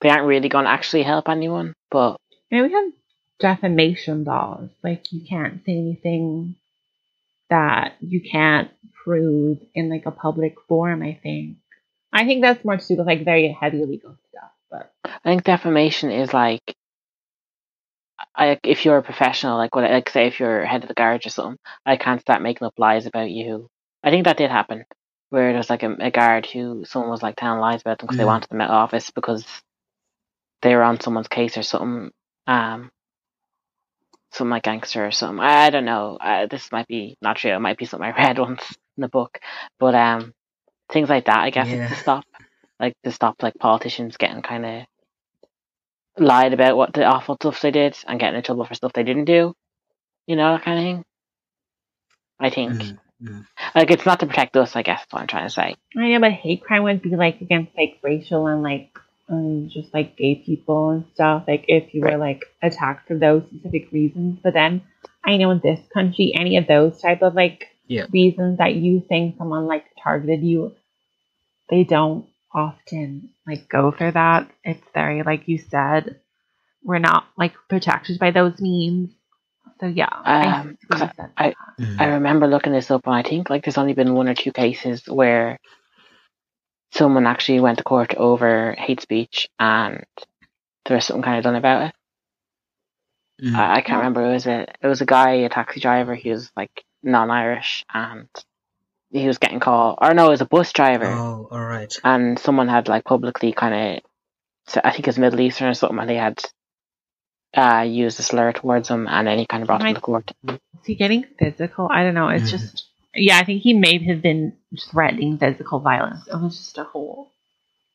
they 0.00 0.08
aren't 0.10 0.26
really 0.26 0.48
going 0.48 0.64
to 0.64 0.70
actually 0.70 1.04
help 1.04 1.28
anyone. 1.28 1.74
But 1.90 2.16
And 2.50 2.64
we 2.66 2.72
have 2.72 2.92
defamation 3.38 4.24
laws. 4.24 4.70
Like 4.82 5.12
you 5.12 5.20
can't 5.28 5.64
say 5.64 5.72
anything 5.78 6.56
that 7.50 7.94
you 8.00 8.20
can't 8.28 8.70
prove 9.04 9.58
in 9.74 9.90
like 9.90 10.06
a 10.06 10.10
public 10.10 10.56
forum, 10.68 11.02
I 11.02 11.18
think. 11.22 11.58
I 12.12 12.24
think 12.24 12.42
that's 12.42 12.64
more 12.64 12.76
to 12.76 12.86
do 12.88 12.96
with 12.96 13.06
like 13.06 13.24
very 13.24 13.56
heavy 13.58 13.84
legal 13.84 14.16
stuff. 14.30 14.50
But 14.70 14.92
I 15.04 15.18
think 15.24 15.44
defamation 15.44 16.10
is 16.10 16.32
like, 16.32 16.74
I 18.34 18.58
if 18.64 18.84
you're 18.84 18.98
a 18.98 19.02
professional, 19.02 19.56
like 19.58 19.74
what, 19.74 19.90
like 19.90 20.08
say 20.10 20.26
if 20.26 20.40
you're 20.40 20.64
head 20.64 20.82
of 20.82 20.88
the 20.88 20.94
garage 20.94 21.26
or 21.26 21.30
something, 21.30 21.58
I 21.86 21.96
can't 21.96 22.20
start 22.20 22.42
making 22.42 22.66
up 22.66 22.74
lies 22.78 23.06
about 23.06 23.30
you. 23.30 23.68
I 24.02 24.10
think 24.10 24.24
that 24.24 24.36
did 24.38 24.50
happen, 24.50 24.84
where 25.32 25.54
there's 25.54 25.70
like 25.70 25.82
a, 25.84 25.96
a 26.00 26.12
guard 26.12 26.46
who 26.46 26.84
someone 26.86 27.10
was 27.10 27.22
like 27.24 27.36
telling 27.36 27.60
lies 27.60 27.82
about 27.82 27.98
them 27.98 28.06
because 28.06 28.18
they 28.18 28.24
Mm. 28.24 28.26
wanted 28.26 28.50
them 28.50 28.62
out 28.62 28.70
of 28.70 28.76
office 28.76 29.10
because 29.12 29.46
they 30.62 30.74
were 30.76 30.82
on 30.84 31.00
someone's 31.00 31.28
case 31.28 31.56
or 31.58 31.62
something. 31.64 32.12
Um, 32.46 32.90
something 34.32 34.50
like 34.50 34.64
gangster 34.64 35.06
or 35.06 35.12
something. 35.12 35.40
I, 35.40 35.66
I 35.66 35.70
don't 35.70 35.86
know. 35.86 36.18
Uh, 36.20 36.46
this 36.46 36.72
might 36.72 36.88
be 36.88 37.16
not 37.22 37.36
true. 37.38 37.52
It 37.52 37.60
might 37.60 37.78
be 37.78 37.86
something 37.86 38.08
I 38.08 38.16
read 38.16 38.38
once 38.40 38.62
in 38.96 39.02
the 39.02 39.08
book, 39.08 39.40
but 39.80 39.94
um, 39.94 40.34
things 40.92 41.08
like 41.10 41.26
that. 41.26 41.40
I 41.40 41.50
guess 41.50 41.70
Yeah. 41.70 41.88
to 41.88 41.96
stop, 41.96 42.24
like 42.80 42.94
to 43.04 43.12
stop 43.12 43.42
like 43.42 43.54
politicians 43.58 44.16
getting 44.18 44.42
kind 44.42 44.66
of 44.66 44.82
lied 46.18 46.54
about 46.54 46.76
what 46.76 46.94
the 46.94 47.04
awful 47.04 47.36
stuff 47.36 47.60
they 47.62 47.70
did 47.72 47.96
and 48.06 48.20
getting 48.20 48.36
in 48.38 48.44
trouble 48.44 48.66
for 48.66 48.74
stuff 48.74 48.92
they 48.94 49.04
didn't 49.04 49.26
do. 49.26 49.54
You 50.26 50.36
know 50.36 50.54
that 50.54 50.64
kind 50.64 50.78
of 50.78 50.84
thing. 50.84 51.04
I 52.40 52.50
think 52.50 52.82
Mm. 52.82 52.98
Mm. 53.22 53.46
like 53.74 53.90
it's 53.90 54.04
not 54.06 54.20
to 54.20 54.26
protect 54.26 54.56
us. 54.56 54.74
I 54.74 54.82
guess 54.82 55.02
is 55.02 55.12
what 55.12 55.20
I'm 55.20 55.28
trying 55.28 55.46
to 55.46 55.50
say. 55.54 55.76
I 55.96 56.08
know, 56.08 56.20
but 56.20 56.32
hate 56.32 56.62
crime 56.64 56.82
would 56.84 57.02
be 57.02 57.10
like 57.10 57.40
against 57.40 57.76
like 57.76 57.98
racial 58.02 58.46
and 58.46 58.62
like 58.62 58.98
um 59.28 59.68
just 59.72 59.94
like 59.94 60.16
gay 60.16 60.34
people 60.34 60.90
and 60.90 61.04
stuff. 61.14 61.44
Like 61.46 61.64
if 61.68 61.94
you 61.94 62.02
were 62.02 62.16
like 62.18 62.44
attacked 62.62 63.06
for 63.08 63.16
those 63.18 63.44
specific 63.48 63.92
reasons. 63.92 64.40
But 64.42 64.54
then 64.54 64.82
I 65.24 65.36
know 65.36 65.50
in 65.52 65.60
this 65.62 65.80
country, 65.94 66.32
any 66.34 66.56
of 66.56 66.66
those 66.66 67.00
type 67.00 67.22
of 67.22 67.34
like 67.34 67.68
Yeah. 67.86 68.06
reasons 68.12 68.58
that 68.58 68.74
you 68.74 69.00
think 69.08 69.36
someone 69.38 69.66
like 69.66 69.84
targeted 70.02 70.42
you, 70.42 70.74
they 71.70 71.84
don't 71.84 72.26
often 72.54 73.30
like 73.46 73.68
go 73.68 73.92
for 73.92 74.10
that. 74.10 74.50
It's 74.64 74.82
very 74.94 75.22
like 75.22 75.46
you 75.48 75.58
said, 75.58 76.20
we're 76.82 76.98
not 76.98 77.24
like 77.36 77.54
protected 77.68 78.18
by 78.18 78.30
those 78.32 78.60
means. 78.60 79.10
So 79.82 79.88
yeah, 79.88 80.08
I 80.12 80.46
Um, 80.60 80.68
see 80.80 80.86
what 80.86 80.88
'cause 80.90 81.00
you 81.00 81.10
said. 81.16 81.32
I- 81.36 81.54
Mm. 81.80 82.00
I 82.00 82.06
remember 82.06 82.46
looking 82.46 82.72
this 82.72 82.90
up, 82.92 83.04
and 83.06 83.14
I 83.16 83.22
think 83.22 83.50
like 83.50 83.64
there's 83.64 83.78
only 83.78 83.94
been 83.94 84.14
one 84.14 84.28
or 84.28 84.34
two 84.34 84.52
cases 84.52 85.08
where 85.08 85.58
someone 86.92 87.26
actually 87.26 87.58
went 87.60 87.78
to 87.78 87.84
court 87.84 88.14
over 88.14 88.74
hate 88.78 89.00
speech, 89.00 89.48
and 89.58 90.04
there 90.84 90.96
was 90.96 91.04
something 91.06 91.22
kind 91.22 91.38
of 91.38 91.44
done 91.44 91.56
about 91.56 91.88
it. 91.88 91.94
Mm. 93.44 93.56
I, 93.56 93.76
I 93.76 93.80
can't 93.80 93.98
remember. 93.98 94.24
It 94.24 94.32
was 94.32 94.46
a 94.46 94.60
it 94.80 94.86
was 94.86 95.00
a 95.00 95.06
guy, 95.06 95.30
a 95.32 95.48
taxi 95.48 95.80
driver. 95.80 96.14
He 96.14 96.30
was 96.30 96.52
like 96.56 96.84
non-Irish, 97.02 97.84
and 97.92 98.28
he 99.10 99.26
was 99.26 99.38
getting 99.38 99.58
called. 99.58 99.98
Or 100.00 100.14
no, 100.14 100.26
it 100.28 100.30
was 100.30 100.42
a 100.42 100.46
bus 100.46 100.72
driver, 100.72 101.06
Oh, 101.10 101.48
all 101.50 101.60
right. 101.64 101.92
and 102.04 102.38
someone 102.38 102.68
had 102.68 102.86
like 102.86 103.04
publicly 103.04 103.52
kind 103.52 103.74
of, 104.74 104.80
I 104.84 104.92
think 104.92 105.08
it's 105.08 105.18
Middle 105.18 105.40
Eastern 105.40 105.68
or 105.68 105.74
something, 105.74 105.98
and 105.98 106.08
they 106.08 106.16
had 106.16 106.40
uh 107.56 107.84
used 107.86 108.18
a 108.20 108.22
slur 108.22 108.52
towards 108.52 108.88
him, 108.88 109.06
and 109.08 109.28
any 109.28 109.46
kind 109.46 109.62
of 109.62 109.66
brought 109.66 109.80
him 109.80 109.86
Right. 109.86 109.94
to 109.94 110.00
court. 110.00 110.32
Is 110.48 110.58
he 110.86 110.94
getting 110.94 111.24
physical? 111.38 111.88
I 111.90 112.02
don't 112.02 112.14
know. 112.14 112.28
It's 112.28 112.48
Mhm. 112.48 112.50
just 112.50 112.86
yeah, 113.14 113.38
I 113.38 113.44
think 113.44 113.60
he 113.62 113.74
may 113.74 113.98
have 114.06 114.22
been 114.22 114.56
threatening 114.90 115.36
physical 115.38 115.80
violence. 115.80 116.26
It 116.28 116.36
was 116.36 116.56
just 116.56 116.78
a 116.78 116.84
whole 116.84 117.30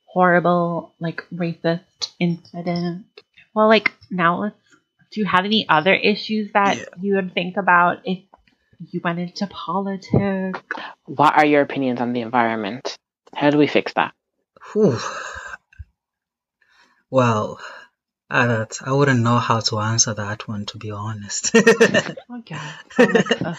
horrible, 0.06 0.94
like 1.00 1.24
racist 1.34 2.12
incident. 2.20 3.06
Well, 3.54 3.68
like 3.68 3.94
now 4.12 4.40
let's 4.42 4.56
do 5.12 5.22
you 5.22 5.26
have 5.26 5.46
any 5.46 5.68
other 5.70 5.94
issues 5.94 6.52
that 6.54 6.78
Yeah. 6.78 6.86
you 7.02 7.16
would 7.16 7.34
think 7.34 7.58
about 7.58 8.00
if 8.06 8.20
you 8.92 9.02
went 9.04 9.20
into 9.20 9.48
politics? 9.48 10.60
What 11.06 11.36
are 11.36 11.46
your 11.46 11.62
opinions 11.62 12.00
on 12.02 12.14
the 12.14 12.22
environment? 12.22 12.96
How 13.34 13.50
do 13.50 13.58
we 13.58 13.68
fix 13.68 13.94
that? 13.94 14.14
Whew. 14.74 15.00
Well, 17.10 17.60
Ah, 18.30 18.44
I, 18.44 18.48
that- 18.48 18.78
I 18.86 18.92
wouldn't 18.92 19.22
know 19.22 19.38
how 19.38 19.60
to 19.62 19.80
answer 19.80 20.14
that 20.14 20.48
one, 20.48 20.66
to 20.68 20.78
be 20.78 20.92
honest. 20.92 21.52
Yeah. 21.54 22.74
Alexa. 23.00 23.58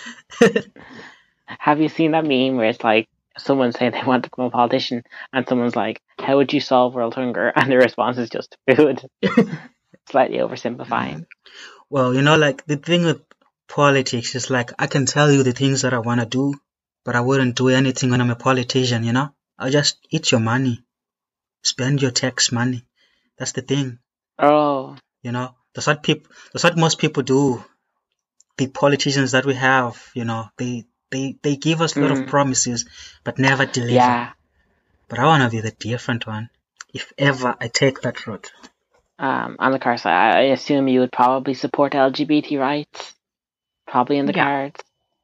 Have 1.47 1.81
you 1.81 1.89
seen 1.89 2.13
that 2.13 2.25
meme 2.27 2.57
where 2.57 2.69
it's 2.69 2.85
like 2.85 3.09
someone 3.39 3.73
saying 3.73 3.93
they 3.93 4.03
want 4.05 4.25
to 4.25 4.31
become 4.31 4.47
a 4.47 4.51
politician 4.51 5.03
and 5.33 5.49
someone's 5.49 5.77
like, 5.77 6.03
How 6.19 6.37
would 6.37 6.53
you 6.53 6.61
solve 6.61 6.95
world 6.95 7.15
hunger? 7.15 7.53
And 7.57 7.71
the 7.71 7.77
response 7.79 8.19
is 8.19 8.29
just 8.31 8.57
food. 8.69 9.01
Slightly 10.11 10.39
oversimplifying. 10.39 11.27
well, 11.91 12.15
you 12.15 12.23
know, 12.23 12.37
like 12.37 12.65
the 12.67 12.77
thing 12.77 13.05
with 13.05 13.23
politics 13.69 14.35
is 14.35 14.51
like 14.51 14.73
I 14.79 14.87
can 14.87 15.07
tell 15.07 15.31
you 15.33 15.43
the 15.43 15.53
things 15.53 15.83
that 15.83 15.95
I 15.95 15.99
want 15.99 16.21
to 16.21 16.27
do, 16.27 16.55
but 17.05 17.17
I 17.17 17.21
wouldn't 17.21 17.57
do 17.57 17.69
anything 17.69 18.11
when 18.11 18.21
I'm 18.21 18.31
a 18.31 18.37
politician, 18.37 19.05
you 19.05 19.13
know? 19.13 19.31
I'll 19.59 19.71
just 19.71 19.99
eat 20.11 20.31
your 20.31 20.41
money, 20.41 20.83
spend 21.63 22.01
your 22.03 22.11
tax 22.11 22.53
money. 22.53 22.85
That's 23.39 23.53
the 23.53 23.63
thing, 23.63 23.99
Oh, 24.39 24.97
you 25.23 25.33
know? 25.33 25.55
That's 25.75 25.87
what 25.87 26.03
people, 26.03 26.31
that's 26.53 26.65
what 26.65 26.77
most 26.77 26.99
people 26.99 27.23
do. 27.23 27.63
The 28.57 28.67
politicians 28.67 29.33
that 29.33 29.47
we 29.47 29.55
have, 29.55 30.11
you 30.15 30.25
know, 30.25 30.47
they, 30.57 30.85
they, 31.11 31.37
they 31.43 31.57
give 31.57 31.81
us 31.81 31.97
a 31.97 32.01
lot 32.01 32.11
Mm. 32.11 32.23
of 32.23 32.27
promises, 32.29 32.87
but 33.25 33.39
never 33.39 33.67
deliver. 33.67 33.95
yeah. 33.95 34.33
But 35.09 35.19
I 35.21 35.25
want 35.27 35.43
to 35.45 35.51
be 35.51 35.61
the 35.61 35.71
different 35.71 36.27
one. 36.27 36.51
If 36.93 37.13
ever 37.17 37.55
I 37.61 37.69
take 37.69 38.01
that 38.03 38.27
route. 38.27 38.51
Um, 39.19 39.57
on 39.59 39.73
the 39.73 39.79
car 39.79 39.97
side, 39.97 40.13
I 40.13 40.39
I 40.39 40.43
assume 40.53 40.87
you 40.89 41.01
would 41.01 41.13
probably 41.13 41.55
support 41.55 41.93
LGBT 41.93 42.59
rights. 42.59 43.15
Probably 43.87 44.19
in 44.19 44.27
the 44.27 44.35
Yeah. 44.35 44.45
cards. 44.45 44.81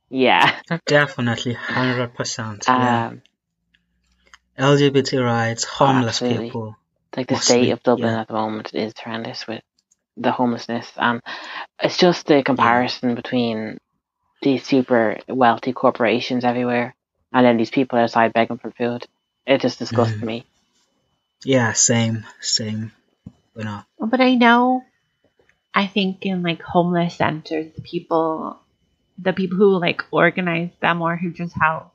Yeah. 0.09 0.61
Definitely, 0.87 1.55
100%. 1.57 2.67
yeah. 2.69 3.07
Um, 3.09 3.23
LGBT 4.59 5.23
rights, 5.25 5.65
homeless 5.65 6.23
absolutely. 6.23 6.47
people. 6.47 6.77
Like 7.17 7.29
the 7.29 7.35
Mostly, 7.35 7.65
state 7.65 7.71
of 7.71 7.83
Dublin 7.83 8.13
yeah. 8.13 8.21
at 8.21 8.29
the 8.29 8.35
moment 8.35 8.75
is 8.75 8.93
horrendous 8.99 9.47
with 9.47 9.63
the 10.17 10.33
homelessness, 10.33 10.91
and 10.97 11.23
it's 11.81 11.97
just 11.97 12.27
the 12.27 12.43
comparison 12.43 13.15
between 13.15 13.79
these 14.43 14.65
super 14.65 15.19
wealthy 15.29 15.73
corporations 15.73 16.45
everywhere, 16.45 16.95
and 17.33 17.47
then 17.47 17.57
these 17.57 17.71
people 17.71 17.99
outside 17.99 18.33
begging 18.33 18.59
for 18.59 18.71
food. 18.73 19.07
It 19.47 19.61
just 19.61 19.79
disgusts 19.79 20.17
Mhm. 20.17 20.25
me. 20.27 20.47
Yeah, 21.45 21.73
same, 21.73 22.27
same. 22.41 22.93
You 23.57 23.65
know. 23.65 23.83
But 24.01 24.21
I 24.21 24.35
know, 24.35 24.85
I 25.75 25.87
think 25.87 26.27
in 26.27 26.43
like 26.43 26.63
homeless 26.63 27.17
centers, 27.17 27.73
the 27.75 27.83
people, 27.83 28.59
the 29.19 29.33
people 29.33 29.59
who 29.59 29.79
like 29.79 30.03
organize 30.11 30.71
them 30.81 31.03
or 31.03 31.17
who 31.17 31.33
just 31.33 31.55
help, 31.55 31.94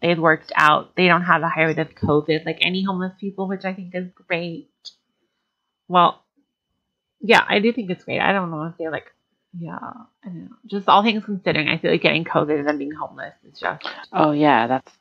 they 0.00 0.08
had 0.08 0.18
worked 0.18 0.52
out. 0.54 0.96
They 0.96 1.06
don't 1.06 1.22
have 1.22 1.42
a 1.42 1.48
high 1.48 1.64
rate 1.64 1.78
of 1.78 1.94
COVID 1.94 2.46
like 2.46 2.58
any 2.60 2.82
homeless 2.82 3.12
people, 3.18 3.48
which 3.48 3.64
I 3.64 3.74
think 3.74 3.94
is 3.94 4.08
great. 4.26 4.70
Well, 5.88 6.22
yeah, 7.20 7.44
I 7.46 7.58
do 7.58 7.72
think 7.72 7.90
it's 7.90 8.04
great. 8.04 8.20
I 8.20 8.32
don't 8.32 8.50
know 8.50 8.64
if 8.64 8.74
they're 8.78 8.90
like, 8.90 9.12
yeah, 9.58 9.76
I 9.76 10.26
don't 10.26 10.44
know. 10.44 10.56
Just 10.66 10.88
all 10.88 11.02
things 11.02 11.24
considering, 11.24 11.68
I 11.68 11.78
feel 11.78 11.90
like 11.90 12.02
getting 12.02 12.24
COVID 12.24 12.58
and 12.58 12.66
then 12.66 12.78
being 12.78 12.92
homeless 12.92 13.34
is 13.44 13.58
just 13.58 13.86
Oh 14.12 14.32
yeah, 14.32 14.66
that's 14.66 14.92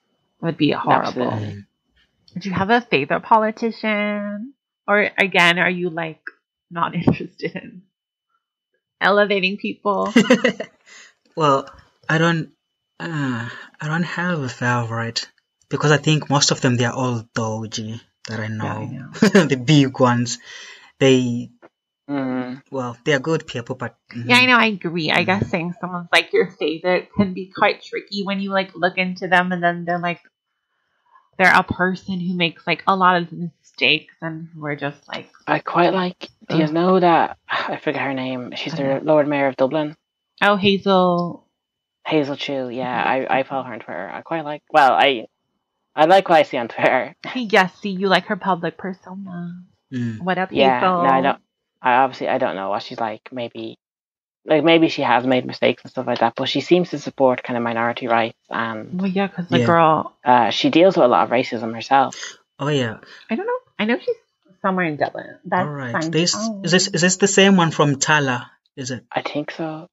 would 0.41 0.58
be 0.58 0.72
horrible. 0.72 1.32
Absolutely. 1.32 1.66
Do 2.38 2.50
you 2.50 2.56
have 2.56 2.70
a 2.70 2.82
favorite 2.82 3.22
politician? 3.22 4.54
Or 4.88 5.10
again, 5.18 5.60
are 5.60 5.70
you 5.70 5.89
like 5.89 6.22
not 6.72 6.95
interested 6.95 7.56
in 7.56 7.84
elevating 9.02 9.58
people? 9.58 10.14
well, 11.36 11.70
I 12.08 12.18
don't, 12.18 12.52
uh, 13.00 13.50
I 13.82 13.88
don't 13.88 14.04
have 14.04 14.39
a 14.39 14.50
favorite 14.50 15.28
because 15.70 15.91
I 15.91 15.97
think 15.97 16.30
most 16.30 16.52
of 16.52 16.62
them 16.62 16.76
they 16.76 16.86
are 16.86 16.93
all 16.93 17.24
dodgy 17.34 18.02
that 18.28 18.39
I 18.39 18.47
know. 18.47 18.89
Yeah, 18.91 19.08
I 19.22 19.39
know. 19.39 19.45
the 19.45 19.56
big 19.56 20.00
ones, 20.00 20.39
they 21.00 21.50
mm, 22.10 22.62
well, 22.72 22.97
they 23.06 23.14
are 23.14 23.20
good 23.20 23.47
people, 23.47 23.76
but 23.76 23.95
Yeah, 24.14 24.38
I 24.38 24.45
know. 24.45 24.58
I 24.58 24.66
agree. 24.66 25.12
I 25.12 25.24
guess 25.24 25.50
saying 25.50 25.76
someone's 25.80 26.10
like 26.12 26.34
your 26.34 26.52
favorite 26.52 27.10
can 27.16 27.34
be 27.34 27.52
quite 27.56 27.82
tricky 27.82 28.24
when 28.24 28.41
you 28.41 28.52
like 28.52 28.76
look 28.76 28.97
into 28.97 29.28
them 29.28 29.52
and 29.52 29.64
then 29.64 29.86
they're 29.86 30.00
like 30.00 30.22
they're 31.38 31.56
a 31.56 31.64
person 31.64 32.20
who 32.20 32.36
makes 32.36 32.68
like 32.68 32.84
a 32.86 32.95
lot 32.95 33.22
of 33.22 33.32
mistakes 33.32 34.14
and 34.22 34.50
we're 34.56 34.76
just 34.76 35.08
like 35.08 35.30
I 35.47 35.60
quite 35.60 35.93
like. 35.93 36.30
Do 36.50 36.58
you 36.58 36.68
know 36.68 37.00
that 37.00 37.38
I 37.47 37.78
forget 37.78 38.02
her 38.02 38.14
name? 38.14 38.54
She's 38.56 38.74
the 38.74 39.00
Lord 39.02 39.28
Mayor 39.28 39.47
of 39.47 39.56
Dublin, 39.56 39.95
oh 40.41 40.58
Hazel. 40.58 41.45
Hazel 42.10 42.36
Chu. 42.36 42.70
Yeah, 42.70 43.03
I 43.03 43.39
I 43.39 43.43
follow 43.43 43.64
her 43.64 43.74
on 43.74 43.80
Twitter. 43.80 44.10
I 44.12 44.22
quite 44.22 44.43
like. 44.45 44.64
Well, 44.72 44.93
I 44.93 45.28
I 45.95 46.05
like 46.05 46.28
what 46.30 46.38
I 46.39 46.43
see 46.43 46.57
on 46.57 46.68
Twitter. 46.68 47.16
Yes, 47.36 47.74
see, 47.80 47.89
you 47.89 48.07
like 48.07 48.26
her 48.26 48.36
public 48.36 48.78
persona. 48.78 49.64
Mm. 49.93 50.22
What 50.22 50.38
up, 50.38 50.49
Yeah, 50.51 50.80
Hazel? 50.80 51.03
no, 51.03 51.10
I 51.10 51.22
don't. 51.22 51.39
I 51.82 51.93
obviously 52.03 52.28
I 52.28 52.38
don't 52.38 52.55
know 52.55 52.70
what 52.70 52.84
she's 52.84 52.99
like. 52.99 53.30
Maybe, 53.32 53.78
like 54.45 54.64
maybe 54.64 54.89
she 54.89 55.01
has 55.01 55.26
made 55.26 55.45
mistakes 55.45 55.84
and 55.84 55.91
stuff 55.91 56.07
like 56.07 56.20
that. 56.20 56.34
But 56.36 56.49
she 56.49 56.62
seems 56.62 56.89
to 56.91 56.99
support 56.99 57.43
kind 57.43 57.57
of 57.57 57.64
minority 57.64 58.07
rights, 58.07 58.38
and 58.49 58.99
Well, 59.01 59.10
yeah, 59.10 59.28
because 59.28 59.47
the 59.49 59.60
Yeah. 59.60 59.66
girl, 59.66 60.18
uh, 60.24 60.49
she 60.51 60.70
deals 60.70 60.95
with 60.97 61.05
a 61.05 61.07
lot 61.07 61.24
of 61.24 61.30
racism 61.30 61.74
herself. 61.74 62.38
Oh 62.60 62.68
yeah, 62.68 62.97
I 63.30 63.36
don't 63.36 63.47
know. 63.47 63.60
I 63.80 63.86
know 63.86 63.97
she's 63.97 64.16
somewhere 64.62 64.86
in 64.86 64.97
Dublin. 64.97 65.38
That's 65.45 65.66
all 65.68 65.74
right. 65.74 65.93
fine. 65.93 66.12
This 66.12 66.36
Oh. 66.38 66.62
is 66.64 66.72
this 66.72 66.88
is 66.88 67.01
this 67.01 67.18
the 67.18 67.28
same 67.28 67.55
one 67.55 67.72
from 67.72 67.95
Tallaght? 67.95 68.47
Is 68.76 68.91
it? 68.91 69.05
I 69.12 69.22
think 69.22 69.51
so. 69.51 69.88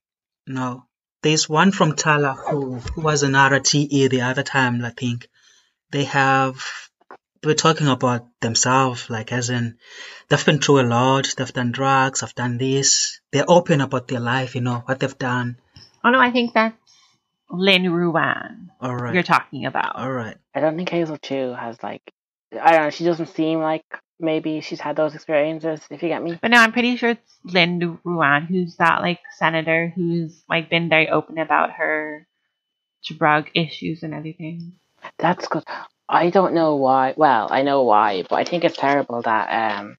No, 0.46 0.84
there's 1.26 1.48
one 1.48 1.72
from 1.72 1.92
Tallaght 1.94 2.38
who 2.48 2.76
who 2.76 3.00
was 3.00 3.24
an 3.24 3.32
RTE 3.32 4.08
the 4.10 4.20
other 4.20 4.44
time. 4.44 4.84
I 4.84 4.90
think 4.90 5.28
they 5.90 6.04
have. 6.04 6.64
They 7.42 7.48
were 7.48 7.54
talking 7.54 7.88
about 7.88 8.28
themselves, 8.40 9.10
like 9.10 9.32
as 9.32 9.50
in 9.50 9.76
they've 10.28 10.46
been 10.46 10.60
through 10.60 10.82
a 10.82 10.86
lot. 10.86 11.34
They've 11.36 11.52
done 11.52 11.72
drugs. 11.72 12.22
I've 12.22 12.36
done 12.36 12.58
this. 12.58 13.20
They're 13.32 13.50
open 13.50 13.80
about 13.80 14.06
their 14.06 14.20
life. 14.20 14.54
You 14.54 14.60
know 14.60 14.84
what 14.86 15.00
they've 15.00 15.18
done. 15.18 15.58
Oh 16.04 16.10
no, 16.10 16.20
I 16.20 16.30
think 16.30 16.54
that's 16.54 16.76
Lynn 17.50 17.82
Ruane 17.82 18.68
All 18.80 18.94
right. 18.94 19.12
you're 19.12 19.24
talking 19.24 19.66
about. 19.66 19.96
All 19.96 20.12
right. 20.12 20.36
I 20.54 20.60
don't 20.60 20.76
think 20.76 20.90
Hazel 20.90 21.18
Chu 21.18 21.52
has 21.58 21.82
like. 21.82 22.02
I 22.52 22.70
don't 22.70 22.82
know. 22.82 22.90
She 22.90 23.04
doesn't 23.04 23.34
seem 23.34 23.60
like 23.60 23.84
maybe 24.18 24.60
she's 24.60 24.80
had 24.80 24.96
those 24.96 25.14
experiences. 25.14 25.80
If 25.90 26.02
you 26.02 26.08
get 26.08 26.22
me. 26.22 26.38
But 26.40 26.50
no, 26.50 26.58
I'm 26.58 26.72
pretty 26.72 26.96
sure 26.96 27.10
it's 27.10 27.38
Lynn 27.44 27.98
Ruane, 28.04 28.46
who's 28.46 28.76
that 28.76 29.00
like 29.00 29.20
senator 29.36 29.92
who's 29.94 30.42
like 30.48 30.70
been 30.70 30.88
very 30.88 31.08
open 31.08 31.38
about 31.38 31.72
her 31.72 32.26
drug 33.04 33.48
issues 33.54 34.02
and 34.02 34.14
everything. 34.14 34.72
That's 35.18 35.46
good. 35.48 35.64
I 36.08 36.30
don't 36.30 36.54
know 36.54 36.76
why. 36.76 37.14
Well, 37.16 37.48
I 37.50 37.62
know 37.62 37.82
why, 37.84 38.24
but 38.28 38.36
I 38.36 38.44
think 38.44 38.64
it's 38.64 38.76
terrible 38.76 39.22
that 39.22 39.80
um, 39.80 39.96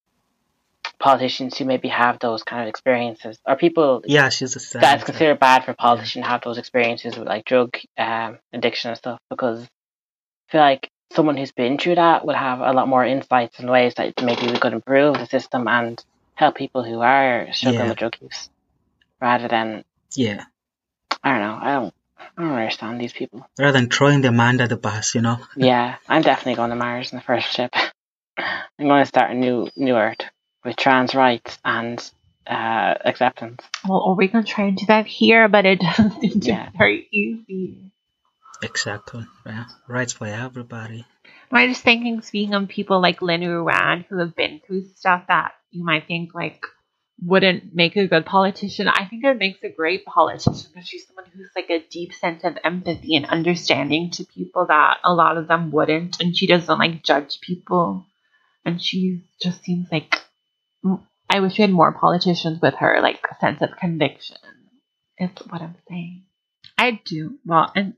politicians 0.99 1.57
who 1.57 1.65
maybe 1.65 1.89
have 1.89 2.20
those 2.20 2.43
kind 2.43 2.63
of 2.63 2.68
experiences, 2.70 3.38
or 3.45 3.55
people 3.55 4.01
Yeah, 4.05 4.30
she's 4.30 4.55
a 4.55 4.59
that 4.59 4.65
it's 4.65 4.72
senator. 4.72 5.05
considered 5.05 5.39
bad 5.39 5.63
for 5.65 5.74
politicians 5.74 6.24
to 6.26 6.30
have 6.30 6.41
those 6.43 6.57
experiences 6.57 7.18
with 7.18 7.28
like 7.28 7.45
drug 7.45 7.78
um, 7.97 8.39
addiction 8.53 8.89
and 8.89 8.97
stuff, 8.97 9.20
because 9.30 9.63
I 9.63 10.51
feel 10.51 10.61
like 10.61 10.89
someone 11.14 11.38
who's 11.38 11.51
been 11.51 11.78
through 11.78 11.95
that 11.95 12.26
would 12.26 12.36
have 12.36 12.60
a 12.62 12.74
lot 12.74 12.88
more 12.88 13.05
insights 13.05 13.60
and 13.60 13.70
ways 13.70 13.95
that 13.95 14.22
maybe 14.24 14.47
we 14.51 14.60
could 14.60 14.74
improve 14.74 15.16
the 15.16 15.26
system 15.28 15.68
and 15.68 16.03
help 16.36 16.55
people 16.55 16.84
who 16.84 17.01
are 17.01 17.47
struggling 17.53 17.86
Yeah. 17.86 17.89
with 17.89 17.97
drug 17.99 18.16
use, 18.22 18.49
rather 19.22 19.47
than 19.47 19.84
Yeah. 20.16 20.45
I 21.24 21.32
don't 21.32 21.41
know. 21.41 21.60
I 21.62 21.74
don't. 21.74 21.93
I 22.38 22.41
don't 22.43 22.51
understand 22.53 23.01
these 23.01 23.14
people. 23.14 23.47
Rather 23.60 23.80
than 23.80 23.89
throwing 23.89 24.22
them 24.22 24.39
under 24.39 24.68
the 24.68 24.78
bus, 24.78 25.16
you 25.16 25.22
know. 25.22 25.38
Yeah, 25.55 25.97
I'm 26.08 26.22
definitely 26.22 26.55
going 26.55 26.70
to 26.72 26.76
Mars 26.76 27.12
in 27.12 27.18
the 27.18 27.24
first 27.24 27.49
ship. 27.51 27.74
I'm 28.38 28.88
going 28.88 29.01
to 29.01 29.08
start 29.08 29.32
a 29.32 29.36
new 29.36 29.70
new 29.76 29.95
Earth 29.95 30.20
with 30.64 30.76
trans 30.78 31.16
rights 31.16 31.58
and 31.66 31.99
uh, 32.47 32.95
acceptance. 33.05 33.64
Well, 33.88 33.99
or 33.99 34.16
we 34.16 34.28
can 34.28 34.43
try 34.45 34.66
and 34.66 34.78
do 34.78 34.86
that 34.88 35.08
here, 35.08 35.47
but 35.47 35.66
it 35.66 35.80
doesn't 35.82 36.22
seem 36.22 36.39
to 36.41 36.47
Yeah. 36.47 36.70
be 36.72 36.78
very 36.78 37.08
easy. 37.12 37.86
Exactly. 38.62 39.26
Yeah. 39.45 39.66
Rights 39.88 40.14
for 40.14 40.28
everybody. 40.28 41.05
I'm 41.51 41.70
just 41.70 41.84
thinking, 41.84 42.22
speaking 42.22 42.53
of 42.53 42.68
people 42.68 43.01
like 43.01 43.22
Lynn 43.22 43.41
Ruane 43.41 44.05
who 44.05 44.20
have 44.20 44.36
been 44.36 44.62
through 44.66 44.89
stuff 44.95 45.26
that 45.28 45.53
you 45.72 45.84
might 45.84 46.08
think 46.08 46.34
like 46.34 46.66
wouldn't 47.22 47.74
make 47.74 47.95
a 47.95 48.08
good 48.08 48.26
politician, 48.26 48.88
I 48.88 49.05
think 49.05 49.24
it 49.24 49.38
makes 49.38 49.64
a 49.64 49.70
great 49.70 50.05
politician 50.05 50.70
because 50.74 50.88
she's 50.88 51.08
someone 51.08 51.26
who's 51.34 51.49
like 51.55 51.70
a 51.70 51.86
deep 51.89 52.14
sense 52.14 52.43
of 52.43 52.58
empathy 52.64 53.16
and 53.16 53.26
understanding 53.26 54.12
to 54.12 54.26
people 54.26 54.68
that 54.68 54.97
a 55.03 55.14
lot 55.14 55.38
of 55.38 55.47
them 55.47 55.72
wouldn't, 55.72 56.20
and 56.20 56.36
she 56.36 56.47
doesn't 56.47 56.80
like 56.80 57.03
judge 57.03 57.39
people, 57.41 58.05
and 58.66 58.82
she 58.82 59.24
just 59.41 59.64
seems 59.64 59.88
like 59.91 60.16
I 61.30 61.39
wish 61.39 61.58
we 61.58 61.64
had 61.64 61.72
more 61.72 61.91
politicians 61.91 62.62
with 62.62 62.76
her 62.76 62.99
like 63.01 63.26
sense 63.39 63.62
of 63.62 63.78
conviction. 63.78 64.38
Is 65.18 65.32
what 65.49 65.62
I'm 65.62 65.76
saying. 65.89 66.26
I 66.78 67.01
do 67.03 67.39
well, 67.45 67.72
and 67.76 67.95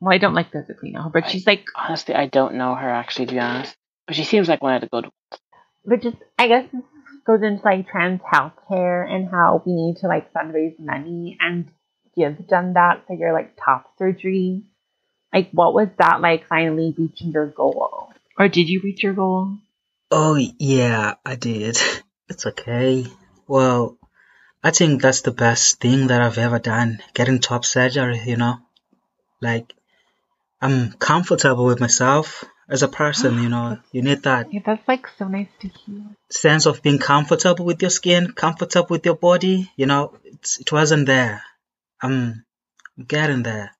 well, 0.00 0.14
I 0.14 0.18
don't 0.18 0.34
like 0.34 0.52
physically 0.52 0.90
know 0.90 1.02
her, 1.02 1.10
but 1.10 1.30
she's 1.30 1.46
like 1.46 1.64
Honestly, 1.74 2.14
I 2.14 2.26
don't 2.26 2.54
know 2.54 2.74
her 2.74 2.88
actually, 2.88 3.26
to 3.26 3.32
be 3.32 3.40
honest. 3.40 3.76
But 4.06 4.16
she 4.16 4.24
seems 4.24 4.48
like 4.48 4.62
one 4.62 4.74
of 4.74 4.80
the 4.80 4.86
good 4.88 5.04
ones. 5.04 5.40
but 5.84 6.02
just 6.02 6.16
I 6.38 6.48
guess 6.48 6.68
this 6.72 6.82
goes 7.26 7.42
into 7.42 7.62
like 7.64 7.88
trans 7.88 8.20
healthcare 8.22 9.06
and 9.10 9.28
how 9.30 9.62
we 9.66 9.72
need 9.72 9.96
to 9.98 10.06
like 10.06 10.32
fundraise 10.32 10.78
money 10.78 11.36
and 11.40 11.68
you've 12.14 12.46
done 12.48 12.72
that 12.74 13.06
for 13.06 13.14
your 13.14 13.32
like 13.32 13.56
top 13.62 13.90
surgery. 13.98 14.62
Like 15.32 15.50
what 15.52 15.74
was 15.74 15.88
that 15.98 16.20
like 16.20 16.46
finally 16.48 16.94
reaching 16.96 17.32
your 17.32 17.46
goal? 17.46 18.08
Or 18.38 18.48
did 18.48 18.68
you 18.68 18.80
reach 18.82 19.02
your 19.02 19.12
goal? 19.14 19.58
Oh 20.10 20.36
yeah, 20.58 21.14
I 21.24 21.34
did. 21.36 21.76
It's 22.30 22.46
okay. 22.46 23.06
Well, 23.46 23.96
I 24.62 24.70
think 24.70 25.00
that's 25.02 25.22
the 25.22 25.30
best 25.32 25.80
thing 25.80 26.08
that 26.08 26.20
I've 26.20 26.38
ever 26.38 26.58
done. 26.58 26.98
Getting 27.14 27.38
top 27.40 27.64
surgery, 27.64 28.20
you 28.26 28.36
know. 28.36 28.58
Like 29.40 29.72
I'm 30.60 30.92
comfortable 30.92 31.64
with 31.66 31.80
myself 31.80 32.44
as 32.68 32.82
a 32.82 32.88
person, 32.88 33.42
you 33.42 33.48
know. 33.48 33.78
You 33.92 34.02
need 34.02 34.22
that 34.24 34.52
Yeah, 34.52 34.60
that's 34.66 34.86
like 34.88 35.06
so 35.18 35.28
nice 35.28 35.48
to 35.60 35.68
hear. 35.68 36.02
sense 36.30 36.66
of 36.66 36.82
being 36.82 36.98
comfortable 36.98 37.64
with 37.64 37.80
your 37.80 37.90
skin, 37.90 38.32
comfortable 38.32 38.88
with 38.90 39.06
your 39.06 39.14
body, 39.16 39.70
you 39.76 39.86
know. 39.86 40.14
It's, 40.24 40.58
it 40.58 40.70
wasn't 40.72 41.06
there. 41.06 41.42
I'm 42.02 42.44
getting 43.06 43.42
there. 43.44 43.70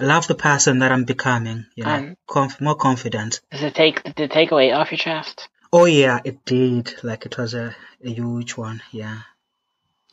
I 0.00 0.04
love 0.04 0.26
the 0.26 0.34
person 0.34 0.78
that 0.78 0.92
I'm 0.92 1.04
becoming, 1.04 1.66
you 1.76 1.84
know. 1.84 1.90
Um, 1.94 2.16
Conf- 2.26 2.60
more 2.60 2.74
confident. 2.76 3.40
Does 3.50 3.62
it 3.62 3.74
take 3.74 4.02
did 4.02 4.20
it 4.20 4.30
take 4.30 4.50
weight 4.50 4.72
off 4.72 4.90
your 4.90 4.98
chest? 4.98 5.48
Oh 5.72 5.84
yeah, 5.84 6.20
it 6.24 6.44
did. 6.46 6.94
Like 7.04 7.26
it 7.26 7.36
was 7.36 7.52
a, 7.54 7.76
a 8.02 8.10
huge 8.10 8.56
one. 8.56 8.82
Yeah. 8.92 9.18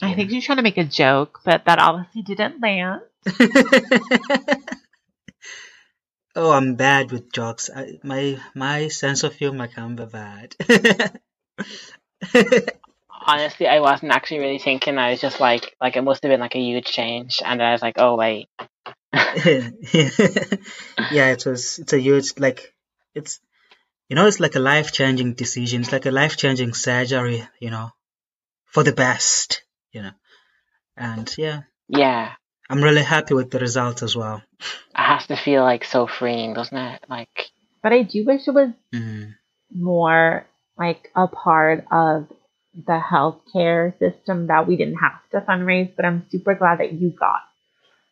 I 0.02 0.14
think 0.14 0.32
you're 0.32 0.42
trying 0.42 0.58
to 0.58 0.62
make 0.64 0.78
a 0.78 0.84
joke, 0.84 1.40
but 1.46 1.66
that 1.66 1.80
obviously 1.80 2.22
didn't 2.22 2.62
land. 2.62 3.02
oh, 6.38 6.52
I'm 6.52 6.76
bad 6.76 7.12
with 7.12 7.34
jokes. 7.34 7.70
I, 7.76 8.00
my 8.04 8.40
my 8.56 8.88
sense 8.88 9.24
of 9.24 9.36
humor 9.36 9.68
can 9.68 9.96
be 9.96 10.06
bad. 10.06 10.56
Honestly, 13.10 13.68
I 13.68 13.82
wasn't 13.82 14.14
actually 14.14 14.40
really 14.40 14.60
thinking. 14.60 14.98
I 14.98 15.12
was 15.12 15.20
just 15.20 15.42
like, 15.42 15.76
like 15.82 15.98
it 15.98 16.02
must 16.04 16.24
have 16.24 16.30
been 16.30 16.40
like 16.40 16.56
a 16.56 16.60
huge 16.60 16.86
change, 16.86 17.42
and 17.44 17.62
I 17.62 17.74
was 17.74 17.82
like, 17.82 17.96
oh 17.98 18.16
wait, 18.16 18.48
yeah, 19.14 19.72
it 21.32 21.46
was. 21.46 21.80
It's 21.80 21.94
a 21.94 22.00
huge 22.00 22.40
like 22.40 22.74
it's 23.16 23.40
you 24.08 24.16
know 24.16 24.28
it's 24.28 24.40
like 24.40 24.56
a 24.56 24.60
life 24.60 24.92
changing 24.92 25.34
decision. 25.34 25.82
It's 25.82 25.92
like 25.92 26.06
a 26.06 26.12
life 26.12 26.38
changing 26.38 26.74
surgery. 26.74 27.48
You 27.60 27.72
know, 27.72 27.90
for 28.66 28.84
the 28.84 28.94
best. 28.94 29.64
You 29.92 30.04
know, 30.04 30.12
and 30.96 31.34
yeah, 31.38 31.62
Yeah. 31.90 32.34
I'm 32.70 32.84
really 32.84 33.04
happy 33.04 33.34
with 33.34 33.52
the 33.52 33.60
result 33.60 34.04
as 34.04 34.16
well. 34.16 34.42
It 34.60 34.68
has 34.96 35.28
to 35.28 35.36
feel 35.38 35.64
like 35.64 35.86
so 35.86 36.08
freeing, 36.08 36.54
doesn't 36.54 36.78
it? 36.78 37.04
Like, 37.10 37.50
But 37.84 37.94
I 37.94 38.02
do 38.04 38.26
wish 38.26 38.48
it 38.48 38.52
was 38.52 38.70
Mm. 38.94 39.36
more 39.74 40.46
like 40.78 41.10
a 41.16 41.28
part 41.28 41.86
of 41.92 42.28
the 42.74 43.00
healthcare 43.00 43.98
system 44.00 44.48
that 44.48 44.68
we 44.68 44.76
didn't 44.76 44.98
have 44.98 45.20
to 45.32 45.42
fundraise. 45.42 45.96
But 45.96 46.06
I'm 46.06 46.26
super 46.30 46.56
glad 46.56 46.80
that 46.80 46.94
you 46.94 47.10
got 47.10 47.42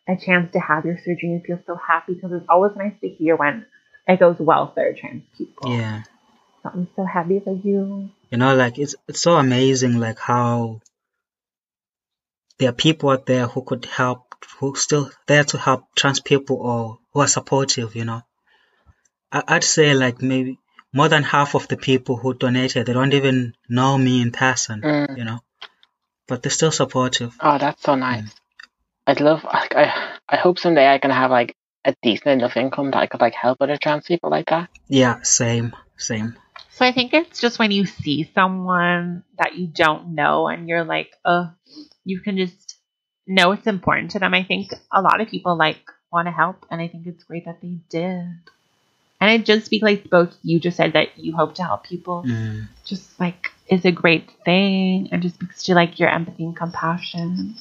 a 0.08 0.16
chance 0.16 0.52
to 0.52 0.60
have 0.60 0.84
your 0.84 0.96
surgery 0.98 1.32
and 1.34 1.44
feel 1.44 1.58
so 1.66 1.76
happy 1.76 2.14
because 2.14 2.32
it's 2.32 2.46
always 2.48 2.76
nice 2.76 2.94
to 3.00 3.08
hear 3.08 3.36
when 3.36 3.66
it 4.06 4.18
goes 4.20 4.36
well 4.38 4.72
for 4.72 4.92
trans 4.94 5.24
people. 5.36 5.70
Yeah. 5.72 6.02
So 6.62 6.70
I'm 6.72 6.88
so 6.96 7.04
happy 7.04 7.40
for 7.40 7.54
you. 7.54 8.10
You 8.30 8.38
know, 8.38 8.54
like 8.56 8.78
it's 8.78 8.94
it's 9.08 9.20
so 9.20 9.36
amazing, 9.36 9.98
like 10.00 10.18
how 10.18 10.80
there 12.58 12.70
are 12.70 12.72
people 12.72 13.10
out 13.10 13.26
there 13.26 13.46
who 13.46 13.62
could 13.62 13.84
help, 13.84 14.25
who 14.58 14.74
still 14.76 15.10
there 15.26 15.44
to 15.44 15.58
help 15.58 15.84
trans 15.94 16.20
people 16.20 16.56
or 16.56 16.98
who 17.12 17.20
are 17.20 17.26
supportive. 17.28 17.94
You 17.96 18.04
know, 18.04 18.22
I, 19.32 19.42
I'd 19.48 19.64
say 19.64 19.94
like 19.94 20.22
maybe 20.22 20.58
more 20.92 21.08
than 21.08 21.22
half 21.22 21.54
of 21.54 21.68
the 21.68 21.76
people 21.76 22.16
who 22.16 22.34
donated, 22.34 22.86
they 22.86 22.92
don't 22.92 23.12
even 23.14 23.54
know 23.68 23.98
me 23.98 24.22
in 24.22 24.32
person. 24.32 24.80
mm, 24.82 25.16
You 25.16 25.24
know, 25.24 25.40
but 26.26 26.42
they're 26.42 26.50
still 26.50 26.72
supportive. 26.72 27.36
oh, 27.40 27.58
that's 27.58 27.82
so 27.82 27.94
nice. 27.94 28.34
I'd 29.06 29.20
love, 29.20 29.44
like, 29.44 29.74
I, 29.76 30.16
I 30.28 30.36
hope 30.36 30.58
someday 30.58 30.88
I 30.92 30.98
can 30.98 31.10
have 31.12 31.30
like 31.30 31.54
a 31.84 31.94
decent 32.02 32.40
enough 32.40 32.56
income 32.56 32.90
that 32.90 32.98
I 32.98 33.06
could 33.06 33.20
like 33.20 33.34
help 33.34 33.58
other 33.60 33.76
trans 33.76 34.06
people 34.06 34.30
like 34.30 34.46
that. 34.46 34.68
Yeah, 34.88 35.22
same, 35.22 35.76
same. 35.96 36.36
So 36.70 36.84
I 36.84 36.92
think 36.92 37.14
it's 37.14 37.40
just 37.40 37.58
when 37.58 37.70
you 37.70 37.86
see 37.86 38.30
someone 38.34 39.22
that 39.38 39.54
you 39.54 39.68
don't 39.68 40.14
know 40.14 40.48
and 40.48 40.68
you're 40.68 40.84
like, 40.84 41.12
oh, 41.24 41.50
you 42.04 42.20
can 42.20 42.36
just 42.36 42.65
know 43.26 43.52
it's 43.52 43.66
important 43.66 44.12
to 44.12 44.18
them. 44.18 44.34
I 44.34 44.44
think 44.44 44.72
a 44.92 45.02
lot 45.02 45.20
of 45.20 45.28
people 45.28 45.56
like 45.56 45.78
want 46.12 46.26
to 46.26 46.32
help, 46.32 46.66
and 46.70 46.80
I 46.80 46.88
think 46.88 47.06
it's 47.06 47.24
great 47.24 47.44
that 47.44 47.60
they 47.60 47.78
did. 47.88 48.26
And 49.20 49.30
it 49.30 49.46
just 49.46 49.66
speaks 49.66 49.82
like 49.82 50.10
both 50.10 50.36
you 50.42 50.60
just 50.60 50.76
said 50.76 50.92
that 50.92 51.18
you 51.18 51.34
hope 51.34 51.54
to 51.56 51.64
help 51.64 51.84
people. 51.84 52.24
Mm. 52.26 52.68
Just 52.84 53.18
like 53.18 53.48
is 53.68 53.84
a 53.84 53.92
great 53.92 54.30
thing, 54.44 55.08
and 55.10 55.22
just 55.22 55.36
speaks 55.36 55.64
to 55.64 55.74
like 55.74 55.98
your 55.98 56.08
empathy 56.08 56.44
and 56.44 56.56
compassion. 56.56 57.56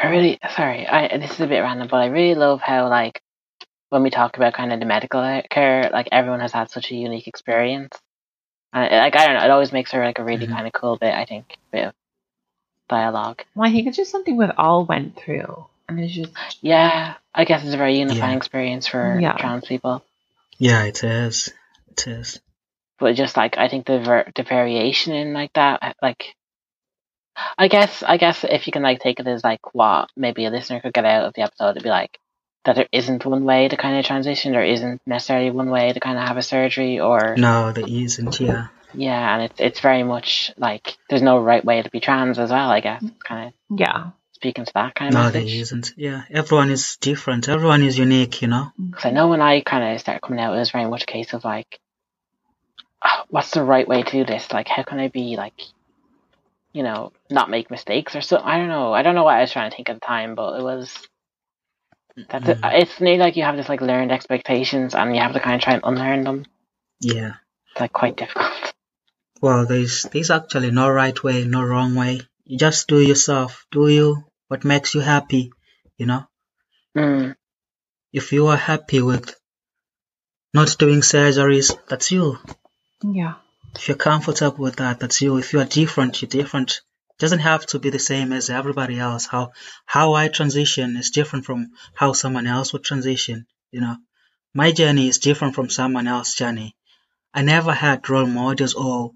I 0.00 0.08
really, 0.08 0.38
sorry, 0.54 0.86
I 0.86 1.16
this 1.18 1.32
is 1.32 1.40
a 1.40 1.46
bit 1.46 1.60
random, 1.60 1.88
but 1.90 1.96
I 1.96 2.06
really 2.06 2.34
love 2.34 2.60
how 2.60 2.88
like 2.88 3.20
when 3.88 4.02
we 4.02 4.10
talk 4.10 4.36
about 4.36 4.54
kind 4.54 4.72
of 4.72 4.80
the 4.80 4.86
medical 4.86 5.20
care, 5.50 5.88
like 5.92 6.08
everyone 6.12 6.40
has 6.40 6.52
had 6.52 6.70
such 6.70 6.90
a 6.90 6.94
unique 6.94 7.26
experience. 7.26 7.98
And 8.72 8.82
like 8.94 9.16
I 9.16 9.26
don't 9.26 9.36
know, 9.36 9.44
it 9.44 9.50
always 9.50 9.72
makes 9.72 9.92
her 9.92 10.04
like 10.04 10.18
a 10.18 10.24
really 10.24 10.46
Mhm. 10.46 10.52
kind 10.52 10.66
of 10.66 10.72
cool 10.72 10.96
bit. 10.96 11.14
I 11.14 11.24
think 11.24 11.56
bit 11.72 11.86
of 11.86 11.94
dialogue. 12.88 13.42
Well, 13.54 13.68
I 13.68 13.72
think 13.72 13.86
it's 13.88 13.96
just 13.96 14.10
something 14.10 14.36
we 14.36 14.46
all 14.46 14.84
went 14.84 15.16
through, 15.16 15.66
and 15.88 16.00
it's 16.00 16.14
just 16.14 16.32
Yeah, 16.60 17.14
I 17.34 17.44
guess 17.44 17.64
it's 17.64 17.74
a 17.74 17.78
very 17.78 17.98
unifying 17.98 18.32
Yeah. 18.32 18.36
experience 18.36 18.86
for 18.86 19.18
Yeah. 19.20 19.32
trans 19.36 19.64
people. 19.66 20.02
Yeah, 20.58 20.84
it 20.84 21.02
is. 21.04 21.52
It 21.90 22.06
is. 22.06 22.40
But 22.98 23.14
just 23.14 23.36
like 23.36 23.58
I 23.58 23.68
think 23.68 23.86
the 23.86 23.98
ver- 24.00 24.30
the 24.34 24.42
variation 24.42 25.12
in 25.12 25.32
like 25.34 25.52
that, 25.54 25.80
uh, 25.82 25.92
like 26.00 26.34
I 27.58 27.68
guess 27.68 28.02
I 28.02 28.16
guess 28.16 28.44
if 28.44 28.66
you 28.66 28.72
can 28.72 28.82
like 28.82 29.00
take 29.00 29.20
it 29.20 29.26
as 29.26 29.44
like 29.44 29.74
what 29.74 30.08
maybe 30.16 30.46
a 30.46 30.50
listener 30.50 30.80
could 30.80 30.94
get 30.94 31.04
out 31.04 31.24
of 31.26 31.34
the 31.34 31.42
episode, 31.42 31.70
it'd 31.72 31.82
be 31.82 31.90
like 31.90 32.18
that 32.64 32.74
there 32.76 32.88
isn't 32.90 33.24
one 33.26 33.44
way 33.44 33.68
to 33.68 33.76
kind 33.76 33.98
of 33.98 34.04
transition, 34.06 34.52
there 34.52 34.64
isn't 34.64 35.00
necessarily 35.06 35.50
one 35.50 35.68
way 35.70 35.92
to 35.92 36.00
kind 36.00 36.18
of 36.18 36.26
have 36.26 36.36
a 36.38 36.42
surgery, 36.42 36.98
or 36.98 37.36
No, 37.36 37.70
there 37.72 37.84
isn't. 37.86 38.40
Yeah. 38.40 38.68
Yeah, 38.96 39.34
and 39.34 39.42
it's 39.44 39.60
it's 39.60 39.80
very 39.80 40.02
much 40.02 40.52
like 40.56 40.96
there's 41.08 41.22
no 41.22 41.38
right 41.38 41.64
way 41.64 41.82
to 41.82 41.90
be 41.90 42.00
trans 42.00 42.38
as 42.38 42.50
well. 42.50 42.70
I 42.70 42.80
guess 42.80 43.04
kind 43.24 43.48
of 43.48 43.78
yeah. 43.78 44.10
speaking 44.32 44.64
to 44.64 44.72
that 44.74 44.94
kind 44.94 45.14
of 45.14 45.14
No, 45.14 45.30
there 45.30 45.42
message. 45.42 45.60
isn't. 45.60 45.92
Yeah, 45.96 46.22
everyone 46.30 46.70
is 46.70 46.96
different. 47.00 47.48
Everyone 47.48 47.82
is 47.82 47.98
unique. 47.98 48.42
You 48.42 48.48
know. 48.48 48.72
Because 48.78 49.04
I 49.06 49.10
know 49.10 49.28
when 49.28 49.40
I 49.40 49.60
kind 49.60 49.94
of 49.94 50.00
started 50.00 50.20
coming 50.22 50.40
out, 50.40 50.54
it 50.54 50.58
was 50.58 50.70
very 50.70 50.86
much 50.88 51.02
a 51.04 51.06
case 51.06 51.32
of 51.34 51.44
like, 51.44 51.78
"Ah, 53.02 53.24
what's 53.28 53.50
the 53.52 53.62
right 53.62 53.86
way 53.86 54.02
to 54.02 54.10
do 54.10 54.24
this? 54.24 54.52
Like, 54.52 54.68
how 54.68 54.82
can 54.82 54.98
I 54.98 55.08
be 55.08 55.36
like, 55.36 55.54
you 56.72 56.82
know, 56.82 57.12
not 57.30 57.50
make 57.50 57.70
mistakes 57.70 58.14
or 58.16 58.20
so? 58.20 58.40
I 58.42 58.58
don't 58.58 58.68
know. 58.68 58.92
I 58.92 59.02
don't 59.02 59.14
know 59.14 59.24
what 59.24 59.36
I 59.36 59.40
was 59.40 59.52
trying 59.52 59.70
to 59.70 59.76
think 59.76 59.88
at 59.88 60.00
the 60.00 60.06
time, 60.06 60.34
but 60.34 60.58
it 60.58 60.62
was. 60.62 60.96
That's 62.30 62.48
it. 62.48 62.60
Mm. 62.62 62.80
It's 62.80 62.98
nearly 63.00 63.18
like 63.18 63.36
you 63.36 63.42
have 63.42 63.56
this 63.56 63.68
like 63.68 63.82
learned 63.82 64.10
expectations, 64.12 64.94
and 64.94 65.14
you 65.14 65.20
have 65.20 65.34
to 65.34 65.40
kind 65.40 65.56
of 65.56 65.60
try 65.60 65.74
and 65.74 65.82
unlearn 65.84 66.24
them. 66.24 66.46
Yeah. 67.00 67.34
It's 67.72 67.80
like 67.80 67.92
quite 67.92 68.16
difficult. 68.16 68.72
Well, 69.40 69.64
there's 69.66 70.02
there's 70.12 70.30
actually 70.30 70.70
no 70.72 70.90
right 70.90 71.22
way, 71.24 71.44
no 71.44 71.62
wrong 71.62 71.94
way. 71.94 72.20
You 72.44 72.58
just 72.58 72.86
do 72.86 73.00
yourself. 73.00 73.64
Do 73.70 73.88
you 73.88 74.24
what 74.48 74.62
makes 74.64 74.94
you 74.94 75.00
happy? 75.00 75.52
You 75.96 76.06
know. 76.06 76.24
Mm, 76.96 77.36
If 78.12 78.32
you 78.32 78.48
are 78.48 78.56
happy 78.58 79.02
with 79.02 79.34
not 80.52 80.76
doing 80.78 81.00
surgeries, 81.02 81.76
that's 81.88 82.10
you. 82.10 82.38
Yeah. 83.02 83.34
If 83.76 83.88
you're 83.88 83.96
comfortable 83.96 84.58
with 84.64 84.76
that, 84.76 85.00
that's 85.00 85.20
you. 85.20 85.36
If 85.38 85.52
you 85.52 85.60
are 85.60 85.64
different, 85.80 86.20
you're 86.22 86.28
different. 86.28 86.80
It 87.10 87.18
doesn't 87.18 87.40
have 87.50 87.66
to 87.66 87.78
be 87.78 87.90
the 87.90 87.98
same 87.98 88.32
as 88.32 88.50
everybody 88.50 88.98
else. 88.98 89.26
How 89.26 89.52
how 89.86 90.14
I 90.14 90.28
transition 90.28 90.96
is 90.96 91.10
different 91.10 91.44
from 91.46 91.72
how 91.94 92.12
someone 92.14 92.46
else 92.46 92.72
would 92.72 92.84
transition. 92.84 93.46
You 93.70 93.80
know, 93.82 93.96
my 94.54 94.72
journey 94.72 95.08
is 95.08 95.18
different 95.18 95.54
from 95.54 95.70
someone 95.70 96.08
else's 96.08 96.36
journey. 96.36 96.76
I 97.34 97.42
never 97.42 97.72
had 97.74 98.08
role 98.10 98.26
models 98.26 98.74
or 98.74 99.12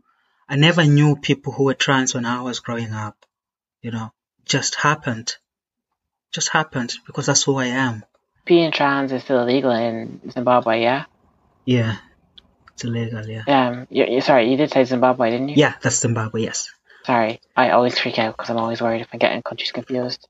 I 0.51 0.57
never 0.57 0.85
knew 0.85 1.15
people 1.15 1.53
who 1.53 1.65
were 1.65 1.75
trans 1.75 2.13
when 2.13 2.27
I 2.27 2.43
was 2.43 2.59
growing 2.59 2.93
up. 2.93 3.17
You 3.83 3.93
know, 3.93 4.13
just 4.45 4.75
happened. 4.75 5.37
Just 6.33 6.49
happened 6.49 6.93
because 7.07 7.27
that's 7.27 7.45
who 7.45 7.57
I 7.57 7.67
am. 7.67 8.05
being 8.45 8.73
trans 8.73 9.13
is 9.13 9.23
still 9.23 9.43
illegal 9.43 9.71
in 9.71 10.21
Zimbabwe, 10.31 10.83
yeah. 10.83 11.05
Yeah, 11.65 11.97
it's 12.73 12.83
illegal. 12.83 13.25
Yeah. 13.27 13.45
Um, 13.47 13.87
you, 13.91 14.07
you 14.07 14.21
sorry, 14.21 14.51
you 14.51 14.57
did 14.57 14.73
say 14.73 14.85
Zimbabwe, 14.85 15.31
didn't 15.31 15.51
you? 15.51 15.55
Yeah, 15.57 15.75
that's 15.81 16.01
Zimbabwe. 16.01 16.43
Yes. 16.43 16.69
Sorry, 17.07 17.41
I 17.57 17.71
always 17.71 17.97
freak 17.99 18.19
out 18.19 18.37
because 18.37 18.51
I'm 18.51 18.59
always 18.59 18.83
worried 18.83 19.03
if 19.03 19.09
I'm 19.13 19.21
getting 19.21 19.43
countries 19.43 19.71
confused. 19.71 20.27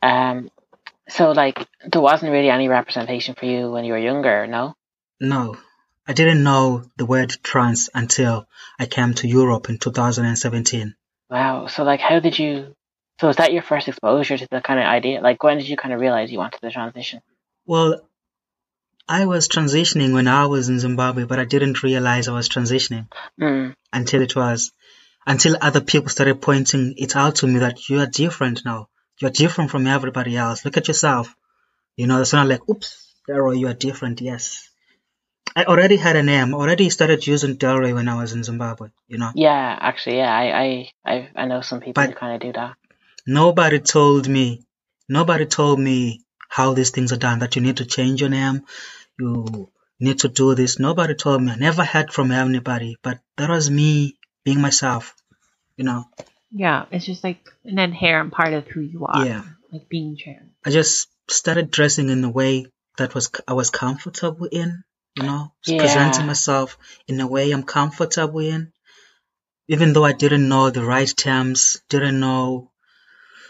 Um, 0.00 0.48
so 1.08 1.32
like 1.32 1.66
there 1.84 2.00
wasn't 2.00 2.30
really 2.30 2.50
any 2.50 2.68
representation 2.68 3.34
for 3.34 3.46
you 3.46 3.70
when 3.72 3.84
you 3.84 3.92
were 3.92 3.98
younger, 3.98 4.46
no? 4.46 4.76
No, 5.20 5.56
I 6.08 6.12
didn't 6.12 6.42
know 6.42 6.84
the 6.96 7.06
word 7.06 7.36
trans 7.42 7.90
until 7.94 8.46
I 8.78 8.86
came 8.86 9.14
to 9.14 9.28
Europe 9.28 9.68
in 9.68 9.78
2017. 9.78 10.94
Wow. 11.30 11.66
So 11.66 11.82
like, 11.82 12.00
how 12.00 12.20
did 12.20 12.38
you? 12.38 12.74
So 13.20 13.26
was 13.26 13.36
that 13.36 13.52
your 13.52 13.62
first 13.62 13.88
exposure 13.88 14.36
to 14.36 14.46
the 14.50 14.60
kind 14.60 14.78
of 14.78 14.86
idea? 14.86 15.20
Like, 15.20 15.42
when 15.42 15.56
did 15.56 15.68
you 15.68 15.76
kind 15.76 15.94
of 15.94 16.00
realize 16.00 16.30
you 16.30 16.38
wanted 16.38 16.60
the 16.60 16.70
transition? 16.70 17.20
Well, 17.64 18.02
I 19.08 19.26
was 19.26 19.48
transitioning 19.48 20.12
when 20.12 20.28
I 20.28 20.46
was 20.46 20.68
in 20.68 20.78
Zimbabwe, 20.80 21.24
but 21.24 21.38
I 21.38 21.44
didn't 21.44 21.82
realize 21.82 22.28
I 22.28 22.32
was 22.32 22.48
transitioning 22.48 23.08
Mm, 23.40 23.74
until 23.92 24.22
it 24.22 24.34
was, 24.36 24.72
until 25.26 25.56
other 25.60 25.80
people 25.80 26.08
started 26.08 26.42
pointing 26.42 26.94
it 26.96 27.16
out 27.16 27.36
to 27.36 27.46
me 27.46 27.60
that 27.60 27.88
you 27.88 28.00
are 28.00 28.06
different 28.06 28.64
now. 28.64 28.88
You're 29.20 29.30
different 29.30 29.70
from 29.70 29.86
everybody 29.86 30.36
else. 30.36 30.64
Look 30.64 30.76
at 30.76 30.88
yourself. 30.88 31.34
You 31.96 32.06
know, 32.06 32.20
it's 32.20 32.32
not 32.32 32.48
like, 32.48 32.68
oops, 32.68 33.14
Delroy, 33.28 33.58
you 33.58 33.68
are 33.68 33.74
different. 33.74 34.20
Yes. 34.20 34.68
I 35.56 35.64
already 35.64 35.96
had 35.96 36.16
a 36.16 36.22
name. 36.22 36.54
Already 36.54 36.90
started 36.90 37.26
using 37.26 37.56
Delroy 37.56 37.94
when 37.94 38.08
I 38.08 38.16
was 38.22 38.32
in 38.32 38.44
Zimbabwe, 38.44 38.88
you 39.08 39.18
know. 39.18 39.30
yeah, 39.34 39.78
actually, 39.80 40.18
yeah, 40.18 40.32
I 40.42 40.44
I 40.64 40.90
I, 41.12 41.28
I 41.34 41.46
know 41.46 41.60
some 41.62 41.80
people 41.80 42.02
But- 42.02 42.10
who 42.10 42.16
kind 42.16 42.34
of 42.34 42.40
do 42.46 42.52
that. 42.60 42.74
Nobody 43.26 43.80
told 43.80 44.28
me, 44.28 44.46
nobody 45.08 45.46
told 45.46 45.80
me 45.80 46.20
how 46.48 46.74
these 46.74 46.90
things 46.90 47.12
are 47.12 47.16
done, 47.28 47.40
that 47.40 47.56
you 47.56 47.62
need 47.62 47.78
to 47.78 47.84
change 47.84 48.20
your 48.20 48.30
name, 48.30 48.62
you 49.18 49.70
need 49.98 50.20
to 50.20 50.28
do 50.28 50.54
this. 50.54 50.78
Nobody 50.78 51.14
told 51.14 51.42
me. 51.42 51.50
I 51.52 51.56
never 51.56 51.84
heard 51.84 52.12
from 52.12 52.30
anybody, 52.30 52.96
but 53.02 53.18
that 53.36 53.48
was 53.50 53.68
me 53.68 54.16
being 54.44 54.60
myself, 54.60 55.14
you 55.76 55.84
know. 55.84 56.04
Yeah. 56.52 56.84
It's 56.92 57.06
just 57.06 57.24
like 57.24 57.40
an 57.64 57.78
inherent 57.80 58.32
part 58.32 58.52
of 58.54 58.68
who 58.68 58.80
you 58.80 59.06
are. 59.06 59.26
Yeah. 59.26 59.42
Like 59.72 59.88
being 59.88 60.16
trans. 60.16 60.52
I 60.64 60.70
just 60.70 61.08
started 61.28 61.72
dressing 61.72 62.08
in 62.10 62.22
a 62.22 62.30
way 62.30 62.66
that 62.98 63.12
was 63.14 63.28
I 63.48 63.54
was 63.54 63.70
comfortable 63.70 64.46
in, 64.52 64.84
you 65.16 65.22
know, 65.22 65.52
Yeah. 65.64 65.78
presenting 65.78 66.26
myself 66.26 66.78
in 67.08 67.20
a 67.20 67.26
way 67.26 67.50
I'm 67.50 67.62
comfortable 67.62 68.40
in. 68.40 68.72
Even 69.68 69.92
though 69.92 70.04
I 70.04 70.12
didn't 70.12 70.48
know 70.48 70.70
the 70.70 70.84
right 70.84 71.12
terms, 71.16 71.82
didn't 71.88 72.20
know 72.20 72.70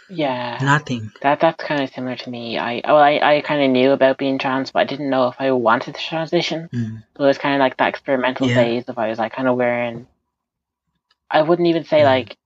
Yeah. 0.09 0.59
nothing. 0.63 1.11
That 1.21 1.41
that's 1.41 1.63
kind 1.63 1.83
of 1.83 1.91
similar 1.91 2.17
to 2.17 2.31
me. 2.31 2.57
I 2.59 2.81
well, 2.85 2.97
I, 2.97 3.19
I 3.23 3.41
kind 3.43 3.63
of 3.63 3.71
knew 3.71 3.91
about 3.91 4.17
being 4.19 4.39
trans, 4.39 4.71
but 4.71 4.81
I 4.81 4.85
didn't 4.85 5.11
know 5.11 5.29
if 5.29 5.37
I 5.39 5.51
wanted 5.53 5.95
to 5.97 6.01
transition. 6.01 6.69
Mm. 6.73 7.03
So 7.17 7.25
it 7.25 7.27
was 7.27 7.39
kind 7.39 7.55
of 7.55 7.61
like 7.61 7.77
that 7.79 7.89
experimental 7.89 8.49
Yeah. 8.49 8.55
phase 8.55 8.85
of 8.89 8.99
I 8.99 9.09
was 9.09 9.19
like 9.19 9.33
kind 9.35 9.49
of 9.49 9.57
wearing. 9.57 10.07
I 11.31 11.43
wouldn't 11.43 11.69
even 11.69 11.85
say 11.85 12.01
Mm. 12.01 12.05
like, 12.05 12.37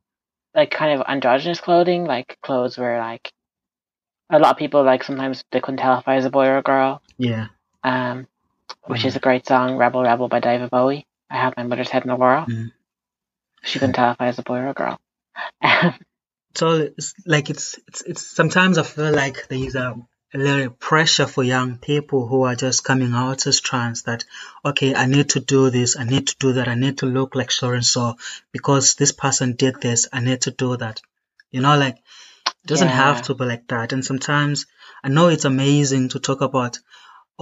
like 0.54 0.70
kind 0.70 0.98
of 0.98 1.06
androgynous 1.06 1.60
clothing, 1.60 2.04
like 2.06 2.38
clothes 2.42 2.78
where 2.78 2.98
like, 2.98 3.30
a 4.30 4.38
lot 4.38 4.52
of 4.52 4.56
people 4.56 4.82
like 4.82 5.04
sometimes 5.04 5.44
they 5.52 5.60
couldn't 5.60 5.78
tell 5.78 5.98
if 5.98 6.08
I 6.08 6.16
was 6.16 6.24
a 6.24 6.30
boy 6.30 6.46
or 6.46 6.58
a 6.58 6.62
girl. 6.62 7.02
Yeah. 7.18 7.48
Um, 7.84 8.26
which 8.86 9.02
Mm. 9.02 9.06
is 9.06 9.16
a 9.16 9.20
great 9.20 9.46
song, 9.46 9.76
Rebel 9.76 10.02
Rebel 10.02 10.28
by 10.28 10.40
David 10.40 10.70
Bowie. 10.70 11.06
I 11.30 11.36
have 11.36 11.54
my 11.56 11.62
mother's 11.64 11.88
head 11.90 12.04
in 12.04 12.10
a 12.10 12.16
whirl. 12.16 12.46
Mm. 12.46 12.72
She 13.62 13.78
couldn't 13.78 13.94
tell 13.94 14.12
if 14.12 14.20
I 14.20 14.26
was 14.26 14.38
a 14.38 14.42
boy 14.42 14.58
or 14.58 14.68
a 14.68 14.74
girl. 14.74 14.98
So 16.56 16.70
it's 16.96 17.14
like 17.24 17.48
it's 17.48 17.78
it's 17.86 18.02
it's 18.02 18.26
sometimes 18.26 18.76
I 18.76 18.82
feel 18.82 19.12
like 19.12 19.46
there 19.46 19.58
is 19.64 19.76
a, 19.76 19.94
a 20.34 20.38
little 20.38 20.70
pressure 20.70 21.26
for 21.28 21.44
young 21.44 21.78
people 21.78 22.26
who 22.26 22.42
are 22.42 22.56
just 22.56 22.82
coming 22.82 23.12
out 23.12 23.46
as 23.46 23.60
trans 23.60 24.02
that 24.02 24.24
okay 24.64 24.94
I 24.96 25.06
need 25.06 25.28
to 25.30 25.40
do 25.40 25.70
this 25.70 25.96
I 25.96 26.02
need 26.02 26.26
to 26.26 26.36
do 26.40 26.52
that 26.54 26.66
I 26.66 26.74
need 26.74 26.98
to 26.98 27.06
look 27.06 27.36
like 27.36 27.52
so 27.52 27.70
and 27.70 27.84
so 27.84 28.16
because 28.50 28.96
this 28.96 29.12
person 29.12 29.54
did 29.54 29.80
this 29.80 30.08
I 30.12 30.18
need 30.18 30.40
to 30.42 30.50
do 30.50 30.76
that 30.76 31.00
you 31.52 31.60
know 31.60 31.78
like 31.78 31.98
it 32.44 32.66
doesn't 32.66 32.88
Yeah. 32.88 32.96
have 33.06 33.22
to 33.22 33.34
be 33.34 33.44
like 33.44 33.68
that 33.68 33.92
and 33.92 34.04
sometimes 34.04 34.66
I 35.04 35.08
know 35.08 35.28
it's 35.28 35.44
amazing 35.44 36.08
to 36.10 36.18
talk 36.18 36.40
about 36.40 36.80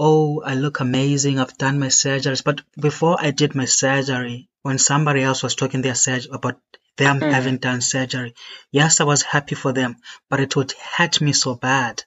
oh 0.05 0.41
I 0.51 0.53
look 0.55 0.79
amazing 0.79 1.39
I've 1.39 1.57
done 1.57 1.77
my 1.79 1.87
surgeries 1.87 2.43
but 2.43 2.61
before 2.87 3.17
I 3.27 3.31
did 3.31 3.53
my 3.61 3.65
surgery 3.65 4.37
when 4.63 4.77
somebody 4.79 5.21
else 5.21 5.43
was 5.43 5.55
talking 5.55 5.81
their 5.83 5.95
surgery 6.05 6.31
about 6.39 6.57
them 7.01 7.19
Mhm. 7.19 7.31
having 7.33 7.57
done 7.57 7.81
surgery 7.81 8.33
Yes, 8.71 8.99
I 9.01 9.05
was 9.11 9.21
happy 9.23 9.55
for 9.55 9.71
them, 9.73 9.95
but 10.29 10.39
it 10.45 10.55
would 10.55 10.73
hurt 10.97 11.21
me 11.21 11.33
so 11.33 11.55
bad. 11.55 12.03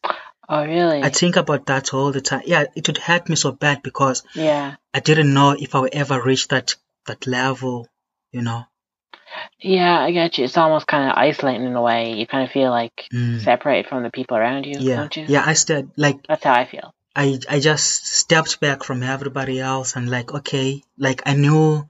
oh, 0.48 0.64
really? 0.64 1.02
I 1.02 1.08
think 1.10 1.36
about 1.36 1.66
that 1.66 1.92
all 1.94 2.12
the 2.12 2.20
time. 2.20 2.42
Yeah, 2.46 2.64
it 2.76 2.86
would 2.88 2.98
hurt 2.98 3.28
me 3.28 3.36
so 3.36 3.52
bad 3.52 3.82
because 3.82 4.22
yeah. 4.34 4.74
I 4.94 5.00
didn't 5.00 5.32
know 5.34 5.50
if 5.58 5.74
I 5.74 5.80
would 5.80 5.94
ever 5.94 6.22
reach 6.22 6.48
that 6.48 6.76
that 7.06 7.26
level, 7.26 7.88
you 8.32 8.42
know. 8.42 8.62
Yeah, 9.58 9.98
I 10.06 10.12
get 10.12 10.38
you. 10.38 10.44
It's 10.44 10.56
almost 10.56 10.86
kind 10.86 11.10
of 11.10 11.16
isolating 11.16 11.66
in 11.66 11.74
a 11.74 11.82
way. 11.82 12.12
You 12.14 12.26
kind 12.26 12.44
of 12.44 12.52
feel 12.52 12.70
like 12.70 13.08
Mm. 13.12 13.40
separated 13.42 13.88
from 13.88 14.02
the 14.02 14.10
people 14.10 14.36
around 14.36 14.66
you, 14.66 14.76
Yeah, 14.78 14.96
don't 14.96 15.16
you? 15.16 15.24
yeah. 15.28 15.42
I 15.44 15.54
stayed 15.54 15.88
like 15.96 16.18
That's 16.28 16.44
how 16.44 16.54
I 16.54 16.66
feel. 16.66 16.94
I 17.14 17.38
I 17.48 17.60
just 17.60 18.06
stepped 18.06 18.60
back 18.60 18.84
from 18.84 19.02
everybody 19.02 19.60
else 19.60 19.96
and 19.96 20.10
like 20.10 20.32
okay, 20.32 20.82
like 20.96 21.22
I 21.26 21.34
knew 21.34 21.88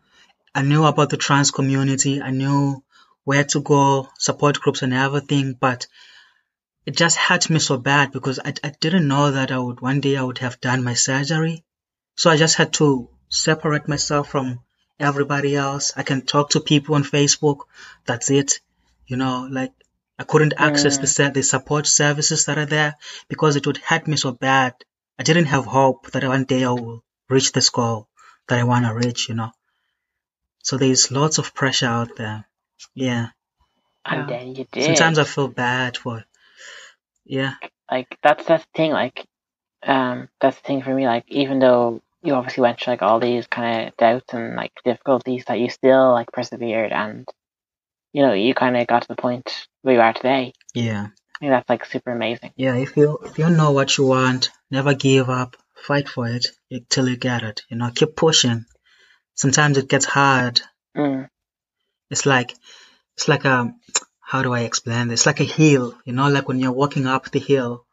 I 0.54 0.62
knew 0.62 0.84
about 0.84 1.10
the 1.10 1.16
trans 1.16 1.50
community. 1.50 2.20
I 2.20 2.30
knew 2.30 2.82
where 3.24 3.44
to 3.44 3.60
go, 3.60 4.08
support 4.18 4.60
groups 4.60 4.82
and 4.82 4.92
everything, 4.92 5.54
but 5.58 5.86
it 6.84 6.96
just 6.96 7.16
hurt 7.16 7.48
me 7.48 7.60
so 7.60 7.76
bad 7.76 8.10
because 8.10 8.40
I, 8.40 8.52
I 8.64 8.72
didn't 8.80 9.06
know 9.06 9.30
that 9.30 9.52
I 9.52 9.58
would 9.58 9.80
one 9.80 10.00
day 10.00 10.16
I 10.16 10.22
would 10.24 10.38
have 10.38 10.60
done 10.60 10.82
my 10.82 10.94
surgery. 10.94 11.64
So 12.16 12.30
I 12.30 12.36
just 12.36 12.56
had 12.56 12.72
to 12.74 13.08
separate 13.28 13.88
myself 13.88 14.28
from 14.28 14.60
everybody 14.98 15.54
else. 15.56 15.92
I 15.96 16.02
can 16.02 16.22
talk 16.22 16.50
to 16.50 16.60
people 16.60 16.96
on 16.96 17.04
Facebook. 17.04 17.60
That's 18.04 18.30
it. 18.30 18.60
You 19.06 19.16
know, 19.16 19.48
like 19.50 19.72
I 20.18 20.24
couldn't 20.24 20.54
access 20.58 20.98
the 20.98 21.06
mm. 21.06 21.34
the 21.34 21.42
support 21.42 21.86
services 21.86 22.46
that 22.46 22.58
are 22.58 22.66
there 22.66 22.96
because 23.28 23.56
it 23.56 23.66
would 23.66 23.78
hurt 23.78 24.06
me 24.08 24.16
so 24.16 24.32
bad. 24.32 24.74
I 25.18 25.22
didn't 25.22 25.46
have 25.46 25.66
hope 25.66 26.10
that 26.12 26.24
one 26.24 26.44
day 26.44 26.64
I 26.64 26.70
will 26.70 27.04
reach 27.28 27.52
this 27.52 27.70
goal 27.70 28.08
that 28.48 28.58
I 28.58 28.64
want 28.64 28.86
to 28.86 28.94
reach, 28.94 29.28
you 29.28 29.34
know. 29.34 29.50
So 30.62 30.76
there's 30.78 31.10
lots 31.10 31.38
of 31.38 31.54
pressure 31.54 31.86
out 31.86 32.16
there. 32.16 32.46
Yeah. 32.94 33.28
And 34.04 34.20
Yeah. 34.20 34.26
then 34.26 34.56
you 34.56 34.66
did. 34.70 34.84
Sometimes 34.84 35.18
I 35.18 35.24
feel 35.24 35.48
bad 35.48 35.96
for, 35.96 36.24
yeah. 37.24 37.54
like 37.90 38.18
that's 38.22 38.44
that's 38.46 38.64
the 38.64 38.70
thing 38.74 38.90
like 38.92 39.26
um 39.84 40.28
that's 40.40 40.56
the 40.56 40.62
thing 40.62 40.82
for 40.82 40.94
me 40.94 41.06
like 41.06 41.24
even 41.28 41.58
though 41.58 42.00
you 42.22 42.34
obviously 42.34 42.62
went 42.62 42.80
through 42.80 42.92
like 42.92 43.02
all 43.02 43.20
these 43.20 43.46
kind 43.46 43.88
of 43.88 43.96
doubts 43.96 44.32
and 44.32 44.54
like 44.56 44.72
difficulties 44.84 45.44
that 45.46 45.58
you 45.58 45.68
still 45.68 46.12
like 46.12 46.30
persevered 46.32 46.92
and 46.92 47.28
you 48.12 48.22
know 48.22 48.32
you 48.32 48.54
kind 48.54 48.76
of 48.76 48.86
got 48.86 49.02
to 49.02 49.08
the 49.08 49.16
point 49.16 49.68
where 49.82 49.94
you 49.94 50.00
are 50.00 50.12
today 50.12 50.52
Yeah. 50.74 51.08
Think 51.42 51.50
that's 51.52 51.68
like 51.68 51.84
super 51.84 52.12
amazing 52.12 52.52
Yeah. 52.56 52.76
If 52.76 52.96
you, 52.96 53.18
if 53.24 53.36
you 53.36 53.50
know 53.50 53.72
what 53.72 53.98
you 53.98 54.06
want, 54.06 54.50
never 54.70 54.94
give 54.94 55.28
up. 55.28 55.56
Fight 55.74 56.08
for 56.08 56.28
it 56.28 56.46
till 56.88 57.08
you 57.08 57.16
get 57.16 57.42
it. 57.42 57.62
You 57.68 57.76
know, 57.76 57.90
keep 57.92 58.14
pushing. 58.14 58.64
Sometimes 59.34 59.76
it 59.76 59.88
gets 59.88 60.04
hard. 60.04 60.60
mm. 60.96 61.28
It's 62.10 62.26
like, 62.26 62.54
it's 63.16 63.26
like 63.26 63.44
a, 63.44 63.74
how 64.20 64.42
do 64.42 64.52
I 64.52 64.60
explain 64.60 65.08
this? 65.08 65.20
It's 65.20 65.26
like 65.26 65.40
a 65.40 65.44
hill, 65.44 65.98
you 66.04 66.12
know, 66.12 66.28
like 66.28 66.46
when 66.46 66.60
you're 66.60 66.70
walking 66.70 67.06
up 67.08 67.30
the 67.30 67.40
hill, 67.40 67.84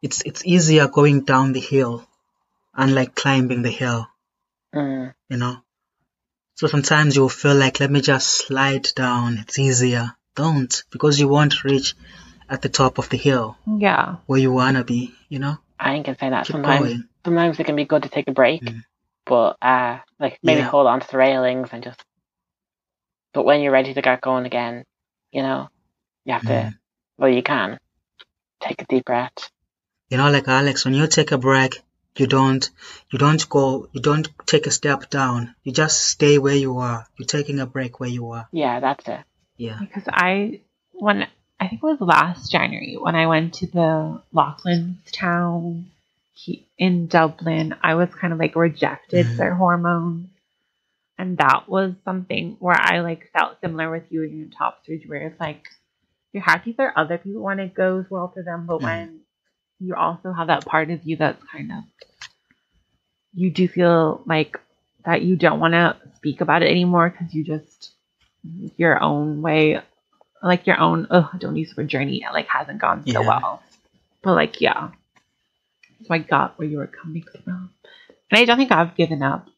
it's, 0.00 0.22
it's 0.24 0.44
easier 0.46 0.86
going 0.86 1.22
down 1.24 1.52
the 1.52 1.60
hill 1.60 2.06
unlike 2.74 3.14
climbing 3.16 3.62
the 3.62 3.70
hill, 3.70 4.06
Mm. 4.74 5.12
you 5.28 5.36
know. 5.38 5.56
So 6.54 6.68
sometimes 6.68 7.16
you'll 7.16 7.28
feel 7.28 7.56
like, 7.56 7.80
let 7.80 7.90
me 7.90 8.00
just 8.00 8.28
slide 8.28 8.86
down. 8.94 9.38
It's 9.38 9.58
easier. 9.58 10.12
Don't, 10.36 10.72
because 10.92 11.18
you 11.18 11.26
won't 11.28 11.64
reach 11.64 11.94
at 12.52 12.60
the 12.62 12.68
top 12.68 12.98
of 12.98 13.08
the 13.08 13.16
hill 13.16 13.56
Yeah. 13.66 14.16
where 14.26 14.38
you 14.44 14.52
wanna 14.52 14.84
be, 14.84 15.00
you 15.28 15.38
know. 15.38 15.56
i 15.80 16.00
can 16.06 16.16
say 16.18 16.28
that 16.30 16.46
Keep 16.46 16.54
sometimes 16.56 16.88
going. 16.88 17.04
sometimes 17.24 17.58
it 17.60 17.64
can 17.68 17.76
be 17.82 17.86
good 17.92 18.02
to 18.04 18.10
take 18.16 18.28
a 18.28 18.36
break 18.40 18.60
Mm. 18.62 18.82
but 19.32 19.56
uh 19.72 19.98
like 20.24 20.38
maybe 20.42 20.60
Yeah. 20.60 20.70
hold 20.74 20.86
on 20.92 21.00
to 21.00 21.08
the 21.12 21.18
railings 21.26 21.70
and 21.72 21.82
just 21.88 22.00
but 23.34 23.44
when 23.48 23.62
you're 23.62 23.72
ready 23.78 23.94
to 23.94 24.02
get 24.08 24.20
going 24.28 24.44
again 24.52 24.84
you 25.36 25.42
know 25.46 25.60
you 26.26 26.32
have 26.36 26.46
to 26.52 26.52
Mm. 26.52 26.74
well 27.18 27.32
you 27.38 27.42
can 27.42 27.78
take 28.60 28.82
a 28.82 28.86
deep 28.92 29.04
breath 29.12 29.40
You 30.12 30.18
know, 30.18 30.30
like 30.30 30.46
Alex, 30.60 30.84
when 30.84 30.92
you 30.94 31.06
take 31.06 31.32
a 31.32 31.38
break, 31.38 31.72
you 32.20 32.26
don't, 32.26 32.64
you 33.10 33.18
don't 33.18 33.44
go, 33.48 33.88
you 33.94 34.00
don't 34.08 34.28
take 34.52 34.66
a 34.70 34.70
step 34.78 35.00
down. 35.08 35.40
You 35.64 35.72
just 35.72 35.96
stay 36.14 36.34
where 36.44 36.60
you 36.64 36.72
are. 36.88 36.98
You're 37.16 37.32
taking 37.38 37.58
a 37.60 37.66
break 37.76 37.92
where 37.98 38.12
you 38.18 38.24
are. 38.36 38.44
yeah 38.62 38.74
that's 38.86 39.08
it 39.08 39.22
Yeah. 39.56 39.78
Because 39.84 40.06
I, 40.26 40.60
when 41.06 41.18
I 41.60 41.68
think 41.68 41.82
it 41.82 41.86
was 41.86 42.00
last 42.00 42.50
January 42.50 42.96
when 43.00 43.14
I 43.14 43.26
went 43.26 43.54
to 43.54 43.66
the 43.66 44.22
Loughlinstown 44.34 45.84
he, 46.34 46.66
in 46.78 47.06
Dublin, 47.06 47.74
I 47.82 47.94
was 47.94 48.12
kind 48.14 48.32
of 48.32 48.38
like 48.38 48.56
rejected 48.56 49.26
Mhm. 49.26 49.36
their 49.36 49.54
hormones, 49.54 50.28
and 51.18 51.36
that 51.38 51.68
was 51.68 51.94
something 52.04 52.56
where 52.58 52.76
I 52.78 53.00
like 53.00 53.30
felt 53.32 53.60
similar 53.60 53.90
with 53.90 54.10
you 54.10 54.22
in 54.24 54.38
your 54.38 54.48
top 54.48 54.84
surgery, 54.84 55.08
where 55.08 55.28
it's 55.28 55.40
like 55.40 55.68
you're 56.32 56.42
happy 56.42 56.72
for 56.72 56.96
other 56.98 57.18
people 57.18 57.42
when 57.42 57.60
it 57.60 57.74
goes 57.74 58.10
well 58.10 58.28
for 58.28 58.42
them, 58.42 58.66
but 58.66 58.80
Mhm. 58.80 58.84
when 58.84 59.20
you 59.80 59.94
also 59.94 60.32
have 60.32 60.48
that 60.48 60.64
part 60.66 60.90
of 60.90 61.04
you 61.06 61.16
that's 61.16 61.42
kind 61.44 61.72
of 61.72 61.84
you 63.34 63.50
do 63.50 63.68
feel 63.68 64.22
like 64.26 64.58
that 65.04 65.22
you 65.22 65.36
don't 65.36 65.60
want 65.60 65.72
to 65.74 65.96
speak 66.16 66.40
about 66.40 66.62
it 66.62 66.70
anymore 66.70 67.10
because 67.10 67.34
you 67.34 67.44
just 67.44 67.92
your 68.76 69.02
own 69.02 69.42
way 69.42 69.80
like 70.42 70.66
your 70.66 70.78
own 70.80 71.06
oh 71.10 71.30
don't 71.38 71.56
use 71.56 71.70
the 71.74 71.80
word 71.82 71.88
journey 71.88 72.24
like 72.32 72.48
hasn't 72.48 72.80
gone 72.80 73.04
so 73.06 73.20
Yeah. 73.22 73.26
well 73.28 73.62
but 74.22 74.34
like 74.34 74.60
yeah 74.60 74.90
so 76.04 76.14
i 76.14 76.18
got 76.18 76.58
where 76.58 76.66
you 76.68 76.78
were 76.78 76.86
coming 76.86 77.22
from 77.22 77.70
and 78.30 78.38
i 78.40 78.44
don't 78.44 78.56
think 78.58 78.72
i've 78.72 78.96
given 78.96 79.22
up 79.22 79.48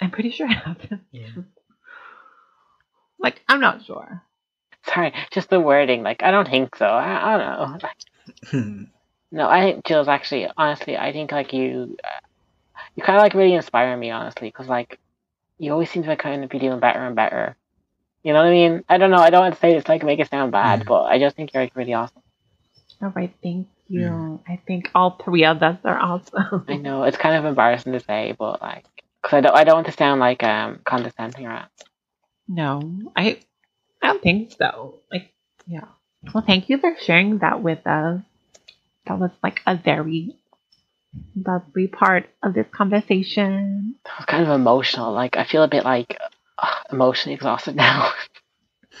i'm 0.00 0.10
pretty 0.10 0.30
sure 0.30 0.46
i 0.48 0.52
haven't 0.52 1.02
Yeah. 1.10 1.28
like 3.18 3.42
i'm 3.48 3.60
not 3.60 3.84
sure 3.84 4.22
Sorry, 4.94 5.12
just 5.32 5.50
the 5.50 5.58
wording. 5.58 6.04
Like, 6.04 6.22
I 6.22 6.30
don't 6.30 6.48
think 6.48 6.76
so. 6.76 6.86
I, 6.86 7.34
I 7.34 7.38
don't 7.38 7.72
know. 7.72 7.78
Like, 7.82 7.96
Hmm. 8.50 8.84
no, 9.32 9.48
I 9.48 9.60
think 9.62 9.84
Jill's 9.84 10.06
actually, 10.06 10.48
honestly, 10.56 10.96
I 10.96 11.10
think 11.12 11.32
like 11.32 11.52
you, 11.52 11.96
uh, 12.04 12.08
you 12.94 13.02
kind 13.02 13.16
of 13.18 13.22
like 13.24 13.34
really 13.34 13.54
inspire 13.54 13.96
me, 13.96 14.12
honestly, 14.12 14.46
because 14.48 14.68
like 14.68 15.00
you 15.58 15.72
always 15.72 15.90
seem 15.90 16.04
to 16.04 16.14
kind 16.14 16.44
of 16.44 16.50
be 16.50 16.60
doing 16.60 16.78
better 16.78 17.00
and 17.04 17.16
better. 17.16 17.56
You 18.26 18.32
know 18.32 18.40
what 18.42 18.48
I 18.48 18.58
mean? 18.60 18.84
I 18.88 18.98
don't 18.98 19.12
know. 19.12 19.18
I 19.26 19.30
don't 19.30 19.42
want 19.46 19.54
to 19.54 19.60
say 19.60 19.72
this 19.74 19.86
like 19.88 20.02
make 20.02 20.18
it 20.18 20.28
sound 20.28 20.50
bad, 20.50 20.80
Mm. 20.80 20.86
but 20.86 21.02
I 21.04 21.18
just 21.18 21.36
think 21.36 21.52
you're 21.54 21.62
like 21.62 21.76
really 21.76 21.94
awesome. 21.94 22.22
all 23.02 23.12
right 23.14 23.32
thank 23.42 23.68
you 23.88 24.00
Mm. 24.00 24.40
i 24.48 24.56
think 24.66 24.90
all 24.96 25.10
three 25.24 25.44
of 25.44 25.62
us 25.62 25.78
are 25.84 25.98
awesome 26.10 26.64
I 26.68 26.76
know 26.86 27.04
it's 27.04 27.16
kind 27.24 27.36
of 27.38 27.44
embarrassing 27.44 27.92
to 27.92 28.00
say, 28.00 28.34
but 28.42 28.60
like, 28.60 28.84
because 29.22 29.36
I 29.38 29.40
don't, 29.42 29.54
I 29.60 29.62
don't 29.64 29.76
want 29.80 29.86
to 29.92 29.92
sound 30.02 30.18
like 30.28 30.42
um 30.42 30.80
condescending 30.92 31.46
or 31.46 31.52
anything. 31.52 31.68
no 32.48 32.70
i 33.14 33.38
i 34.02 34.06
don't 34.08 34.22
think 34.28 34.38
so 34.62 34.70
like 35.12 35.26
yeah 35.68 35.88
well 36.34 36.42
thank 36.50 36.68
you 36.70 36.78
for 36.82 36.92
sharing 37.06 37.38
that 37.44 37.62
with 37.68 37.82
us 37.86 38.20
that 39.06 39.18
was 39.22 39.30
like 39.46 39.60
a 39.72 39.76
very 39.76 40.34
lovely 41.50 41.86
part 41.86 42.24
of 42.42 42.54
this 42.54 42.66
conversation 42.72 43.94
It 44.04 44.10
was 44.18 44.26
kind 44.26 44.42
of 44.42 44.50
emotional. 44.50 45.12
Like, 45.12 45.36
I 45.36 45.44
feel 45.44 45.62
a 45.62 45.68
bit 45.76 45.84
like 45.84 46.18
emotionally 46.92 47.34
exhausted 47.34 47.76
now, 47.76 48.12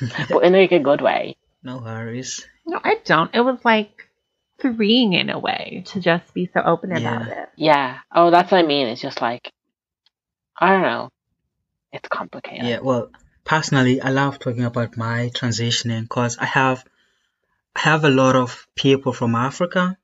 but 0.28 0.44
in 0.44 0.52
like 0.52 0.72
a 0.72 0.78
good 0.78 1.00
way. 1.00 1.36
no 1.62 1.78
worries. 1.78 2.46
No, 2.66 2.80
I 2.82 2.96
don't. 3.04 3.34
It 3.34 3.40
was 3.40 3.58
like 3.64 4.08
freeing 4.58 5.12
in 5.12 5.30
a 5.30 5.38
way 5.38 5.84
to 5.86 6.00
just 6.00 6.32
be 6.34 6.50
so 6.52 6.60
open 6.60 6.92
about 6.92 7.28
it. 7.28 7.48
Yeah. 7.56 7.98
Oh, 8.14 8.30
that's 8.30 8.50
what 8.50 8.64
I 8.64 8.66
mean. 8.66 8.88
It's 8.88 9.00
just 9.00 9.20
like, 9.20 9.52
I 10.58 10.70
don't 10.70 10.82
know. 10.82 11.10
It's 11.92 12.08
complicated. 12.08 12.64
Yeah. 12.64 12.80
Well, 12.80 13.10
personally, 13.44 14.00
I 14.00 14.10
love 14.10 14.38
talking 14.38 14.64
about 14.64 14.96
my 14.96 15.30
transitioning 15.34 16.02
because 16.02 16.38
I 16.38 16.46
have, 16.46 16.84
I 17.74 17.80
have 17.80 18.04
a 18.04 18.10
lot 18.10 18.36
of 18.36 18.66
people 18.74 19.12
from 19.12 19.34
Africa. 19.34 19.96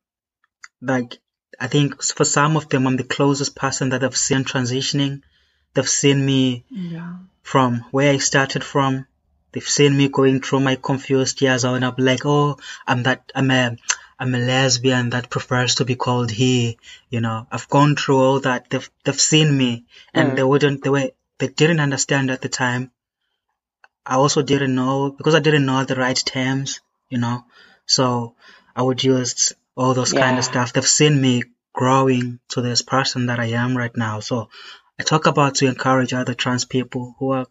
Like, 0.81 1.19
I 1.59 1.69
think 1.69 2.03
for 2.03 2.25
some 2.25 2.57
of 2.57 2.69
them, 2.69 2.87
I'm 2.87 2.97
the 2.97 3.05
closest 3.05 3.57
person 3.57 3.91
that 3.91 4.05
I've 4.05 4.17
seen 4.17 4.45
transitioning. 4.45 5.23
They've 5.75 5.89
seen 5.89 6.25
me 6.25 6.65
Yeah. 6.69 7.15
From 7.43 7.85
where 7.91 8.13
I 8.13 8.19
started 8.19 8.65
from. 8.65 9.07
They've 9.53 9.63
seen 9.63 9.97
me 9.97 10.09
going 10.09 10.41
through 10.41 10.61
my 10.61 10.77
confused 10.77 11.43
years 11.43 11.65
and 11.65 11.85
I'm 11.85 11.95
like, 11.99 12.25
oh, 12.25 12.59
I'm 12.87 13.03
that, 13.03 13.31
I'm 13.35 13.51
a, 13.51 13.77
I'm 14.19 14.35
a 14.35 14.39
lesbian 14.39 15.11
that 15.11 15.29
prefers 15.31 15.75
to 15.77 15.85
be 15.85 15.95
called 15.97 16.31
he. 16.31 16.79
You 17.11 17.21
know, 17.21 17.47
I've 17.51 17.69
gone 17.69 17.97
through 17.97 18.19
all 18.19 18.41
that. 18.41 18.71
They've 18.71 18.89
they've 19.05 19.21
seen 19.21 19.57
me, 19.57 19.85
and 20.15 20.33
Mm. 20.33 20.37
they 20.37 20.43
wouldn't. 20.45 20.85
They 20.85 20.91
were 20.91 21.11
they 21.39 21.49
didn't 21.49 21.81
understand 21.81 22.31
at 22.31 22.41
the 22.41 22.49
time. 22.49 22.93
I 24.07 24.15
also 24.15 24.43
didn't 24.43 24.75
know 24.75 25.11
because 25.11 25.35
I 25.35 25.41
didn't 25.41 25.67
know 25.67 25.85
the 25.85 25.97
right 25.97 26.17
terms. 26.17 26.81
You 27.09 27.19
know, 27.19 27.45
so 27.87 28.35
I 28.77 28.83
would 28.83 29.03
use 29.05 29.53
all 29.77 29.93
those 29.95 30.13
kind 30.13 30.39
of 30.39 30.45
stuff. 30.45 30.73
They've 30.73 30.87
seen 30.87 31.21
me 31.21 31.43
growing 31.75 32.39
to 32.51 32.63
this 32.63 32.83
person 32.83 33.27
that 33.27 33.41
I 33.41 33.47
am 33.65 33.77
right 33.77 33.97
now. 33.97 34.21
So 34.21 34.51
I 34.99 35.05
talk 35.05 35.27
about 35.27 35.57
to 35.57 35.67
encourage 35.67 36.13
other 36.13 36.35
trans 36.35 36.65
people 36.65 37.15
who 37.19 37.33
are 37.33 37.47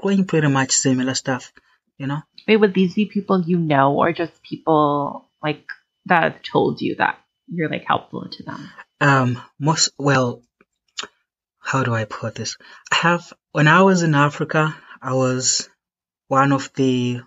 going 0.00 0.26
pretty 0.26 0.48
much 0.48 0.72
similar 0.72 1.14
stuff. 1.14 1.52
You 1.98 2.06
know. 2.06 2.22
Wait, 2.46 2.56
would 2.56 2.74
these 2.74 2.94
be 2.94 3.06
people 3.06 3.42
you 3.42 3.58
know 3.58 3.94
or 3.94 4.12
just 4.12 4.42
people 4.42 5.30
like 5.42 5.64
that 6.06 6.22
have 6.22 6.42
told 6.42 6.80
you 6.80 6.96
that 6.96 7.18
you're 7.48 7.70
like 7.70 7.84
helpful 7.86 8.28
to 8.30 8.42
them? 8.42 8.70
Um, 9.00 9.42
most 9.58 9.90
well, 9.98 10.42
how 11.60 11.82
do 11.82 11.94
I 11.94 12.04
put 12.04 12.34
this? 12.34 12.56
I 12.92 12.96
have 12.96 13.32
when 13.52 13.68
I 13.68 13.82
was 13.82 14.02
in 14.02 14.14
Africa, 14.14 14.76
I 15.00 15.14
was 15.14 15.68
one 16.28 16.52
of 16.52 16.72
the 16.74 17.20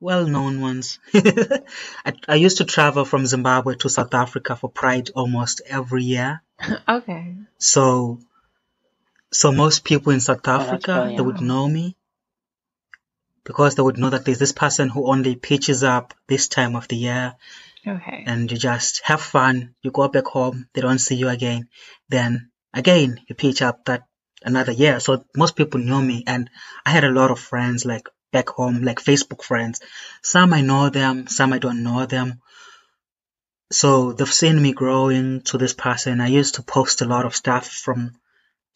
well-known 0.00 0.60
ones. 0.60 0.98
I, 1.14 2.12
I 2.28 2.34
used 2.36 2.58
to 2.58 2.64
travel 2.64 3.04
from 3.04 3.26
Zimbabwe 3.26 3.76
to 3.76 3.88
South 3.88 4.14
Africa 4.14 4.56
for 4.56 4.70
Pride 4.70 5.10
almost 5.14 5.62
every 5.66 6.04
year. 6.04 6.42
okay. 6.88 7.34
So, 7.58 8.20
so 9.32 9.52
most 9.52 9.84
people 9.84 10.12
in 10.12 10.20
South 10.20 10.40
oh, 10.46 10.58
that's 10.58 10.66
Africa 10.68 11.12
they 11.16 11.22
would 11.22 11.40
know 11.40 11.68
me 11.68 11.96
because 13.44 13.74
they 13.74 13.82
would 13.82 13.98
know 13.98 14.10
that 14.10 14.24
there's 14.24 14.38
this 14.38 14.52
person 14.52 14.88
who 14.88 15.06
only 15.06 15.36
pitches 15.36 15.82
up 15.84 16.14
this 16.26 16.48
time 16.48 16.76
of 16.76 16.88
the 16.88 16.96
year 16.96 17.34
Okay. 17.86 18.24
and 18.26 18.50
you 18.50 18.58
just 18.58 19.02
have 19.04 19.20
fun. 19.20 19.74
You 19.80 19.92
go 19.92 20.08
back 20.08 20.26
home, 20.26 20.68
they 20.74 20.80
don't 20.80 20.98
see 20.98 21.14
you 21.14 21.28
again. 21.28 21.68
Then 22.08 22.50
again, 22.74 23.20
you 23.28 23.34
pitch 23.36 23.62
up 23.62 23.84
that 23.84 24.08
another 24.42 24.72
year. 24.72 24.98
So 24.98 25.24
most 25.36 25.54
people 25.54 25.80
knew 25.80 26.02
me, 26.02 26.24
and 26.26 26.50
I 26.84 26.90
had 26.90 27.04
a 27.04 27.10
lot 27.10 27.30
of 27.30 27.38
friends 27.38 27.84
like 27.84 28.08
back 28.32 28.48
home, 28.48 28.82
like 28.82 28.98
Facebook 29.00 29.42
friends. 29.42 29.80
Some 30.22 30.52
I 30.52 30.60
know 30.60 30.90
them, 30.90 31.26
some 31.26 31.52
I 31.52 31.58
don't 31.58 31.82
know 31.82 32.06
them. 32.06 32.40
So 33.70 34.12
they've 34.12 34.32
seen 34.32 34.60
me 34.62 34.72
growing 34.72 35.42
to 35.42 35.58
this 35.58 35.74
person. 35.74 36.20
I 36.20 36.28
used 36.28 36.54
to 36.56 36.62
post 36.62 37.02
a 37.02 37.06
lot 37.06 37.26
of 37.26 37.34
stuff 37.34 37.68
from. 37.68 38.16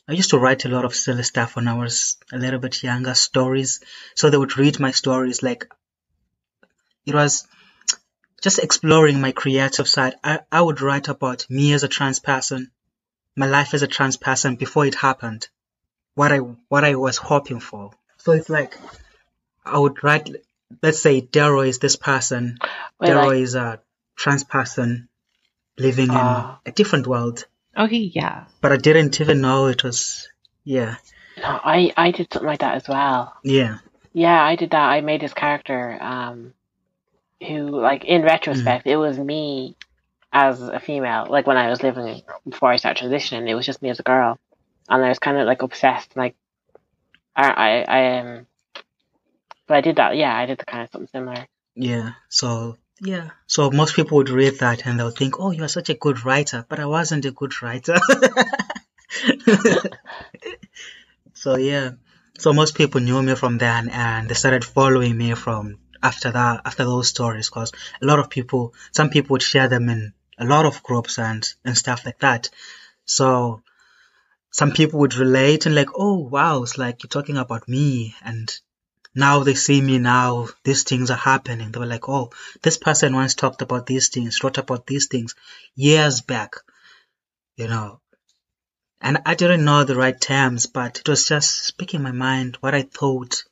I 0.09 0.13
used 0.13 0.31
to 0.31 0.39
write 0.39 0.65
a 0.65 0.69
lot 0.69 0.85
of 0.85 0.95
silly 0.95 1.23
stuff 1.23 1.55
when 1.55 1.69
I 1.69 1.75
was 1.75 2.17
a 2.33 2.39
little 2.39 2.59
bit 2.59 2.83
younger, 2.83 3.15
stories. 3.15 3.81
So 4.17 4.29
they 4.29 4.37
would 4.37 4.59
read 4.59 4.81
my 4.81 4.91
stories 4.91 5.43
like 5.43 5.69
it 7.07 7.15
was 7.15 7.47
just 8.43 8.59
exploring 8.59 9.21
my 9.21 9.33
creative 9.33 9.89
side. 9.89 10.15
I, 10.25 10.41
I 10.51 10.61
would 10.63 10.81
write 10.81 11.09
about 11.09 11.47
me 11.49 11.73
as 11.73 11.83
a 11.83 11.89
trans 11.89 12.19
person, 12.19 12.71
my 13.37 13.47
life 13.47 13.75
as 13.75 13.83
a 13.83 13.87
trans 13.87 14.17
person 14.17 14.57
before 14.57 14.87
it 14.87 14.95
happened, 14.95 15.49
what 16.15 16.33
I 16.33 16.39
what 16.39 16.85
I 16.85 16.95
was 16.95 17.17
hoping 17.17 17.61
for. 17.61 17.93
So 18.19 18.33
it's 18.33 18.49
like 18.49 18.77
I 19.65 19.79
would 19.79 20.03
write, 20.03 20.31
let's 20.83 21.01
say 21.03 21.21
Daryl 21.21 21.67
is 21.67 21.79
this 21.79 21.97
person, 21.97 22.59
Wait, 22.99 23.09
Daryl 23.11 23.27
like, 23.27 23.37
is 23.43 23.55
a 23.55 23.81
trans 24.17 24.45
person 24.45 25.09
living 25.79 26.09
Ah. 26.11 26.61
in 26.65 26.73
a 26.73 26.75
different 26.75 27.07
world, 27.07 27.47
Okay, 27.77 28.11
yeah. 28.15 28.45
but 28.61 28.73
I 28.73 28.77
didn't 28.77 29.21
even 29.21 29.41
know 29.41 29.67
it 29.67 29.85
was. 29.85 30.29
Yeah, 30.65 30.97
no, 31.39 31.45
I 31.65 31.93
I 31.97 32.11
did 32.11 32.33
something 32.33 32.47
like 32.47 32.61
that 32.61 32.75
as 32.77 32.89
well. 32.89 33.35
yeah, 33.43 33.79
Yeah, 34.13 34.43
I 34.43 34.57
did 34.57 34.71
that. 34.71 34.89
I 34.91 35.01
made 35.01 35.21
this 35.23 35.33
character, 35.35 35.97
um, 36.01 36.53
who, 37.47 37.71
like, 37.81 38.05
in 38.05 38.23
retrospect, 38.23 38.87
it 38.87 38.97
was 38.97 39.19
me 39.19 39.75
as 40.33 40.61
a 40.61 40.79
female. 40.81 41.27
Like 41.29 41.47
when 41.47 41.57
I 41.57 41.69
was 41.71 41.83
living 41.83 42.23
before 42.49 42.71
I 42.71 42.77
started 42.77 43.03
transitioning, 43.03 43.49
it 43.49 43.55
was 43.55 43.67
just 43.67 43.81
me 43.83 43.89
as 43.91 43.99
a 44.01 44.05
girl, 44.05 44.39
and 44.89 45.03
I 45.05 45.09
was 45.09 45.19
kind 45.19 45.39
of 45.39 45.47
like 45.47 45.63
obsessed. 45.63 46.15
Like, 46.17 46.37
I, 47.35 47.49
I, 47.51 47.71
I 47.83 48.19
um, 48.21 48.47
but 49.71 49.79
I 49.79 49.83
did 49.83 49.97
that. 49.97 50.17
Yeah, 50.17 50.37
I 50.37 50.47
did 50.47 50.59
the 50.59 50.65
kind 50.65 50.83
of 50.83 50.91
something 50.91 51.07
similar. 51.07 51.47
yeah. 51.77 52.15
So 52.29 52.77
yeah, 53.01 53.31
so 53.47 53.71
most 53.71 53.95
people 53.95 54.17
would 54.17 54.29
read 54.29 54.59
that 54.59 54.85
and 54.85 54.99
they'll 54.99 55.13
think, 55.13 55.39
"Oh, 55.39 55.53
you're 55.53 55.69
such 55.69 55.91
a 55.91 55.95
good 55.95 56.25
writer," 56.25 56.67
but 56.69 56.81
I 56.81 56.87
wasn't 56.87 57.25
a 57.25 57.31
good 57.31 57.63
writer. 57.63 57.97
so 61.35 61.57
yeah, 61.57 61.93
so 62.37 62.53
most 62.53 62.75
people 62.75 63.01
knew 63.01 63.23
me 63.23 63.37
from 63.37 63.59
then, 63.59 63.89
and 63.91 64.29
they 64.29 64.35
started 64.35 64.65
following 64.65 65.17
me 65.17 65.35
from 65.35 65.79
after 66.03 66.33
that, 66.33 66.63
after 66.65 66.85
those 66.85 67.07
stories, 67.07 67.49
because 67.49 67.71
a 68.03 68.07
lot 68.07 68.19
of 68.19 68.29
people, 68.29 68.75
some 68.91 69.09
people 69.11 69.35
would 69.35 69.51
share 69.51 69.69
them 69.69 69.89
in 69.89 70.13
a 70.37 70.45
lot 70.45 70.67
of 70.67 70.83
groups 70.83 71.17
and 71.21 71.47
and 71.65 71.79
stuff 71.79 72.05
like 72.05 72.19
that. 72.19 72.51
So 73.05 73.63
some 74.51 74.73
people 74.73 74.99
would 74.99 75.15
relate 75.15 75.67
and 75.67 75.77
like, 75.77 75.91
oh 75.95 76.19
wow, 76.19 76.65
it's 76.65 76.77
like 76.77 77.05
you're 77.05 77.17
talking 77.17 77.37
about 77.37 77.69
me, 77.69 78.17
and 78.25 78.61
now 79.15 79.43
they 79.43 79.55
see 79.55 79.81
me 79.81 79.99
now, 79.99 80.49
these 80.65 80.85
things 80.85 81.11
are 81.11 81.17
happening. 81.17 81.73
They 81.73 81.81
were 81.81 81.87
like, 81.87 82.09
oh, 82.09 82.31
this 82.63 82.79
person 82.79 83.15
once 83.15 83.35
talked 83.35 83.63
about 83.63 83.87
these 83.87 84.09
things, 84.09 84.43
wrote 84.43 84.59
about 84.59 84.87
these 84.87 85.07
things 85.07 85.35
years 85.75 86.21
back, 86.21 86.57
you 87.57 87.69
know. 87.69 88.01
And 89.01 89.19
I 89.25 89.35
didn't 89.35 89.65
know 89.65 89.85
the 89.85 89.97
right 89.97 90.21
terms, 90.21 90.67
but 90.67 91.01
it 91.01 91.09
was 91.09 91.27
just 91.27 91.65
speaking 91.65 92.03
my 92.03 92.13
mind, 92.13 92.57
what 92.61 92.75
I 92.75 92.83
thought. 92.83 93.43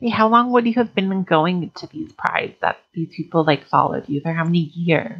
Wait, 0.00 0.12
how 0.12 0.28
long 0.28 0.52
would 0.52 0.66
you 0.66 0.74
have 0.74 0.94
been 0.94 1.24
going 1.24 1.70
to 1.76 1.86
these 1.88 2.12
prides 2.12 2.54
that 2.60 2.78
these 2.94 3.08
people 3.14 3.44
like 3.44 3.66
followed 3.66 4.08
you? 4.08 4.20
For 4.20 4.32
how 4.32 4.44
many 4.44 4.70
years? 4.74 5.18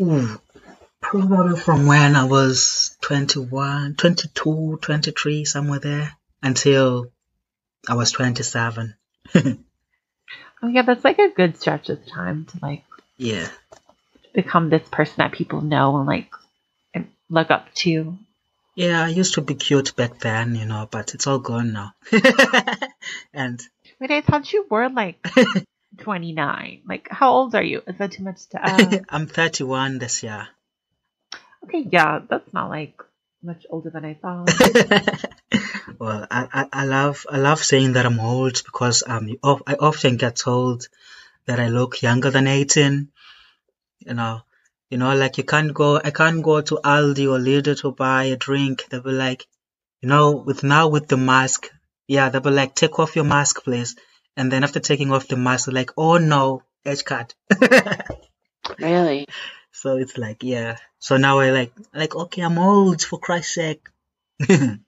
Ooh, 0.00 0.40
probably 1.00 1.58
from 1.58 1.86
when 1.86 2.14
I 2.14 2.26
was 2.26 2.96
21, 3.00 3.94
22, 3.96 4.78
23, 4.80 5.44
somewhere 5.44 5.80
there, 5.80 6.16
until 6.42 7.10
I 7.86 7.94
was 7.94 8.10
27. 8.12 8.94
Oh 10.60 10.66
yeah, 10.66 10.82
that's 10.82 11.04
like 11.04 11.20
a 11.20 11.28
good 11.30 11.56
stretch 11.56 11.88
of 11.88 12.04
time 12.04 12.44
to 12.46 12.58
like 12.60 12.82
Yeah. 13.16 13.48
become 14.34 14.70
this 14.70 14.82
person 14.90 15.14
that 15.18 15.30
people 15.30 15.60
know 15.60 15.96
and 15.98 16.06
like 16.06 16.32
and 16.92 17.08
look 17.30 17.52
up 17.52 17.72
to. 17.74 18.18
Yeah, 18.74 19.04
I 19.04 19.08
used 19.08 19.34
to 19.34 19.40
be 19.40 19.54
cute 19.54 19.94
back 19.94 20.18
then, 20.18 20.56
you 20.56 20.64
know, 20.64 20.88
but 20.90 21.14
it's 21.14 21.28
all 21.28 21.38
gone 21.38 21.72
now. 21.72 21.94
and 23.32 23.60
Wait, 24.00 24.10
I 24.10 24.20
thought 24.20 24.52
you 24.52 24.66
were 24.68 24.88
like 24.88 25.24
29. 25.98 26.82
Like, 26.88 27.06
how 27.08 27.30
old 27.30 27.54
are 27.54 27.62
you? 27.62 27.82
Is 27.86 27.98
that 27.98 28.10
too 28.12 28.24
much 28.24 28.48
to 28.48 28.64
ask? 28.64 29.04
I'm 29.08 29.28
31 29.28 29.98
this 30.00 30.24
year. 30.24 30.48
okay, 31.64 31.86
yeah, 31.88 32.18
that's 32.28 32.52
not 32.52 32.68
like 32.68 33.00
much 33.44 33.64
older 33.70 33.90
than 33.90 34.04
I 34.04 34.14
thought. 34.14 34.48
Well, 35.98 36.26
I, 36.30 36.48
I, 36.52 36.66
I 36.72 36.84
love 36.84 37.26
I 37.28 37.38
love 37.38 37.62
saying 37.62 37.94
that 37.94 38.06
I'm 38.06 38.20
old 38.20 38.62
because 38.64 39.02
um 39.06 39.30
I 39.42 39.74
often 39.74 40.16
get 40.16 40.36
told 40.36 40.88
that 41.46 41.60
I 41.60 41.68
look 41.68 42.02
younger 42.02 42.30
than 42.30 42.46
18. 42.46 43.08
You 44.00 44.14
know, 44.14 44.42
you 44.90 44.98
know, 44.98 45.14
like 45.16 45.38
you 45.38 45.44
can't 45.44 45.74
go 45.74 46.00
I 46.02 46.10
can't 46.10 46.42
go 46.42 46.60
to 46.60 46.80
Aldi 46.84 47.26
or 47.26 47.38
Lidl 47.38 47.80
to 47.80 47.92
buy 47.92 48.24
a 48.24 48.36
drink. 48.36 48.86
They'll 48.88 49.02
be 49.02 49.10
like, 49.12 49.46
you 50.00 50.08
know, 50.08 50.32
with 50.36 50.62
now 50.62 50.88
with 50.88 51.08
the 51.08 51.16
mask, 51.16 51.68
yeah, 52.06 52.28
they'll 52.28 52.40
be 52.40 52.50
like, 52.50 52.74
take 52.74 52.98
off 52.98 53.16
your 53.16 53.24
mask, 53.24 53.64
please. 53.64 53.96
And 54.36 54.52
then 54.52 54.62
after 54.62 54.80
taking 54.80 55.12
off 55.12 55.26
the 55.28 55.36
mask, 55.36 55.66
they're 55.66 55.74
like, 55.74 55.90
oh 55.96 56.18
no, 56.18 56.62
edge 56.84 57.04
cut. 57.04 57.34
Really? 58.78 59.26
so 59.72 59.96
it's 59.96 60.18
like, 60.18 60.42
yeah. 60.42 60.76
So 60.98 61.16
now 61.16 61.38
I 61.38 61.50
like 61.50 61.72
like 61.94 62.14
okay, 62.14 62.42
I'm 62.42 62.58
old 62.58 63.02
for 63.02 63.18
Christ's 63.18 63.54
sake. 63.54 63.88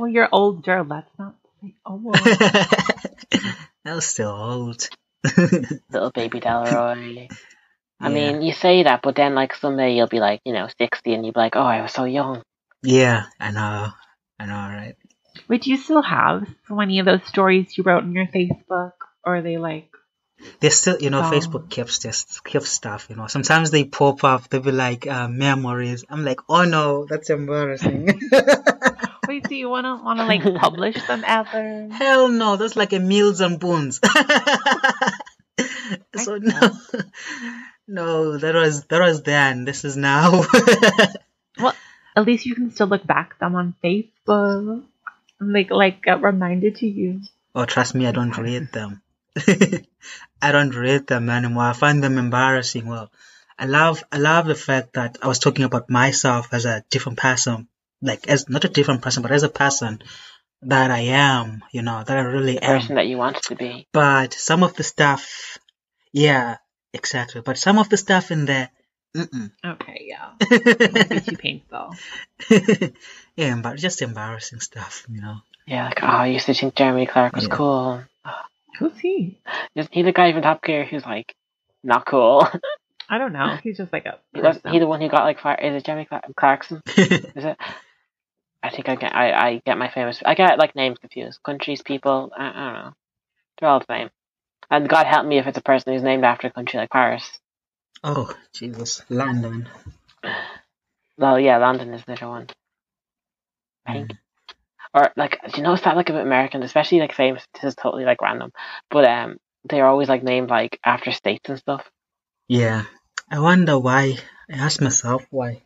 well, 0.00 0.08
you're 0.08 0.28
older. 0.32 0.82
Let's 0.84 1.10
not 1.18 1.34
say 1.62 1.74
old. 1.86 2.16
I 2.16 3.94
was 3.94 4.06
still 4.06 4.30
old. 4.30 4.88
Little 5.36 6.10
baby 6.10 6.40
Delroy. 6.40 7.28
I 8.00 8.08
Yeah. 8.08 8.14
mean, 8.14 8.42
you 8.42 8.52
say 8.52 8.84
that, 8.84 9.02
but 9.02 9.14
then 9.16 9.34
like 9.34 9.54
someday 9.54 9.94
you'll 9.94 10.06
be 10.08 10.20
like, 10.20 10.40
you 10.44 10.52
know, 10.52 10.68
sixty, 10.78 11.12
and 11.14 11.24
you'll 11.24 11.34
be 11.34 11.40
like, 11.40 11.56
oh, 11.56 11.60
I 11.62 11.82
was 11.82 11.92
so 11.92 12.04
young. 12.04 12.42
Yeah, 12.82 13.24
I 13.38 13.50
know. 13.50 13.88
I 14.38 14.46
know, 14.46 14.54
right? 14.54 14.96
Wait, 15.48 15.62
do 15.62 15.70
you 15.70 15.76
still 15.76 16.02
have 16.02 16.46
so 16.66 16.74
many 16.74 16.98
of 16.98 17.06
those 17.06 17.24
stories 17.26 17.76
you 17.76 17.84
wrote 17.84 18.02
on 18.04 18.12
your 18.14 18.26
Facebook? 18.26 18.92
Or 19.22 19.36
are 19.36 19.42
they 19.42 19.58
like, 19.58 19.90
They 20.60 20.70
still, 20.70 20.96
you 20.98 21.10
know, 21.10 21.20
Oh. 21.20 21.30
Facebook 21.30 21.68
keeps 21.68 21.98
this 21.98 22.40
keeps 22.40 22.70
stuff. 22.70 23.06
You 23.10 23.16
know, 23.16 23.26
sometimes 23.26 23.70
they 23.70 23.84
pop 23.84 24.24
up. 24.24 24.48
They'll 24.48 24.62
be 24.62 24.72
like 24.72 25.06
uh, 25.06 25.28
memories. 25.28 26.04
I'm 26.08 26.24
like, 26.24 26.40
oh 26.48 26.64
no, 26.64 27.04
that's 27.04 27.28
embarrassing. 27.28 28.20
wait, 29.30 29.48
do 29.48 29.54
you 29.54 29.68
want 29.68 29.84
to 29.84 30.04
want 30.04 30.18
to 30.18 30.26
like 30.26 30.42
publish 30.60 30.96
them 31.06 31.22
ever? 31.24 31.88
Hell 31.92 32.28
no, 32.28 32.56
that's 32.56 32.74
like 32.74 32.92
a 32.92 32.98
Mills 32.98 33.40
and 33.40 33.60
Boons. 33.60 34.00
so 36.16 36.38
no, 36.38 36.72
no, 37.86 38.36
that 38.38 38.54
was 38.54 38.84
that 38.86 39.00
was 39.00 39.22
then. 39.22 39.64
This 39.64 39.84
is 39.84 39.96
now. 39.96 40.44
Well, 41.58 41.74
at 42.16 42.26
least 42.26 42.44
you 42.44 42.56
can 42.56 42.72
still 42.72 42.88
look 42.88 43.06
back 43.06 43.38
them 43.38 43.54
on 43.54 43.76
Facebook. 43.84 44.82
And 45.38 45.52
like 45.52 45.70
like 45.70 46.02
get 46.02 46.22
reminded 46.22 46.76
to 46.76 46.86
you. 46.86 47.20
oh, 47.54 47.66
trust 47.66 47.94
me, 47.94 48.06
I 48.06 48.12
don't 48.12 48.36
read 48.36 48.72
them. 48.72 49.00
I 50.42 50.52
don't 50.52 50.74
read 50.74 51.06
them 51.06 51.30
anymore. 51.30 51.70
I 51.70 51.72
find 51.72 52.02
them 52.02 52.18
embarrassing. 52.18 52.86
Well, 52.86 53.12
I 53.56 53.66
love 53.66 54.02
I 54.10 54.18
love 54.18 54.46
the 54.46 54.56
fact 54.56 54.94
that 54.94 55.18
I 55.22 55.28
was 55.28 55.38
talking 55.38 55.64
about 55.64 55.88
myself 55.88 56.52
as 56.52 56.64
a 56.64 56.84
different 56.90 57.18
person, 57.18 57.68
like 58.02 58.28
as 58.28 58.48
not 58.48 58.64
a 58.64 58.68
different 58.68 59.02
person, 59.02 59.22
but 59.22 59.32
as 59.32 59.42
a 59.42 59.48
person 59.48 60.02
that 60.62 60.90
I 60.90 61.00
am. 61.00 61.62
You 61.72 61.82
know 61.82 62.02
that 62.04 62.16
I 62.16 62.20
really 62.22 62.54
The 62.54 62.64
am. 62.64 62.80
person 62.80 62.96
that 62.96 63.06
you 63.06 63.16
wanted 63.18 63.42
to 63.44 63.56
be. 63.56 63.86
But 63.92 64.34
some 64.34 64.62
of 64.62 64.74
the 64.74 64.82
stuff, 64.82 65.58
yeah, 66.12 66.56
exactly. 66.92 67.40
But 67.40 67.58
some 67.58 67.78
of 67.78 67.88
the 67.88 67.96
stuff 67.96 68.30
in 68.30 68.44
there, 68.46 68.70
mm-mm. 69.16 69.50
Okay, 69.64 70.06
yeah. 70.08 70.32
Might 70.92 71.08
be 71.08 71.20
too 71.20 71.36
painful. 71.36 71.94
yeah, 73.36 73.60
but 73.62 73.76
just 73.76 74.02
embarrassing 74.02 74.60
stuff, 74.60 75.06
you 75.08 75.20
know. 75.20 75.36
Yeah, 75.66 75.86
like, 75.86 76.02
oh, 76.02 76.06
I 76.06 76.26
used 76.26 76.46
to 76.46 76.54
think 76.54 76.74
Jeremy 76.74 77.06
Clark 77.06 77.34
was 77.36 77.46
Yeah. 77.48 77.56
cool. 77.56 78.02
Who's 78.78 78.98
he? 78.98 79.38
He's 79.74 80.04
the 80.04 80.12
guy 80.12 80.32
from 80.32 80.42
Top 80.42 80.62
Gear 80.64 80.84
who's 80.84 81.04
like 81.04 81.34
not 81.84 82.06
cool? 82.06 82.46
I 83.08 83.18
don't 83.18 83.32
know. 83.32 83.58
He's 83.62 83.76
just 83.76 83.92
like 83.92 84.06
a 84.06 84.18
He 84.32 84.40
was 84.40 84.58
he 84.66 84.78
the 84.78 84.86
one 84.86 85.00
who 85.00 85.08
got 85.08 85.24
like 85.24 85.40
fired? 85.40 85.60
Is 85.62 85.74
it 85.82 85.84
Jeremy 85.84 86.08
Clarkson? 86.36 86.80
Is 86.96 87.44
it? 87.44 87.56
I 88.62 88.70
think 88.70 88.88
I 88.88 88.96
get 88.96 89.14
I, 89.14 89.32
I 89.32 89.62
get 89.64 89.78
my 89.78 89.90
famous 89.90 90.22
I 90.24 90.34
get 90.34 90.58
like 90.58 90.76
names 90.76 90.98
confused. 90.98 91.42
Countries, 91.42 91.82
people, 91.82 92.32
I, 92.36 92.48
I 92.48 92.72
don't 92.72 92.84
know. 92.84 92.92
They're 93.58 93.68
all 93.68 93.80
the 93.80 93.86
same. 93.88 94.10
And 94.70 94.88
God 94.88 95.06
help 95.06 95.26
me 95.26 95.38
if 95.38 95.46
it's 95.46 95.58
a 95.58 95.62
person 95.62 95.92
who's 95.92 96.02
named 96.02 96.24
after 96.24 96.46
a 96.46 96.52
country 96.52 96.78
like 96.78 96.90
Paris. 96.90 97.28
oh, 98.04 98.32
Jesus, 98.52 99.02
London. 99.08 99.68
Well, 101.18 101.38
yeah, 101.38 101.58
London 101.58 101.92
is 101.92 102.04
the 102.04 102.12
other 102.12 102.28
one. 102.28 102.46
I 103.86 103.92
think. 103.92 104.12
Or 104.94 105.10
like, 105.16 105.40
do 105.42 105.58
you 105.58 105.62
notice 105.62 105.84
that 105.84 105.96
like 105.96 106.08
a 106.08 106.12
bit 106.12 106.22
American, 106.22 106.62
especially 106.62 107.00
like 107.00 107.14
famous? 107.14 107.44
This 107.54 107.64
is 107.64 107.74
totally 107.74 108.04
like 108.04 108.22
random, 108.22 108.52
but 108.90 109.04
um, 109.04 109.38
they're 109.64 109.86
always 109.86 110.08
like 110.08 110.22
named 110.22 110.50
like 110.50 110.80
after 110.84 111.12
states 111.12 111.48
and 111.48 111.58
stuff. 111.58 111.84
Yeah, 112.48 112.84
I 113.30 113.38
wonder 113.40 113.78
why. 113.78 114.16
I 114.50 114.54
ask 114.54 114.80
myself 114.80 115.24
why. 115.30 115.62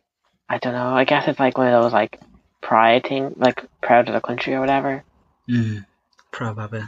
I 0.47 0.59
don't 0.59 0.73
know. 0.73 0.93
I 0.93 1.05
guess 1.05 1.27
it's 1.27 1.39
like 1.39 1.57
one 1.57 1.73
of 1.73 1.81
those 1.81 1.93
like 1.93 2.19
pride 2.65 3.05
thing, 3.07 3.33
like 3.37 3.63
proud 3.81 4.07
of 4.09 4.15
the 4.15 4.21
country 4.21 4.53
or 4.55 4.59
whatever. 4.59 5.03
Mm, 5.49 5.85
probably. 6.31 6.81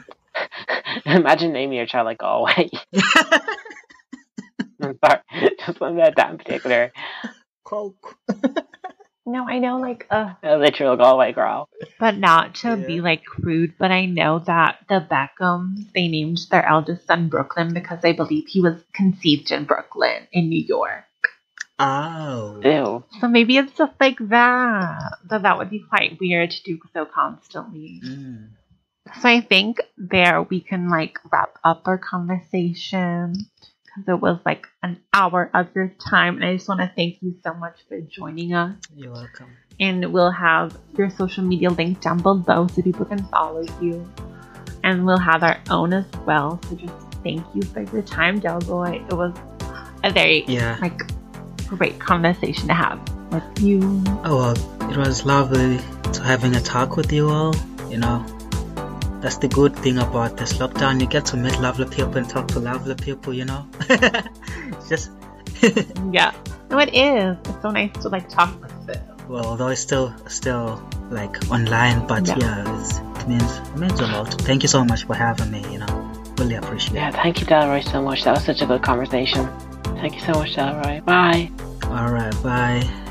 Imagine 1.06 1.54
naming 1.54 1.78
your 1.78 1.86
child 1.86 2.06
like 2.06 2.18
Galway. 2.18 2.70
I'm 4.82 4.98
sorry, 5.04 5.20
just 5.66 5.82
on 5.82 5.98
that 5.98 6.16
that 6.18 6.32
in 6.32 6.38
particular, 6.38 6.92
Cork. 7.64 7.96
no, 9.26 9.48
I 9.48 9.60
know, 9.60 9.78
like, 9.78 10.08
uh, 10.10 10.34
a 10.44 10.58
literal 10.58 10.96
Galway 10.98 11.34
girl. 11.34 11.70
but 12.00 12.18
not 12.18 12.56
to 12.56 12.78
be 12.78 13.02
like 13.02 13.26
crude, 13.26 13.74
but 13.80 13.92
I 13.92 14.06
know 14.06 14.40
that 14.40 14.80
the 14.88 15.06
Beckhams, 15.10 15.92
they 15.94 16.08
named 16.08 16.40
their 16.52 16.66
eldest 16.66 17.08
son 17.08 17.30
Brooklyn 17.30 17.74
because 17.74 18.00
I 18.04 18.14
believe 18.14 18.48
he 18.48 18.62
was 18.62 18.84
conceived 18.94 19.52
in 19.52 19.66
Brooklyn, 19.66 20.28
in 20.32 20.50
New 20.50 20.64
York. 20.64 21.07
Oh. 21.80 22.60
Ew. 22.64 23.04
So 23.20 23.28
maybe 23.28 23.58
it's 23.58 23.74
just 23.74 23.94
like 24.00 24.18
that. 24.30 25.18
But 25.28 25.44
that 25.44 25.58
would 25.58 25.70
be 25.70 25.84
quite 25.88 26.18
weird 26.20 26.52
to 26.52 26.64
do 26.64 26.80
so 26.94 27.06
constantly. 27.06 28.02
Mm. 28.04 28.50
So 29.22 29.30
I 29.30 29.42
think 29.42 29.80
there 29.98 30.42
we 30.42 30.60
can 30.60 30.90
like 30.90 31.18
wrap 31.32 31.58
up 31.64 31.84
our 31.88 31.98
conversation 31.98 33.34
because 33.86 34.04
it 34.08 34.20
was 34.22 34.40
like 34.46 34.68
an 34.84 35.00
hour 35.14 35.50
of 35.54 35.68
your 35.76 35.94
time. 36.10 36.36
And 36.38 36.46
I 36.46 36.56
just 36.58 36.68
want 36.68 36.82
to 36.82 36.92
thank 36.96 37.22
you 37.22 37.36
so 37.44 37.54
much 37.54 37.78
for 37.88 38.00
joining 38.02 38.54
us. 38.54 38.76
You're 38.96 39.14
welcome. 39.14 39.50
And 39.80 40.12
we'll 40.12 40.32
have 40.32 40.76
your 40.98 41.10
social 41.10 41.44
media 41.44 41.70
link 41.70 42.02
down 42.02 42.20
below 42.20 42.68
so 42.68 42.82
people 42.82 43.06
can 43.06 43.24
follow 43.28 43.64
you. 43.80 44.06
And 44.84 45.06
we'll 45.06 45.20
have 45.20 45.44
our 45.44 45.60
own 45.70 45.94
as 45.94 46.06
well. 46.26 46.60
So 46.70 46.76
just 46.76 46.94
thank 47.24 47.46
you 47.54 47.62
for 47.62 47.82
your 47.84 48.02
time, 48.02 48.42
Delboy. 48.42 49.08
It 49.08 49.14
was 49.14 49.34
a 50.04 50.12
very 50.12 50.44
Yeah. 50.48 50.78
like 50.82 51.02
great 51.68 52.00
conversation 52.00 52.68
to 52.68 52.74
have 52.74 53.00
with 53.32 53.44
you. 53.62 53.80
Oh 54.24 54.38
well, 54.38 54.90
it 54.92 54.98
was 54.98 55.26
lovely 55.26 55.78
to 56.14 56.22
having 56.24 56.56
a 56.56 56.62
talk 56.62 56.96
with 56.98 57.12
you 57.12 57.30
all. 57.30 57.54
You 57.90 57.98
know, 57.98 58.26
that's 59.22 59.38
the 59.38 59.48
good 59.48 59.76
thing 59.76 59.98
about 60.00 60.38
this 60.38 60.54
lockdown. 60.54 61.00
You 61.02 61.08
get 61.08 61.26
to 61.28 61.38
meet 61.38 61.60
lovely 61.60 61.86
people 61.86 62.18
and 62.18 62.30
talk 62.30 62.48
to 62.50 62.60
lovely 62.60 62.96
people. 62.96 63.34
You 63.34 63.46
know, 63.46 63.68
It's 63.90 64.90
just 64.90 65.12
Yeah. 66.12 66.34
No, 66.70 66.80
it 66.80 66.94
is. 66.94 67.38
It's 67.46 67.62
so 67.62 67.72
nice 67.72 67.92
to 68.02 68.10
like 68.10 68.30
talk 68.30 68.62
with 68.62 68.86
them. 68.88 69.02
well, 69.30 69.46
although 69.46 69.68
it's 69.70 69.82
still 69.82 70.14
still 70.28 70.82
like 71.10 71.36
online, 71.50 72.06
but 72.08 72.28
Yeah. 72.28 72.38
yeah, 72.40 72.80
it's, 72.80 73.00
it 73.22 73.28
means 73.28 73.58
it 73.58 73.78
means 73.78 74.00
a 74.00 74.08
lot. 74.08 74.34
Thank 74.42 74.64
you 74.64 74.68
so 74.70 74.84
much 74.86 75.06
for 75.06 75.16
having 75.16 75.50
me. 75.52 75.64
You 75.72 75.80
know, 75.80 76.14
really 76.38 76.56
appreciate 76.56 76.96
Yeah, 76.96 77.10
it. 77.10 77.16
thank 77.16 77.40
you, 77.40 77.48
Delroy, 77.48 77.84
so 77.90 78.02
much. 78.02 78.24
That 78.26 78.36
was 78.36 78.44
such 78.46 78.62
a 78.62 78.66
good 78.66 78.82
conversation. 78.84 79.48
Thank 80.00 80.16
you 80.16 80.22
so 80.22 80.34
much, 80.34 80.56
Delroy. 80.56 81.04
Bye. 81.04 81.52
All 81.90 82.12
right, 82.12 82.34
bye. 82.44 83.04